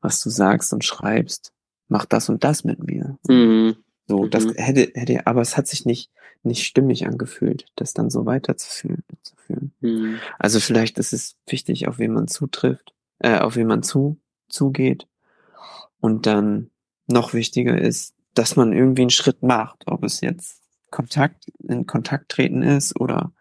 was 0.01 0.19
du 0.19 0.29
sagst 0.29 0.73
und 0.73 0.83
schreibst, 0.83 1.53
mach 1.87 2.05
das 2.05 2.29
und 2.29 2.43
das 2.43 2.63
mit 2.63 2.83
mir. 2.83 3.17
Mhm. 3.27 3.77
So, 4.09 4.25
das 4.25 4.45
mhm. 4.45 4.53
hätte, 4.55 4.91
hätte, 4.95 5.27
aber 5.27 5.41
es 5.41 5.55
hat 5.55 5.67
sich 5.67 5.85
nicht, 5.85 6.09
nicht 6.41 6.65
stimmig 6.65 7.05
angefühlt, 7.05 7.67
das 7.75 7.93
dann 7.93 8.09
so 8.09 8.25
weiterzuführen. 8.25 9.03
Zu. 9.21 9.35
Mhm. 9.81 10.17
Also 10.39 10.59
vielleicht 10.59 10.97
ist 10.97 11.13
es 11.13 11.35
wichtig, 11.45 11.87
auf 11.87 11.99
wen 11.99 12.13
man 12.13 12.27
zutrifft, 12.27 12.95
äh, 13.19 13.37
auf 13.37 13.55
wen 13.55 13.67
man 13.67 13.83
zu, 13.83 14.19
zugeht. 14.47 15.07
Und 15.99 16.25
dann 16.25 16.71
noch 17.05 17.33
wichtiger 17.33 17.79
ist, 17.79 18.15
dass 18.33 18.55
man 18.55 18.73
irgendwie 18.73 19.03
einen 19.03 19.09
Schritt 19.11 19.43
macht, 19.43 19.83
ob 19.85 20.03
es 20.03 20.21
jetzt 20.21 20.63
Kontakt, 20.89 21.51
in 21.59 21.85
Kontakt 21.85 22.29
treten 22.29 22.63
ist 22.63 22.99
oder 22.99 23.31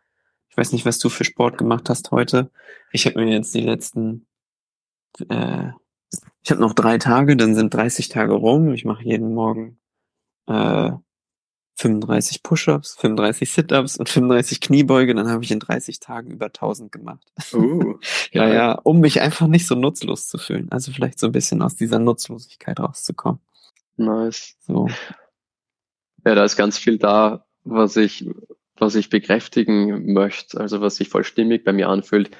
ich 0.51 0.57
weiß 0.59 0.73
nicht, 0.73 0.85
was 0.85 0.99
du 0.99 1.09
für 1.09 1.25
Sport 1.25 1.57
gemacht 1.57 1.89
hast 1.89 2.11
heute. 2.11 2.51
Ich 2.93 3.07
habe 3.07 3.25
mir 3.25 3.33
jetzt 3.33 3.55
die 3.55 3.62
letzten, 3.62 4.27
äh, 5.31 5.69
ich 6.43 6.51
habe 6.51 6.61
noch 6.61 6.75
drei 6.75 6.99
Tage, 6.99 7.39
dann 7.39 7.55
sind 7.55 7.73
30 7.73 8.11
Tage 8.11 8.35
rum. 8.35 8.75
Ich 8.75 8.85
mache 8.85 9.05
jeden 9.05 9.33
Morgen 9.33 9.79
äh, 10.49 10.91
35 11.79 12.43
Push-ups, 12.43 12.97
35 12.97 13.53
Sit-ups 13.53 13.97
und 13.99 14.09
35 14.09 14.61
Kniebeuge, 14.61 15.15
dann 15.15 15.29
habe 15.29 15.45
ich 15.45 15.53
in 15.53 15.61
30 15.61 16.01
Tagen 16.01 16.33
über 16.33 16.47
1000 16.47 16.91
gemacht. 16.91 17.25
Uh, 17.53 17.99
ja, 18.33 18.49
ja, 18.49 18.73
um 18.73 18.99
mich 18.99 19.21
einfach 19.21 19.47
nicht 19.47 19.67
so 19.67 19.77
nutzlos 19.77 20.27
zu 20.27 20.39
fühlen. 20.39 20.67
Also 20.71 20.91
vielleicht 20.91 21.21
so 21.21 21.27
ein 21.27 21.33
bisschen 21.33 21.63
aus 21.63 21.77
dieser 21.77 22.01
Nutzlosigkeit 22.01 22.81
rauszukommen. 22.81 23.41
Nice. 23.97 24.57
So. 24.67 24.89
Ja, 26.27 26.35
da 26.35 26.45
ist 26.45 26.57
ganz 26.57 26.79
viel 26.79 26.99
da, 26.99 27.47
was 27.63 27.97
ich, 27.97 28.29
was 28.77 28.97
ich 28.97 29.09
bekräftigen 29.09 30.13
möchte, 30.13 30.61
also 30.61 30.81
was 30.81 30.97
sich 30.97 31.09
voll 31.09 31.25
stimmig 31.25 31.65
bei 31.65 31.73
mir 31.73 31.89
anfühlt. 31.89 32.37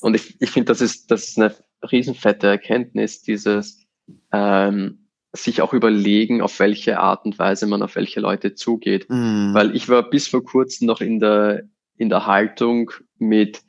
Und 0.00 0.14
ich, 0.14 0.40
ich 0.40 0.50
finde, 0.50 0.72
das 0.72 0.80
ist, 0.80 1.10
das 1.10 1.28
ist 1.28 1.38
eine 1.38 1.54
riesenfette 1.90 2.46
Erkenntnis, 2.46 3.20
dieses, 3.20 3.86
ähm, 4.32 5.01
sich 5.32 5.62
auch 5.62 5.72
überlegen, 5.72 6.42
auf 6.42 6.58
welche 6.60 7.00
Art 7.00 7.24
und 7.24 7.38
Weise 7.38 7.66
man 7.66 7.82
auf 7.82 7.96
welche 7.96 8.20
Leute 8.20 8.54
zugeht. 8.54 9.06
Mm. 9.08 9.54
Weil 9.54 9.74
ich 9.74 9.88
war 9.88 10.08
bis 10.08 10.28
vor 10.28 10.44
kurzem 10.44 10.86
noch 10.86 11.00
in 11.00 11.20
der, 11.20 11.62
in 11.96 12.10
der 12.10 12.26
Haltung 12.26 12.90
mit 13.18 13.62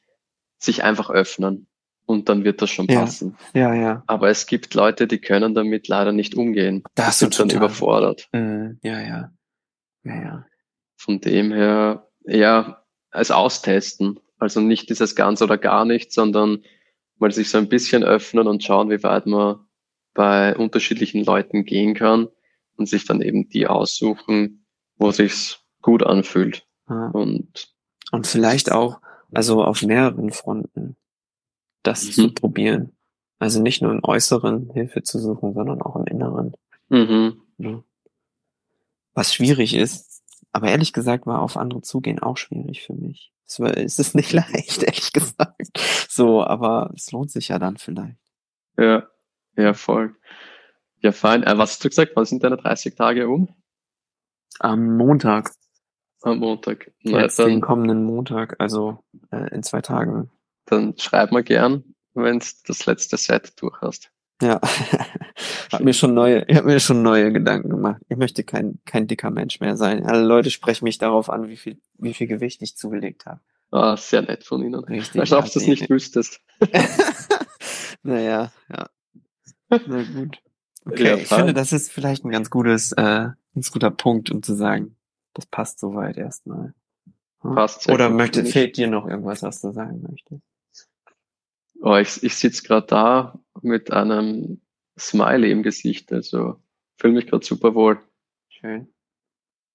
sich 0.57 0.83
einfach 0.83 1.09
öffnen 1.09 1.67
und 2.05 2.27
dann 2.27 2.43
wird 2.43 2.61
das 2.61 2.69
schon 2.69 2.87
passen. 2.87 3.37
Ja, 3.53 3.73
ja. 3.73 4.03
Aber 4.07 4.29
es 4.29 4.45
gibt 4.45 4.73
Leute, 4.73 5.07
die 5.07 5.19
können 5.19 5.55
damit 5.55 5.87
leider 5.87 6.11
nicht 6.11 6.35
umgehen. 6.35 6.83
Das 6.95 7.19
sind 7.19 7.37
dann 7.39 7.49
überfordert. 7.49 8.27
Mm, 8.33 8.71
ja, 8.81 8.99
ja. 8.99 9.31
Ja, 10.03 10.21
ja. 10.21 10.45
Von 10.97 11.21
dem 11.21 11.53
her, 11.53 12.09
ja, 12.25 12.83
als 13.09 13.31
austesten. 13.31 14.19
Also 14.37 14.59
nicht 14.59 14.89
dieses 14.89 15.15
ganz 15.15 15.41
oder 15.41 15.57
gar 15.57 15.85
nicht, 15.85 16.11
sondern 16.11 16.63
mal 17.19 17.31
sich 17.31 17.49
so 17.49 17.57
ein 17.57 17.69
bisschen 17.69 18.03
öffnen 18.03 18.47
und 18.47 18.63
schauen, 18.63 18.89
wie 18.89 19.01
weit 19.03 19.25
man 19.25 19.65
bei 20.13 20.55
unterschiedlichen 20.55 21.23
Leuten 21.23 21.65
gehen 21.65 21.95
kann 21.95 22.27
und 22.77 22.87
sich 22.87 23.05
dann 23.05 23.21
eben 23.21 23.49
die 23.49 23.67
aussuchen, 23.67 24.65
wo 24.97 25.11
sich's 25.11 25.59
gut 25.81 26.03
anfühlt. 26.03 26.65
Ja. 26.89 27.07
Und, 27.07 27.73
und 28.11 28.27
vielleicht 28.27 28.71
auch, 28.71 28.99
also 29.33 29.63
auf 29.63 29.81
mehreren 29.81 30.31
Fronten, 30.31 30.95
das 31.83 32.05
mhm. 32.05 32.11
zu 32.11 32.33
probieren. 32.33 32.95
Also 33.39 33.61
nicht 33.61 33.81
nur 33.81 33.91
im 33.91 34.03
Äußeren 34.03 34.71
Hilfe 34.73 35.03
zu 35.03 35.19
suchen, 35.19 35.53
sondern 35.53 35.81
auch 35.81 35.95
im 35.95 36.05
Inneren. 36.05 36.53
Mhm. 36.89 37.41
Ja. 37.57 37.83
Was 39.13 39.33
schwierig 39.33 39.75
ist, 39.75 40.23
aber 40.51 40.69
ehrlich 40.69 40.93
gesagt 40.93 41.25
war 41.25 41.41
auf 41.41 41.57
andere 41.57 41.81
zugehen 41.81 42.19
auch 42.19 42.37
schwierig 42.37 42.83
für 42.83 42.93
mich. 42.93 43.33
Es, 43.45 43.59
war, 43.59 43.75
es 43.77 43.99
ist 43.99 44.15
nicht 44.15 44.31
leicht, 44.33 44.83
ehrlich 44.83 45.11
gesagt. 45.11 45.79
So, 46.07 46.43
aber 46.43 46.91
es 46.95 47.11
lohnt 47.11 47.31
sich 47.31 47.49
ja 47.49 47.59
dann 47.59 47.77
vielleicht. 47.77 48.17
Ja. 48.77 49.07
Ja, 49.55 49.73
voll. 49.73 50.15
Ja, 50.99 51.11
fein. 51.11 51.43
Äh, 51.43 51.57
was 51.57 51.71
hast 51.71 51.83
du 51.83 51.89
gesagt? 51.89 52.13
Wann 52.15 52.25
sind 52.25 52.43
deine 52.43 52.57
30 52.57 52.95
Tage 52.95 53.27
um? 53.27 53.53
Am 54.59 54.97
Montag. 54.97 55.51
Am 56.21 56.39
Montag. 56.39 56.91
Na, 57.03 57.21
Jetzt 57.21 57.37
dann, 57.39 57.49
den 57.49 57.61
kommenden 57.61 58.05
Montag, 58.05 58.55
also 58.59 59.03
äh, 59.31 59.53
in 59.53 59.63
zwei 59.63 59.81
Tagen. 59.81 60.31
Dann 60.65 60.97
schreib 60.97 61.31
mal 61.31 61.43
gern, 61.43 61.95
wenn 62.13 62.39
du 62.39 62.45
das 62.65 62.85
letzte 62.85 63.17
Set 63.17 63.61
durch 63.61 63.81
hast. 63.81 64.11
Ja, 64.41 64.59
hab 65.71 65.81
mir 65.81 65.93
schon 65.93 66.13
neue, 66.13 66.45
ich 66.47 66.57
habe 66.57 66.67
mir 66.67 66.79
schon 66.79 67.01
neue 67.01 67.31
Gedanken 67.31 67.69
gemacht. 67.69 68.01
Ich 68.09 68.17
möchte 68.17 68.43
kein 68.43 68.79
kein 68.85 69.07
dicker 69.07 69.29
Mensch 69.29 69.59
mehr 69.59 69.77
sein. 69.77 70.05
Alle 70.05 70.23
Leute 70.23 70.49
sprechen 70.49 70.85
mich 70.85 70.97
darauf 70.97 71.29
an, 71.29 71.47
wie 71.47 71.57
viel 71.57 71.79
wie 71.97 72.13
viel 72.13 72.27
Gewicht 72.27 72.61
ich 72.61 72.75
zugelegt 72.75 73.25
habe. 73.25 73.41
Ah, 73.71 73.97
sehr 73.97 74.21
nett 74.21 74.43
von 74.43 74.63
Ihnen. 74.63 74.83
Richtig. 74.83 75.19
Als 75.19 75.31
ob 75.33 75.51
du 75.51 75.59
es 75.59 75.67
nicht 75.67 75.89
wüsstest. 75.89 76.39
naja, 78.03 78.51
ja. 78.69 78.89
Na 79.87 80.03
gut. 80.03 80.41
Okay, 80.85 81.05
ja, 81.05 81.15
ich 81.15 81.27
finde, 81.27 81.53
das 81.53 81.71
ist 81.71 81.91
vielleicht 81.91 82.25
ein 82.25 82.31
ganz 82.31 82.49
gutes, 82.49 82.91
äh, 82.93 83.01
ein 83.01 83.35
ganz 83.55 83.71
guter 83.71 83.91
Punkt, 83.91 84.31
um 84.31 84.43
zu 84.43 84.53
sagen, 84.53 84.97
das 85.33 85.45
passt 85.45 85.79
soweit 85.79 86.17
erstmal. 86.17 86.73
Hm? 87.41 87.55
Passt. 87.55 87.89
Oder 87.89 88.09
möchte, 88.09 88.43
fehlt 88.45 88.77
dir 88.77 88.87
noch 88.87 89.07
irgendwas, 89.07 89.43
was 89.43 89.61
du 89.61 89.71
sagen 89.71 90.01
möchtest? 90.09 90.43
Oh, 91.81 91.95
ich, 91.95 92.23
ich 92.23 92.35
sitze 92.35 92.63
gerade 92.63 92.87
da 92.87 93.39
mit 93.61 93.91
einem 93.91 94.61
Smiley 94.97 95.51
im 95.51 95.63
Gesicht, 95.63 96.11
also 96.13 96.61
fühle 96.97 97.13
mich 97.13 97.27
gerade 97.27 97.45
super 97.45 97.75
wohl. 97.75 97.99
Schön. 98.49 98.87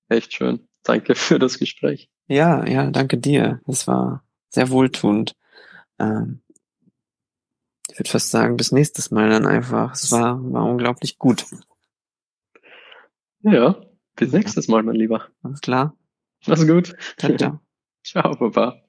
Echt 0.09 0.33
schön. 0.33 0.69
Danke 0.85 1.15
für 1.15 1.39
das 1.39 1.59
Gespräch. 1.59 2.11
Ja, 2.29 2.67
ja, 2.67 2.91
danke 2.91 3.19
dir. 3.19 3.61
Das 3.67 3.87
war 3.87 4.25
sehr 4.49 4.71
wohltuend. 4.71 5.35
Ähm, 5.99 6.41
ich 7.99 8.01
würde 8.01 8.11
fast 8.11 8.31
sagen, 8.31 8.57
bis 8.57 8.71
nächstes 8.71 9.11
Mal 9.11 9.29
dann 9.29 9.45
einfach. 9.45 9.93
Es 9.93 10.13
war, 10.13 10.41
war 10.53 10.65
unglaublich 10.65 11.19
gut. 11.19 11.45
Ja, 13.41 13.75
bis 14.15 14.31
nächstes 14.31 14.69
Mal, 14.69 14.85
mein 14.85 14.95
Lieber. 14.95 15.27
Alles 15.43 15.61
klar. 15.61 15.97
Mach's 16.47 16.65
gut. 16.65 16.95
Ciao, 17.17 17.37
ciao. 17.37 17.61
ciao, 18.05 18.37
Papa. 18.37 18.88